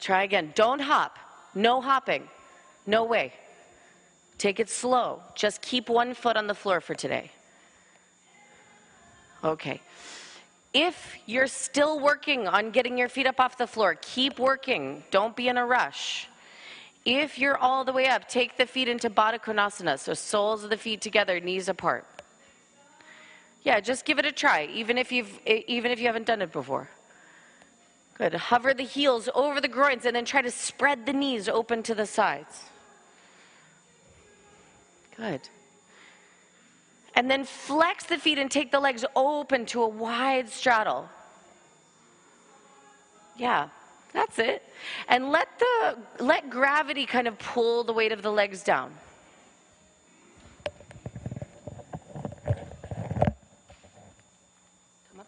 Try 0.00 0.24
again. 0.24 0.52
Don't 0.54 0.80
hop. 0.80 1.18
No 1.54 1.80
hopping. 1.80 2.28
No 2.86 3.04
way. 3.04 3.32
Take 4.38 4.60
it 4.60 4.68
slow. 4.68 5.22
Just 5.34 5.62
keep 5.62 5.88
one 5.88 6.14
foot 6.14 6.36
on 6.36 6.46
the 6.46 6.54
floor 6.54 6.80
for 6.80 6.94
today. 6.94 7.30
Okay. 9.46 9.80
If 10.74 11.16
you're 11.24 11.46
still 11.46 12.00
working 12.00 12.48
on 12.48 12.72
getting 12.72 12.98
your 12.98 13.08
feet 13.08 13.28
up 13.28 13.38
off 13.38 13.56
the 13.56 13.68
floor, 13.68 13.96
keep 14.02 14.40
working. 14.40 15.04
Don't 15.12 15.36
be 15.36 15.46
in 15.46 15.56
a 15.56 15.64
rush. 15.64 16.28
If 17.04 17.38
you're 17.38 17.56
all 17.56 17.84
the 17.84 17.92
way 17.92 18.08
up, 18.08 18.28
take 18.28 18.56
the 18.56 18.66
feet 18.66 18.88
into 18.88 19.08
Baddha 19.08 19.38
Konasana, 19.38 20.00
so 20.00 20.14
soles 20.14 20.64
of 20.64 20.70
the 20.70 20.76
feet 20.76 21.00
together, 21.00 21.38
knees 21.38 21.68
apart. 21.68 22.04
Yeah, 23.62 23.78
just 23.78 24.04
give 24.04 24.18
it 24.18 24.26
a 24.26 24.32
try, 24.32 24.68
even 24.74 24.98
if 24.98 25.12
you've 25.12 25.38
even 25.46 25.92
if 25.92 26.00
you 26.00 26.06
haven't 26.06 26.26
done 26.26 26.42
it 26.42 26.52
before. 26.52 26.88
Good. 28.18 28.34
Hover 28.34 28.74
the 28.74 28.82
heels 28.82 29.28
over 29.34 29.60
the 29.60 29.68
groins 29.68 30.04
and 30.04 30.16
then 30.16 30.24
try 30.24 30.42
to 30.42 30.50
spread 30.50 31.06
the 31.06 31.12
knees 31.12 31.48
open 31.48 31.84
to 31.84 31.94
the 31.94 32.06
sides. 32.06 32.64
Good. 35.16 35.48
And 37.16 37.30
then 37.30 37.44
flex 37.44 38.04
the 38.04 38.18
feet 38.18 38.38
and 38.38 38.50
take 38.50 38.70
the 38.70 38.78
legs 38.78 39.02
open 39.16 39.64
to 39.66 39.82
a 39.82 39.88
wide 39.88 40.50
straddle. 40.50 41.08
Yeah, 43.38 43.68
that's 44.12 44.38
it. 44.38 44.62
And 45.08 45.30
let 45.30 45.48
the 45.58 45.96
let 46.22 46.50
gravity 46.50 47.06
kind 47.06 47.26
of 47.26 47.38
pull 47.38 47.84
the 47.84 47.92
weight 47.94 48.12
of 48.12 48.20
the 48.20 48.30
legs 48.30 48.62
down. 48.62 48.92
Come 55.10 55.20
up. 55.20 55.26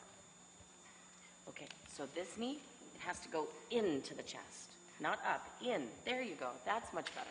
Okay, 1.48 1.66
so 1.90 2.04
this 2.14 2.36
knee 2.36 2.58
has 2.98 3.18
to 3.20 3.28
go 3.30 3.46
into 3.70 4.14
the 4.14 4.22
chest, 4.22 4.72
not 5.00 5.18
up, 5.26 5.46
in. 5.64 5.86
There 6.04 6.20
you 6.20 6.34
go. 6.34 6.48
That's 6.66 6.92
much 6.92 7.06
better. 7.14 7.30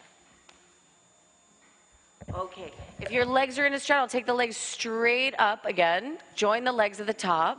Okay, 2.33 2.71
if 2.99 3.11
your 3.11 3.25
legs 3.25 3.57
are 3.57 3.65
in 3.65 3.73
a 3.73 3.79
straddle, 3.79 4.07
take 4.07 4.25
the 4.25 4.33
legs 4.33 4.57
straight 4.57 5.33
up 5.39 5.65
again. 5.65 6.17
Join 6.35 6.63
the 6.63 6.71
legs 6.71 6.99
at 6.99 7.07
the 7.07 7.13
top. 7.13 7.57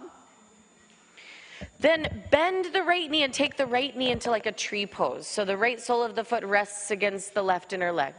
Then 1.81 2.25
bend 2.31 2.67
the 2.73 2.83
right 2.83 3.11
knee 3.11 3.23
and 3.23 3.33
take 3.33 3.57
the 3.57 3.67
right 3.67 3.97
knee 3.97 4.11
into 4.11 4.31
like 4.31 4.47
a 4.47 4.53
tree 4.53 4.87
pose. 4.87 5.27
So 5.27 5.45
the 5.45 5.57
right 5.57 5.81
sole 5.81 6.03
of 6.03 6.15
the 6.15 6.25
foot 6.25 6.45
rests 6.45 6.91
against 6.91 7.35
the 7.35 7.43
left 7.43 7.73
inner 7.73 7.93
leg. 7.93 8.15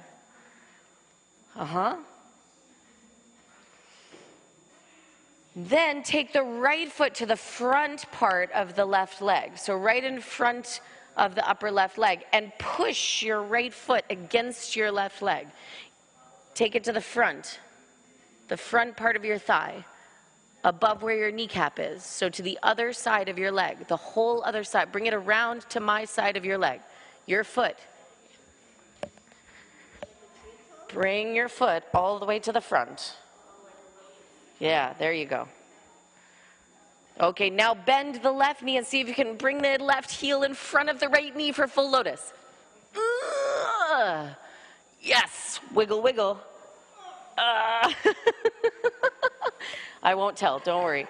Uh 1.56 1.66
huh. 1.66 1.96
Then 5.56 6.04
take 6.04 6.32
the 6.32 6.44
right 6.44 6.90
foot 6.90 7.16
to 7.16 7.26
the 7.26 7.36
front 7.36 8.10
part 8.12 8.52
of 8.54 8.76
the 8.76 8.86
left 8.86 9.22
leg. 9.22 9.58
So, 9.58 9.76
right 9.76 10.04
in 10.04 10.22
front 10.22 10.80
of 11.18 11.36
the 11.36 11.48
upper 11.48 11.70
left 11.70 11.98
leg, 11.98 12.24
and 12.32 12.54
push 12.60 13.24
your 13.24 13.42
right 13.42 13.74
foot 13.74 14.06
against 14.10 14.76
your 14.76 14.90
left 14.92 15.22
leg. 15.22 15.48
Take 16.60 16.76
it 16.76 16.84
to 16.84 16.92
the 16.92 17.00
front, 17.00 17.58
the 18.50 18.58
front 18.58 18.98
part 18.98 19.16
of 19.16 19.24
your 19.24 19.38
thigh, 19.38 19.86
above 20.66 21.02
where 21.02 21.16
your 21.16 21.32
kneecap 21.32 21.80
is. 21.80 22.04
So, 22.04 22.28
to 22.28 22.42
the 22.42 22.60
other 22.62 22.92
side 22.92 23.30
of 23.30 23.40
your 23.40 23.50
leg, 23.50 23.88
the 23.88 23.96
whole 23.96 24.44
other 24.44 24.66
side. 24.66 24.92
Bring 24.92 25.06
it 25.06 25.14
around 25.14 25.62
to 25.70 25.80
my 25.80 26.04
side 26.04 26.36
of 26.36 26.44
your 26.44 26.58
leg, 26.58 26.82
your 27.26 27.46
foot. 27.46 27.78
Bring 30.90 31.34
your 31.34 31.48
foot 31.48 31.86
all 31.94 32.20
the 32.20 32.26
way 32.26 32.40
to 32.40 32.52
the 32.52 32.60
front. 32.60 33.16
Yeah, 34.60 34.92
there 35.00 35.14
you 35.14 35.28
go. 35.28 35.48
Okay, 37.22 37.50
now 37.50 37.74
bend 37.74 38.16
the 38.16 38.34
left 38.34 38.64
knee 38.64 38.76
and 38.76 38.86
see 38.86 39.00
if 39.00 39.08
you 39.08 39.16
can 39.16 39.38
bring 39.38 39.62
the 39.62 39.78
left 39.80 40.12
heel 40.12 40.44
in 40.44 40.54
front 40.54 40.90
of 40.90 41.00
the 41.00 41.08
right 41.08 41.34
knee 41.34 41.54
for 41.54 41.68
full 41.68 41.90
lotus. 41.90 42.34
Uh, 42.94 44.28
yes, 45.02 45.62
wiggle, 45.74 46.02
wiggle. 46.02 46.42
Uh. 47.40 47.94
I 50.04 50.16
won't 50.16 50.38
tell, 50.38 50.60
don't 50.60 50.84
worry. 50.84 51.08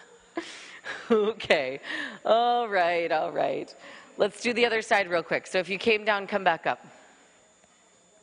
okay, 1.10 1.80
all 2.24 2.68
right, 2.68 3.10
all 3.10 3.32
right. 3.32 3.74
Let's 4.16 4.40
do 4.40 4.52
the 4.52 4.66
other 4.66 4.82
side 4.82 5.08
real 5.08 5.22
quick. 5.22 5.46
So 5.46 5.58
if 5.58 5.68
you 5.68 5.78
came 5.78 6.04
down, 6.04 6.26
come 6.26 6.44
back 6.44 6.66
up. 6.66 6.84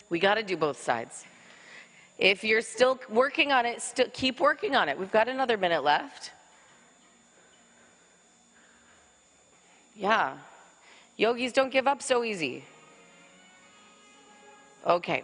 We 0.10 0.20
got 0.20 0.36
to 0.36 0.44
do 0.44 0.58
both 0.58 0.82
sides. 0.82 1.26
If 2.18 2.44
you're 2.44 2.62
still 2.62 3.00
working 3.10 3.52
on 3.52 3.66
it, 3.66 3.82
still 3.82 4.08
keep 4.14 4.40
working 4.40 4.76
on 4.76 4.90
it. 4.90 4.98
We've 4.98 5.12
got 5.12 5.28
another 5.28 5.58
minute 5.58 5.84
left. 5.84 6.32
Yeah. 9.96 10.38
Yogis 11.18 11.54
don't 11.54 11.72
give 11.72 11.88
up 11.88 12.02
so 12.02 12.24
easy. 12.24 12.64
Okay. 14.86 15.24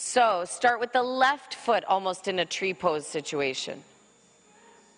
So 0.00 0.44
start 0.44 0.78
with 0.78 0.92
the 0.92 1.02
left 1.02 1.54
foot 1.54 1.82
almost 1.84 2.28
in 2.28 2.38
a 2.38 2.44
tree 2.44 2.72
pose 2.72 3.04
situation. 3.04 3.82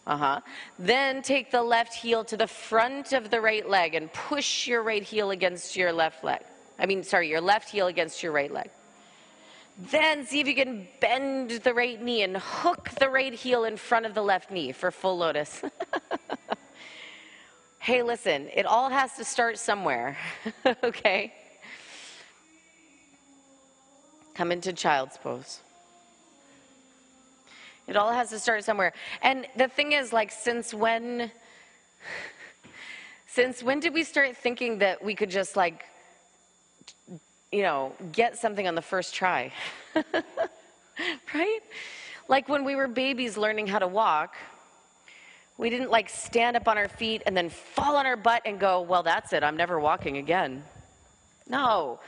Uh 0.07 0.17
huh. 0.19 0.41
Then 0.79 1.23
take 1.23 1.51
the 1.51 1.63
left 1.63 1.95
heel 1.95 2.23
to 2.25 2.37
the 2.37 2.47
front 2.47 3.15
of 3.15 3.31
the 3.31 3.41
right 3.41 3.67
leg 3.67 3.95
and 3.95 4.13
push 4.13 4.69
your 4.69 4.83
right 4.83 5.03
heel 5.03 5.31
against 5.31 5.75
your 5.75 5.91
left 5.91 6.23
leg. 6.23 6.43
I 6.79 6.85
mean, 6.85 7.03
sorry, 7.03 7.31
your 7.31 7.41
left 7.41 7.71
heel 7.71 7.87
against 7.87 8.23
your 8.23 8.33
right 8.33 8.53
leg. 8.53 8.69
Then 9.91 10.27
see 10.27 10.41
if 10.41 10.47
you 10.47 10.55
can 10.55 10.87
bend 11.01 11.51
the 11.51 11.73
right 11.73 12.01
knee 12.01 12.23
and 12.23 12.37
hook 12.37 12.91
the 13.01 13.09
right 13.09 13.33
heel 13.33 13.65
in 13.65 13.79
front 13.79 14.05
of 14.05 14.13
the 14.13 14.23
left 14.23 14.51
knee 14.51 14.71
for 14.71 14.91
full 14.91 15.17
lotus. 15.17 15.63
hey, 17.79 18.03
listen, 18.03 18.49
it 18.53 18.67
all 18.67 18.91
has 18.91 19.17
to 19.17 19.25
start 19.25 19.57
somewhere, 19.57 20.19
okay? 20.85 21.33
Come 24.41 24.53
into 24.53 24.73
child's 24.73 25.19
pose. 25.19 25.61
It 27.87 27.95
all 27.95 28.11
has 28.11 28.31
to 28.31 28.39
start 28.39 28.65
somewhere. 28.65 28.95
And 29.21 29.47
the 29.55 29.69
thing 29.69 29.93
is, 29.93 30.15
like, 30.15 30.33
since 30.33 30.73
when, 30.73 31.31
since 33.27 33.63
when 33.63 33.81
did 33.81 33.93
we 33.93 34.03
start 34.03 34.35
thinking 34.39 34.79
that 34.79 35.05
we 35.05 35.15
could 35.15 35.29
just, 35.29 35.57
like, 35.57 35.85
you 37.53 37.61
know, 37.61 37.93
get 38.13 38.39
something 38.39 38.67
on 38.67 38.75
the 38.75 38.81
first 38.81 39.15
try? 39.15 39.53
right? 41.35 41.61
Like 42.27 42.49
when 42.49 42.65
we 42.65 42.77
were 42.77 42.89
babies 42.89 43.37
learning 43.37 43.67
how 43.67 43.79
to 43.79 43.89
walk, 43.89 44.37
we 45.59 45.69
didn't 45.69 45.91
like 45.91 46.09
stand 46.09 46.57
up 46.57 46.67
on 46.67 46.79
our 46.79 46.89
feet 46.89 47.23
and 47.27 47.37
then 47.37 47.51
fall 47.51 47.95
on 47.95 48.07
our 48.07 48.17
butt 48.17 48.41
and 48.47 48.59
go, 48.59 48.81
well, 48.81 49.03
that's 49.03 49.35
it, 49.35 49.45
I'm 49.45 49.59
never 49.59 49.79
walking 49.79 50.17
again. 50.17 50.65
No, 51.47 52.01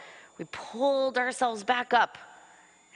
we 0.43 0.49
pulled 0.51 1.19
ourselves 1.19 1.63
back 1.63 1.95
up 1.95 2.19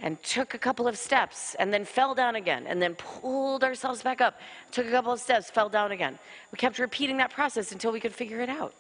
and 0.01 0.21
took 0.25 0.55
a 0.55 0.59
couple 0.59 0.89
of 0.89 0.99
steps 0.99 1.55
and 1.61 1.73
then 1.73 1.85
fell 1.85 2.13
down 2.13 2.35
again 2.35 2.67
and 2.67 2.83
then 2.83 2.97
pulled 2.97 3.63
ourselves 3.63 4.03
back 4.03 4.21
up, 4.21 4.41
took 4.73 4.85
a 4.85 4.91
couple 4.91 5.13
of 5.13 5.21
steps, 5.21 5.49
fell 5.49 5.69
down 5.69 5.93
again. 5.93 6.19
We 6.51 6.57
kept 6.57 6.81
repeating 6.81 7.19
that 7.19 7.31
process 7.31 7.71
until 7.71 7.93
we 7.93 8.01
could 8.01 8.13
figure 8.13 8.41
it 8.41 8.49
out. 8.49 8.75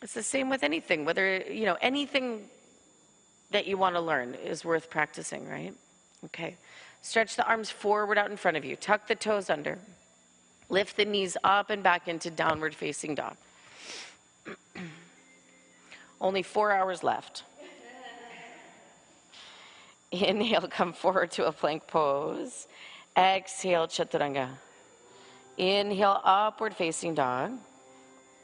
It's 0.00 0.14
the 0.14 0.22
same 0.22 0.48
with 0.48 0.62
anything, 0.62 1.04
whether, 1.04 1.38
you 1.38 1.64
know, 1.64 1.76
anything 1.80 2.42
that 3.50 3.66
you 3.66 3.76
want 3.76 3.96
to 3.96 4.00
learn 4.00 4.34
is 4.34 4.64
worth 4.64 4.90
practicing, 4.90 5.48
right? 5.48 5.74
Okay. 6.26 6.54
Stretch 7.02 7.34
the 7.34 7.44
arms 7.48 7.68
forward 7.68 8.16
out 8.16 8.30
in 8.30 8.36
front 8.36 8.56
of 8.56 8.64
you. 8.64 8.76
Tuck 8.76 9.08
the 9.08 9.16
toes 9.16 9.50
under. 9.50 9.76
Lift 10.68 10.96
the 10.96 11.04
knees 11.04 11.36
up 11.42 11.68
and 11.68 11.82
back 11.82 12.06
into 12.06 12.30
downward 12.30 12.76
facing 12.76 13.16
dog. 13.16 13.36
Only 16.20 16.42
four 16.42 16.70
hours 16.72 17.02
left. 17.02 17.44
Inhale, 20.12 20.68
come 20.68 20.92
forward 20.92 21.30
to 21.32 21.46
a 21.46 21.52
plank 21.52 21.86
pose. 21.86 22.66
Exhale, 23.16 23.86
chaturanga. 23.86 24.48
Inhale, 25.56 26.20
upward 26.24 26.74
facing 26.74 27.14
dog. 27.14 27.52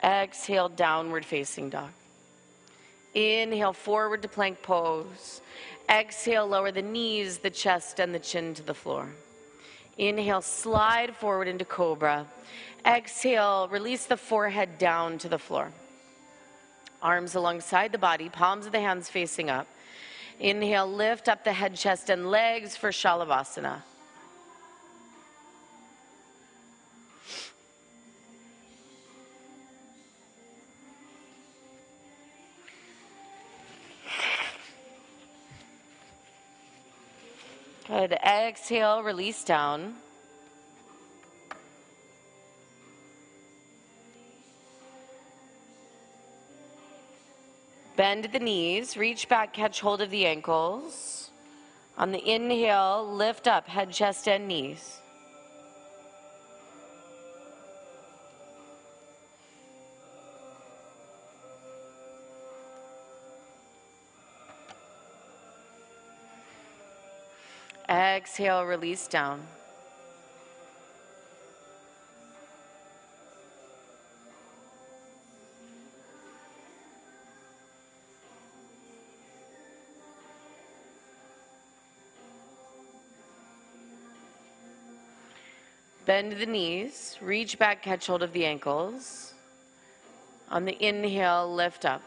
Exhale, 0.02 0.68
downward 0.68 1.24
facing 1.24 1.70
dog. 1.70 1.90
Inhale, 3.14 3.72
forward 3.72 4.22
to 4.22 4.28
plank 4.28 4.62
pose. 4.62 5.40
Exhale, 5.88 6.46
lower 6.46 6.70
the 6.70 6.82
knees, 6.82 7.38
the 7.38 7.50
chest, 7.50 8.00
and 8.00 8.14
the 8.14 8.18
chin 8.18 8.54
to 8.54 8.62
the 8.62 8.74
floor. 8.74 9.08
Inhale, 9.98 10.42
slide 10.42 11.16
forward 11.16 11.48
into 11.48 11.64
cobra. 11.64 12.26
Exhale, 12.84 13.68
release 13.68 14.06
the 14.06 14.16
forehead 14.16 14.78
down 14.78 15.18
to 15.18 15.28
the 15.28 15.38
floor. 15.38 15.72
Arms 17.02 17.34
alongside 17.34 17.92
the 17.92 17.98
body, 17.98 18.28
palms 18.28 18.66
of 18.66 18.72
the 18.72 18.80
hands 18.80 19.08
facing 19.08 19.50
up. 19.50 19.66
Inhale, 20.38 20.90
lift 20.90 21.28
up 21.28 21.44
the 21.44 21.52
head, 21.52 21.76
chest, 21.76 22.10
and 22.10 22.30
legs 22.30 22.76
for 22.76 22.90
Shalabhasana. 22.90 23.82
Good. 37.88 38.12
Exhale, 38.12 39.02
release 39.02 39.44
down. 39.44 39.94
Bend 47.96 48.24
the 48.24 48.38
knees, 48.38 48.98
reach 48.98 49.26
back, 49.26 49.54
catch 49.54 49.80
hold 49.80 50.02
of 50.02 50.10
the 50.10 50.26
ankles. 50.26 51.30
On 51.96 52.12
the 52.12 52.22
inhale, 52.30 53.10
lift 53.10 53.48
up, 53.48 53.66
head, 53.66 53.90
chest, 53.90 54.28
and 54.28 54.46
knees. 54.46 54.98
Exhale, 67.88 68.64
release 68.64 69.08
down. 69.08 69.40
Bend 86.06 86.32
the 86.34 86.46
knees, 86.46 87.18
reach 87.20 87.58
back, 87.58 87.82
catch 87.82 88.06
hold 88.06 88.22
of 88.22 88.32
the 88.32 88.46
ankles. 88.46 89.34
On 90.50 90.64
the 90.64 90.76
inhale, 90.80 91.52
lift 91.52 91.84
up. 91.84 92.00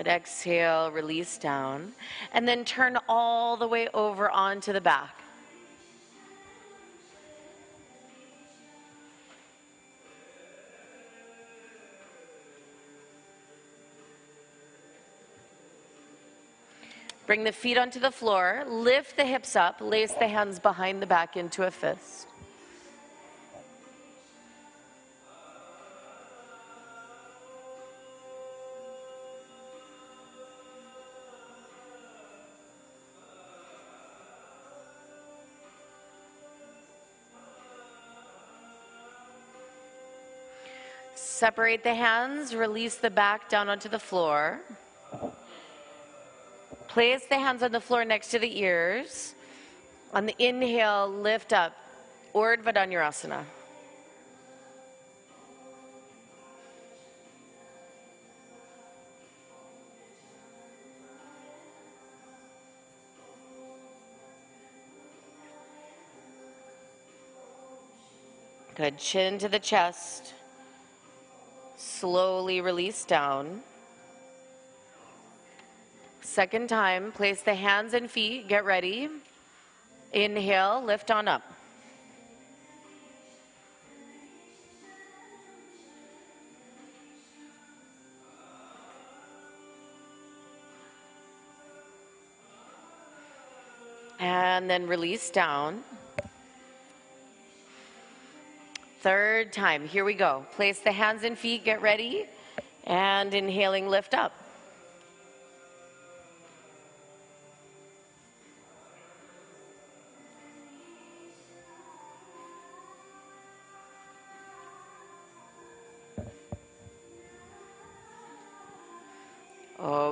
Good. 0.00 0.08
Exhale, 0.08 0.90
release 0.90 1.36
down. 1.36 1.92
And 2.32 2.48
then 2.48 2.64
turn 2.64 2.98
all 3.08 3.56
the 3.56 3.68
way 3.68 3.88
over 3.92 4.30
onto 4.30 4.72
the 4.72 4.80
back. 4.80 5.14
Bring 17.30 17.44
the 17.44 17.52
feet 17.52 17.78
onto 17.78 18.00
the 18.00 18.10
floor, 18.10 18.64
lift 18.66 19.16
the 19.16 19.24
hips 19.24 19.54
up, 19.54 19.76
lace 19.80 20.12
the 20.14 20.26
hands 20.26 20.58
behind 20.58 21.00
the 21.00 21.06
back 21.06 21.36
into 21.36 21.62
a 21.62 21.70
fist. 21.70 22.26
Separate 41.14 41.84
the 41.84 41.94
hands, 41.94 42.56
release 42.56 42.96
the 42.96 43.08
back 43.08 43.48
down 43.48 43.68
onto 43.68 43.88
the 43.88 44.00
floor. 44.00 44.60
Place 46.90 47.24
the 47.26 47.38
hands 47.38 47.62
on 47.62 47.70
the 47.70 47.80
floor 47.80 48.04
next 48.04 48.32
to 48.32 48.40
the 48.40 48.58
ears. 48.58 49.36
On 50.12 50.26
the 50.26 50.34
inhale, 50.40 51.08
lift 51.08 51.52
up. 51.52 51.76
Urdhva 52.34 52.74
Dhanurasana. 52.74 53.44
Good. 68.74 68.98
Chin 68.98 69.38
to 69.38 69.48
the 69.48 69.60
chest. 69.60 70.34
Slowly 71.76 72.60
release 72.60 73.04
down. 73.04 73.62
Second 76.22 76.68
time, 76.68 77.12
place 77.12 77.42
the 77.42 77.54
hands 77.54 77.94
and 77.94 78.10
feet, 78.10 78.46
get 78.46 78.64
ready. 78.64 79.08
Inhale, 80.12 80.82
lift 80.84 81.10
on 81.10 81.28
up. 81.28 81.42
And 94.18 94.68
then 94.68 94.86
release 94.86 95.30
down. 95.30 95.82
Third 99.00 99.52
time. 99.52 99.88
Here 99.88 100.04
we 100.04 100.12
go. 100.12 100.44
Place 100.54 100.80
the 100.80 100.92
hands 100.92 101.24
and 101.24 101.38
feet, 101.38 101.64
get 101.64 101.80
ready. 101.80 102.26
And 102.84 103.32
inhaling, 103.32 103.88
lift 103.88 104.12
up. 104.12 104.34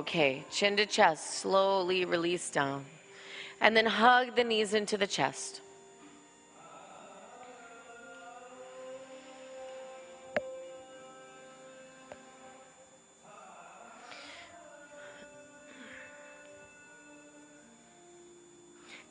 Okay, 0.09 0.43
chin 0.49 0.75
to 0.77 0.87
chest, 0.87 1.35
slowly 1.35 2.03
release 2.03 2.49
down. 2.49 2.83
And 3.61 3.77
then 3.77 3.85
hug 3.85 4.35
the 4.35 4.43
knees 4.43 4.73
into 4.73 4.97
the 4.97 5.05
chest. 5.05 5.61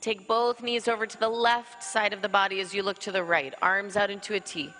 Take 0.00 0.26
both 0.26 0.64
knees 0.64 0.88
over 0.88 1.06
to 1.06 1.20
the 1.20 1.28
left 1.28 1.84
side 1.84 2.12
of 2.12 2.22
the 2.22 2.28
body 2.28 2.58
as 2.58 2.74
you 2.74 2.82
look 2.82 2.98
to 3.00 3.12
the 3.12 3.22
right, 3.22 3.54
arms 3.62 3.96
out 3.96 4.10
into 4.10 4.34
a 4.34 4.40
T. 4.40 4.72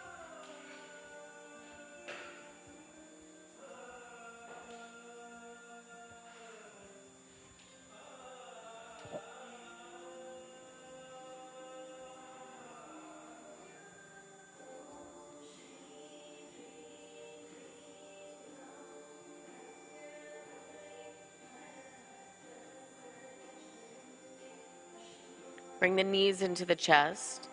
Bring 25.78 25.96
the 25.96 26.04
knees 26.04 26.42
into 26.42 26.64
the 26.64 26.76
chest 26.76 27.48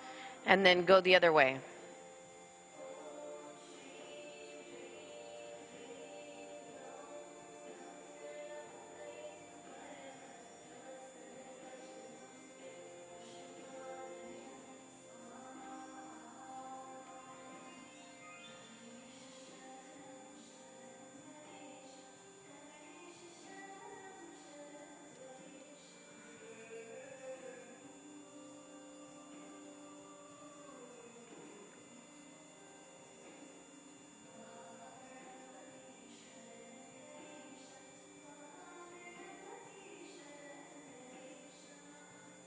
and 0.45 0.65
then 0.65 0.85
go 0.85 1.01
the 1.01 1.15
other 1.15 1.31
way. 1.31 1.59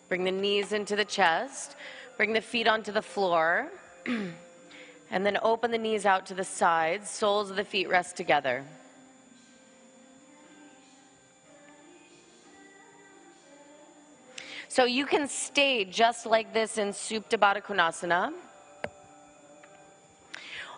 Bring 0.08 0.24
the 0.24 0.30
knees 0.30 0.72
into 0.72 0.96
the 0.96 1.04
chest. 1.04 1.76
Bring 2.16 2.32
the 2.32 2.40
feet 2.40 2.66
onto 2.66 2.92
the 2.92 3.02
floor. 3.02 3.68
and 4.06 5.26
then 5.26 5.38
open 5.42 5.70
the 5.70 5.78
knees 5.78 6.06
out 6.06 6.26
to 6.26 6.34
the 6.34 6.44
sides. 6.44 7.10
Soles 7.10 7.50
of 7.50 7.56
the 7.56 7.64
feet 7.64 7.88
rest 7.88 8.16
together. 8.16 8.64
So 14.68 14.84
you 14.84 15.06
can 15.06 15.28
stay 15.28 15.84
just 15.84 16.24
like 16.24 16.52
this 16.52 16.78
in 16.78 16.88
Supta 16.90 17.36
Baddha 17.36 17.62
Konasana. 17.62 18.32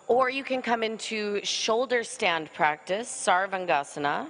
Or 0.07 0.29
you 0.29 0.43
can 0.43 0.61
come 0.61 0.83
into 0.83 1.39
shoulder 1.45 2.03
stand 2.03 2.51
practice, 2.53 3.07
Sarvangasana. 3.09 4.27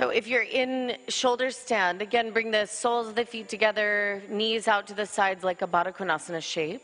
So 0.00 0.08
if 0.08 0.26
you're 0.26 0.40
in 0.40 0.96
shoulder 1.08 1.50
stand, 1.50 2.00
again, 2.00 2.30
bring 2.30 2.50
the 2.50 2.64
soles 2.64 3.08
of 3.08 3.16
the 3.16 3.26
feet 3.26 3.50
together, 3.50 4.22
knees 4.30 4.66
out 4.66 4.86
to 4.86 4.94
the 4.94 5.04
sides 5.04 5.44
like 5.44 5.60
a 5.60 5.66
Baddha 5.66 5.94
Konasana 5.94 6.42
shape. 6.42 6.80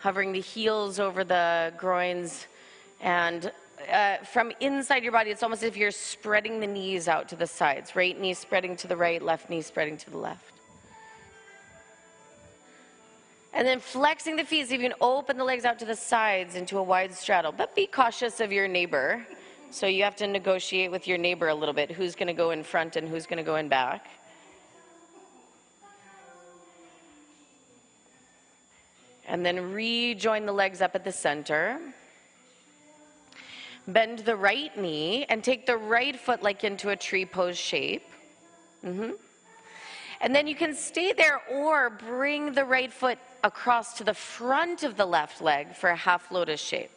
Hovering 0.00 0.32
the 0.32 0.42
heels 0.42 1.00
over 1.00 1.24
the 1.24 1.72
groins. 1.78 2.48
And 3.00 3.50
uh, 3.90 4.18
from 4.18 4.52
inside 4.60 5.04
your 5.04 5.12
body, 5.12 5.30
it's 5.30 5.42
almost 5.42 5.62
as 5.62 5.68
if 5.68 5.76
you're 5.78 5.90
spreading 5.90 6.60
the 6.60 6.66
knees 6.66 7.08
out 7.08 7.30
to 7.30 7.34
the 7.34 7.46
sides. 7.46 7.96
Right 7.96 8.20
knee 8.20 8.34
spreading 8.34 8.76
to 8.76 8.86
the 8.86 8.96
right, 8.98 9.22
left 9.22 9.48
knee 9.48 9.62
spreading 9.62 9.96
to 9.96 10.10
the 10.10 10.18
left. 10.18 10.52
And 13.54 13.66
then 13.66 13.80
flexing 13.80 14.36
the 14.36 14.44
feet 14.44 14.68
so 14.68 14.74
you 14.74 14.80
can 14.80 14.92
open 15.00 15.38
the 15.38 15.44
legs 15.44 15.64
out 15.64 15.78
to 15.78 15.86
the 15.86 15.96
sides 15.96 16.56
into 16.56 16.76
a 16.76 16.82
wide 16.82 17.14
straddle. 17.14 17.52
But 17.52 17.74
be 17.74 17.86
cautious 17.86 18.40
of 18.40 18.52
your 18.52 18.68
neighbor. 18.68 19.26
So 19.70 19.86
you 19.86 20.04
have 20.04 20.16
to 20.16 20.26
negotiate 20.26 20.90
with 20.90 21.06
your 21.06 21.18
neighbor 21.18 21.48
a 21.48 21.54
little 21.54 21.74
bit 21.74 21.90
who's 21.90 22.14
going 22.14 22.28
to 22.28 22.32
go 22.32 22.50
in 22.50 22.62
front 22.62 22.96
and 22.96 23.08
who's 23.08 23.26
going 23.26 23.38
to 23.38 23.42
go 23.42 23.56
in 23.56 23.68
back. 23.68 24.08
And 29.28 29.44
then 29.44 29.72
rejoin 29.72 30.46
the 30.46 30.52
legs 30.52 30.80
up 30.80 30.94
at 30.94 31.04
the 31.04 31.12
center. 31.12 31.80
Bend 33.88 34.20
the 34.20 34.36
right 34.36 34.76
knee 34.78 35.26
and 35.28 35.42
take 35.42 35.66
the 35.66 35.76
right 35.76 36.18
foot 36.18 36.42
like 36.42 36.64
into 36.64 36.90
a 36.90 36.96
tree 36.96 37.26
pose 37.26 37.58
shape. 37.58 38.08
Mm-hmm. 38.84 39.12
And 40.20 40.34
then 40.34 40.46
you 40.46 40.54
can 40.54 40.74
stay 40.74 41.12
there 41.12 41.40
or 41.50 41.90
bring 41.90 42.52
the 42.52 42.64
right 42.64 42.92
foot 42.92 43.18
across 43.44 43.94
to 43.98 44.04
the 44.04 44.14
front 44.14 44.82
of 44.82 44.96
the 44.96 45.04
left 45.04 45.42
leg 45.42 45.74
for 45.74 45.90
a 45.90 45.96
half 45.96 46.30
lotus 46.30 46.60
shape. 46.60 46.90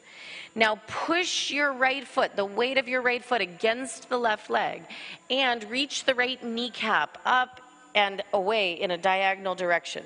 Now 0.56 0.80
push 0.88 1.52
your 1.52 1.74
right 1.74 2.06
foot, 2.08 2.36
the 2.36 2.46
weight 2.46 2.78
of 2.78 2.88
your 2.88 3.02
right 3.02 3.24
foot 3.24 3.42
against 3.42 4.10
the 4.10 4.18
left 4.18 4.50
leg, 4.50 4.84
and 5.30 5.64
reach 5.70 6.06
the 6.06 6.16
right 6.16 6.44
kneecap 6.44 7.18
up 7.26 7.62
and 7.96 8.22
away 8.34 8.74
in 8.74 8.92
a 8.92 8.98
diagonal 8.98 9.56
direction. 9.56 10.04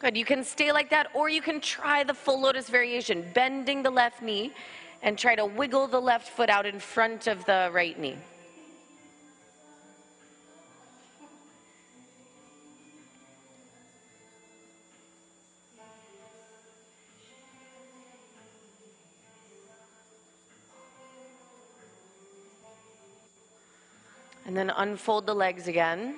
Good. 0.00 0.16
You 0.16 0.24
can 0.24 0.44
stay 0.44 0.72
like 0.72 0.90
that, 0.90 1.08
or 1.14 1.28
you 1.28 1.42
can 1.42 1.60
try 1.60 2.04
the 2.04 2.14
full 2.14 2.40
lotus 2.40 2.70
variation, 2.70 3.30
bending 3.34 3.82
the 3.82 3.90
left 3.90 4.22
knee 4.22 4.52
and 5.02 5.18
try 5.18 5.34
to 5.34 5.44
wiggle 5.44 5.86
the 5.86 6.00
left 6.00 6.28
foot 6.28 6.48
out 6.48 6.64
in 6.66 6.78
front 6.78 7.26
of 7.26 7.44
the 7.44 7.70
right 7.72 7.98
knee. 7.98 8.16
And 24.50 24.56
then 24.56 24.70
unfold 24.70 25.26
the 25.26 25.34
legs 25.34 25.68
again. 25.68 26.16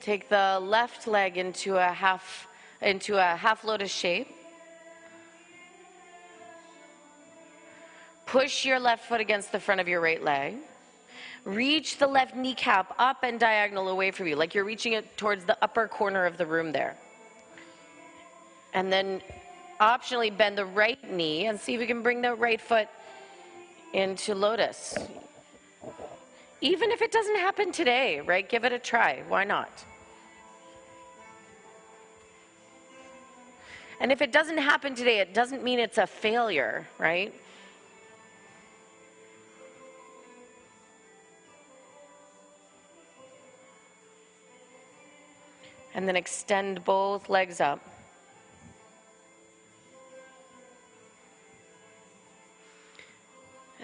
Take 0.00 0.30
the 0.30 0.58
left 0.62 1.06
leg 1.06 1.36
into 1.36 1.76
a 1.76 1.92
half 1.92 2.48
into 2.80 3.18
a 3.18 3.36
half 3.36 3.62
lotus 3.62 3.92
shape. 3.92 4.28
Push 8.24 8.64
your 8.64 8.80
left 8.80 9.04
foot 9.04 9.20
against 9.20 9.52
the 9.52 9.60
front 9.60 9.78
of 9.78 9.88
your 9.88 10.00
right 10.00 10.24
leg. 10.24 10.54
Reach 11.44 11.98
the 11.98 12.06
left 12.06 12.34
kneecap 12.34 12.94
up 12.98 13.18
and 13.22 13.38
diagonal 13.38 13.90
away 13.90 14.12
from 14.12 14.28
you, 14.28 14.36
like 14.36 14.54
you're 14.54 14.64
reaching 14.64 14.94
it 14.94 15.18
towards 15.18 15.44
the 15.44 15.58
upper 15.62 15.86
corner 15.86 16.24
of 16.24 16.38
the 16.38 16.46
room 16.46 16.72
there. 16.72 16.96
And 18.72 18.90
then 18.90 19.20
optionally 19.82 20.34
bend 20.34 20.56
the 20.56 20.64
right 20.64 21.12
knee 21.12 21.44
and 21.44 21.60
see 21.60 21.74
if 21.74 21.80
we 21.80 21.86
can 21.86 22.00
bring 22.00 22.22
the 22.22 22.34
right 22.34 22.58
foot 22.58 22.88
into 23.92 24.34
lotus. 24.34 24.96
Even 26.60 26.90
if 26.90 27.02
it 27.02 27.12
doesn't 27.12 27.36
happen 27.36 27.72
today, 27.72 28.20
right? 28.20 28.48
Give 28.48 28.64
it 28.64 28.72
a 28.72 28.78
try. 28.78 29.22
Why 29.28 29.44
not? 29.44 29.84
And 34.00 34.12
if 34.12 34.20
it 34.20 34.32
doesn't 34.32 34.58
happen 34.58 34.94
today, 34.94 35.20
it 35.20 35.32
doesn't 35.32 35.62
mean 35.62 35.78
it's 35.78 35.98
a 35.98 36.06
failure, 36.06 36.86
right? 36.98 37.32
And 45.94 46.06
then 46.06 46.16
extend 46.16 46.84
both 46.84 47.30
legs 47.30 47.60
up. 47.60 47.80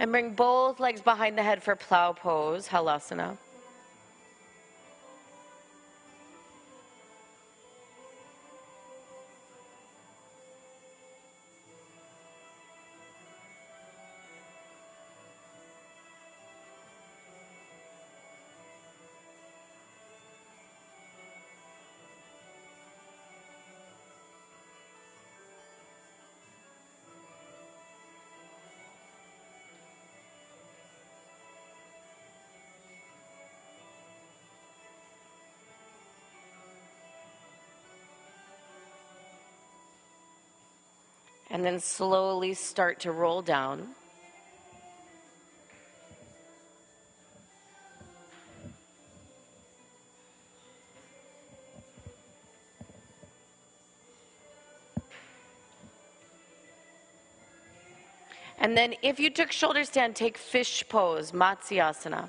And 0.03 0.11
bring 0.11 0.35
both 0.35 0.81
legs 0.81 1.01
behind 1.01 1.39
the 1.39 1.45
head 1.45 1.63
for 1.63 1.77
plow 1.77 2.13
pose, 2.13 2.67
halasana. 2.67 3.37
And 41.53 41.65
then 41.65 41.79
slowly 41.79 42.55
start 42.55 42.99
to 43.01 43.13
roll 43.13 43.43
down. 43.43 43.95
And 58.59 58.77
then 58.77 58.95
if 59.03 59.21
you 59.21 59.29
took 59.29 59.53
shoulder 59.53 59.85
stand, 59.85 60.17
take 60.17 60.39
fish 60.39 60.85
pose, 60.89 61.33
Matsyasana. 61.33 62.29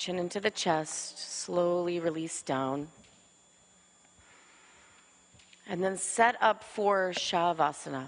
Chin 0.00 0.18
into 0.18 0.40
the 0.40 0.50
chest, 0.50 1.18
slowly 1.18 2.00
release 2.00 2.40
down. 2.40 2.88
And 5.68 5.84
then 5.84 5.98
set 5.98 6.36
up 6.40 6.64
for 6.64 7.10
Shavasana. 7.10 8.06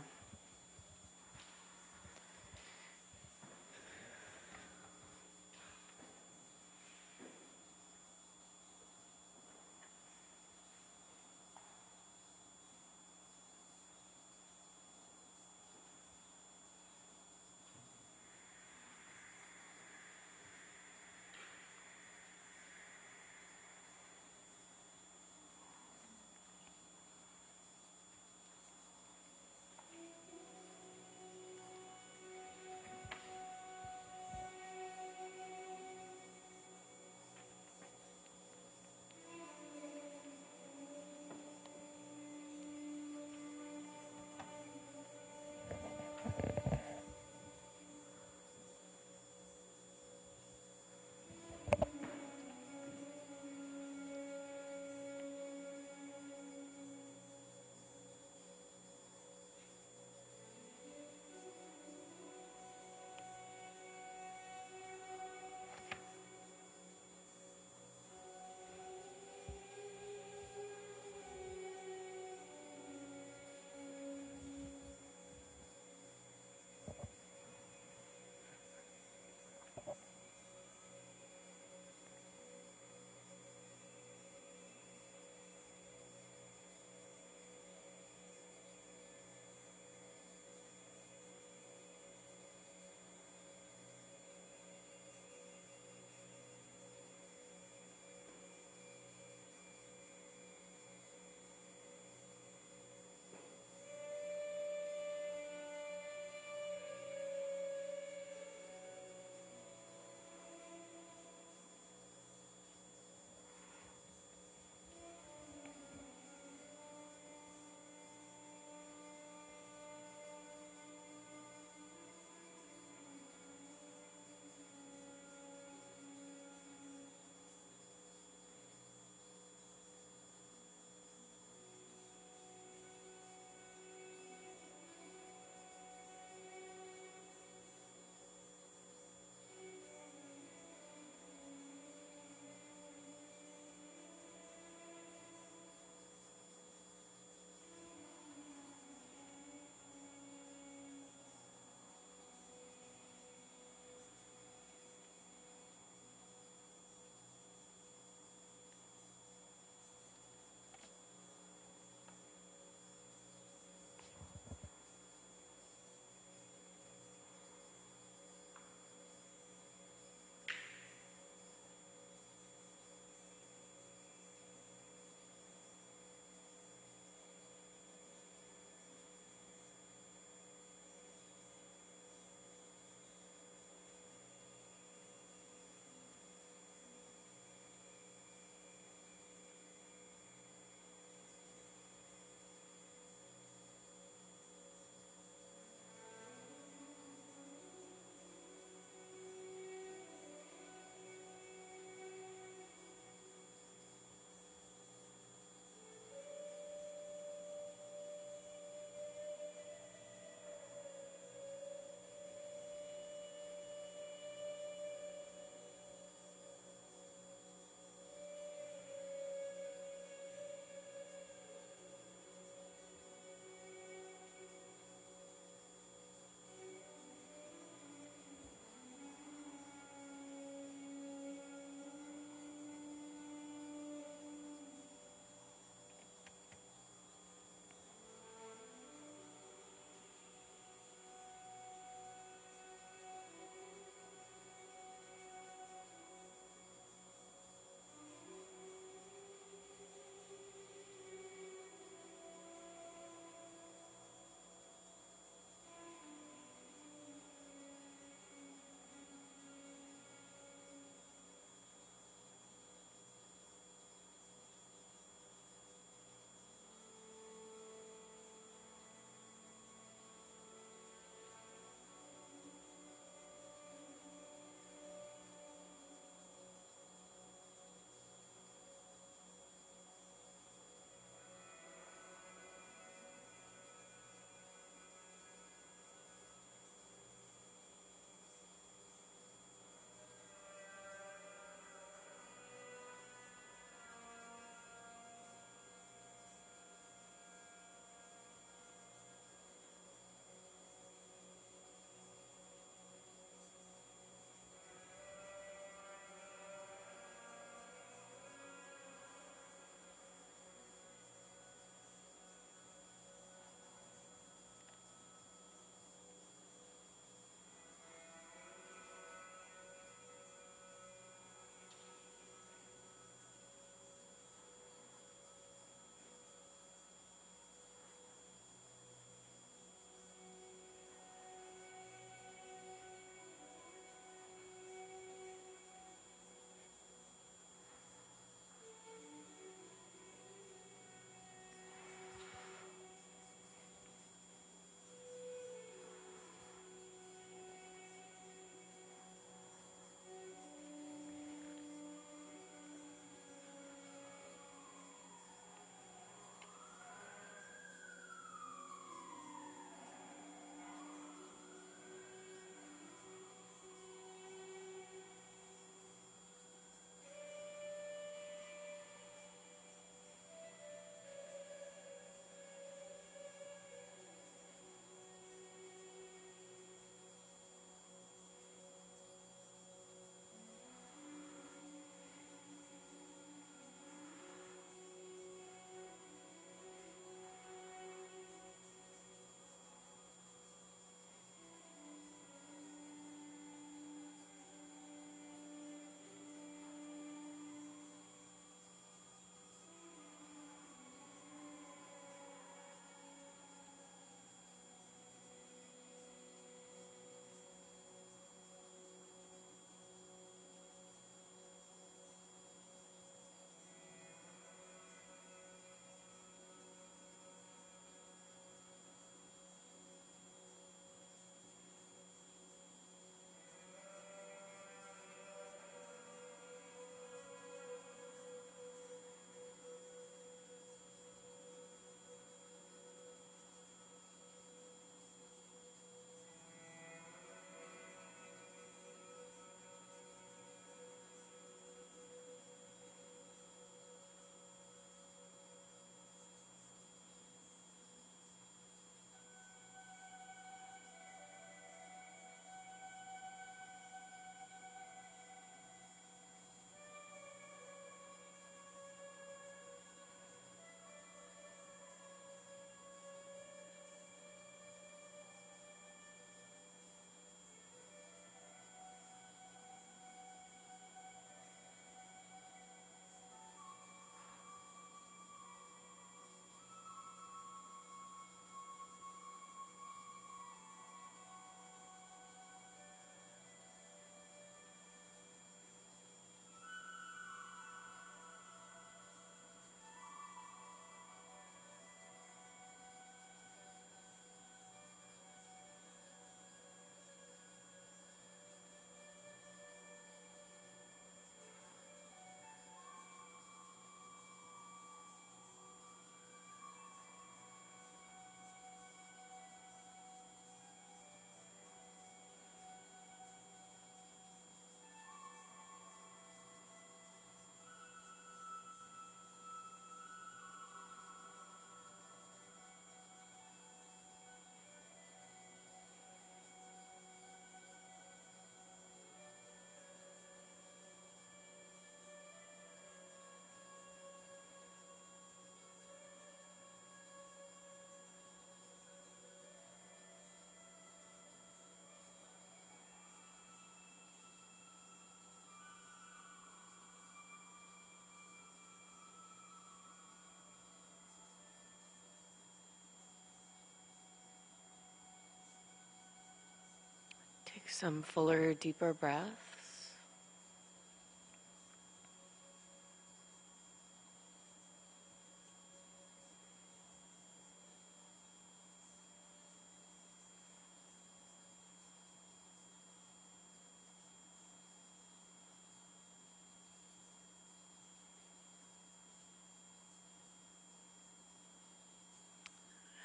Take 557.53 557.69
some 557.69 558.03
fuller, 558.03 558.55
deeper 558.55 558.95
breaths. 558.95 559.29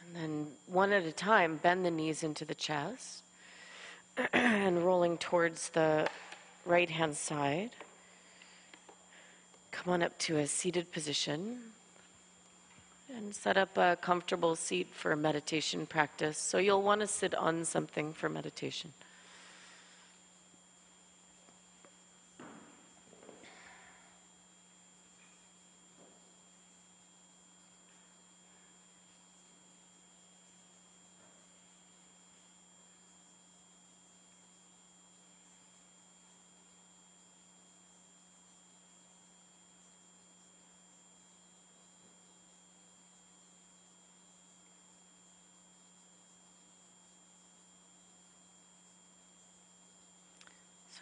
And 0.06 0.16
then, 0.16 0.48
one 0.68 0.94
at 0.94 1.04
a 1.04 1.12
time, 1.12 1.58
bend 1.58 1.86
the 1.86 1.92
knees 1.92 2.24
into 2.24 2.46
the 2.46 2.56
chest 2.56 3.24
and 4.34 4.84
rolling 4.86 5.18
towards 5.18 5.70
the 5.70 6.08
right 6.66 6.90
hand 6.90 7.16
side. 7.16 7.72
Come 9.72 9.94
on 9.94 10.02
up 10.02 10.18
to 10.20 10.38
a 10.38 10.48
seated 10.48 10.92
position 10.92 11.60
and 13.16 13.34
set 13.34 13.58
up 13.58 13.78
a 13.78 13.98
comfortable 14.02 14.56
seat 14.56 14.88
for 14.94 15.16
meditation 15.16 15.86
practice. 15.86 16.38
So, 16.38 16.58
you'll 16.58 16.82
want 16.82 17.02
to 17.02 17.08
sit 17.08 17.34
on 17.36 17.64
something 17.64 18.14
for 18.14 18.28
meditation. 18.28 18.94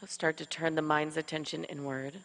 So 0.01 0.07
start 0.07 0.35
to 0.37 0.45
turn 0.45 0.75
the 0.75 0.81
mind's 0.81 1.15
attention 1.15 1.63
inward. 1.63 2.15
You 2.15 2.21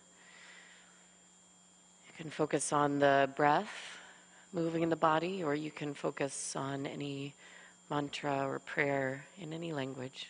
can 2.19 2.29
focus 2.29 2.73
on 2.73 2.99
the 2.99 3.31
breath 3.37 3.71
moving 4.53 4.83
in 4.83 4.89
the 4.89 4.97
body, 4.97 5.45
or 5.45 5.55
you 5.55 5.71
can 5.71 5.95
focus 5.95 6.57
on 6.57 6.85
any 6.85 7.33
mantra 7.89 8.45
or 8.45 8.59
prayer 8.59 9.25
in 9.39 9.53
any 9.53 9.73
language. 9.73 10.27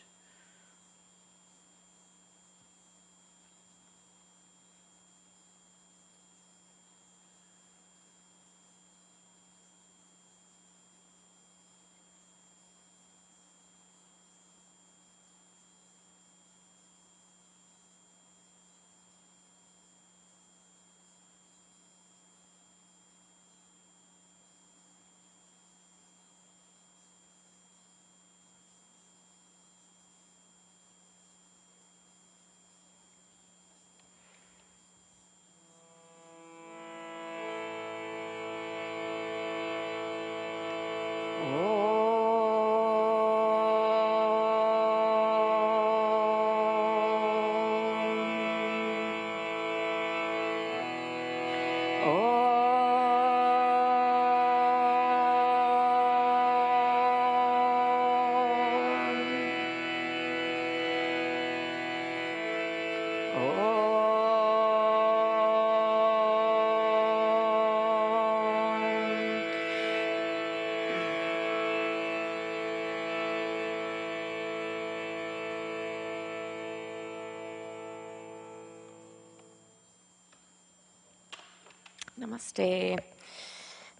Namaste. 82.31 83.01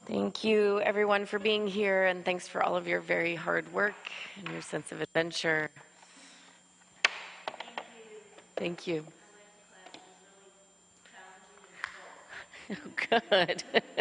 Thank 0.07 0.45
you, 0.45 0.81
everyone, 0.81 1.27
for 1.27 1.39
being 1.39 1.67
here, 1.67 2.07
and 2.07 2.25
thanks 2.25 2.49
for 2.49 2.63
all 2.63 2.77
of 2.77 2.87
your 2.89 3.01
very 3.01 3.35
hard 3.35 3.73
work 3.73 3.95
and 4.39 4.49
your 4.53 4.63
sense 4.63 4.93
of 4.93 5.01
adventure. 5.01 5.71
Thank 8.57 8.87
you. 8.87 9.05
Thank 9.05 9.05
you. 9.05 9.05
Oh, 12.71 13.29
good. 13.31 13.65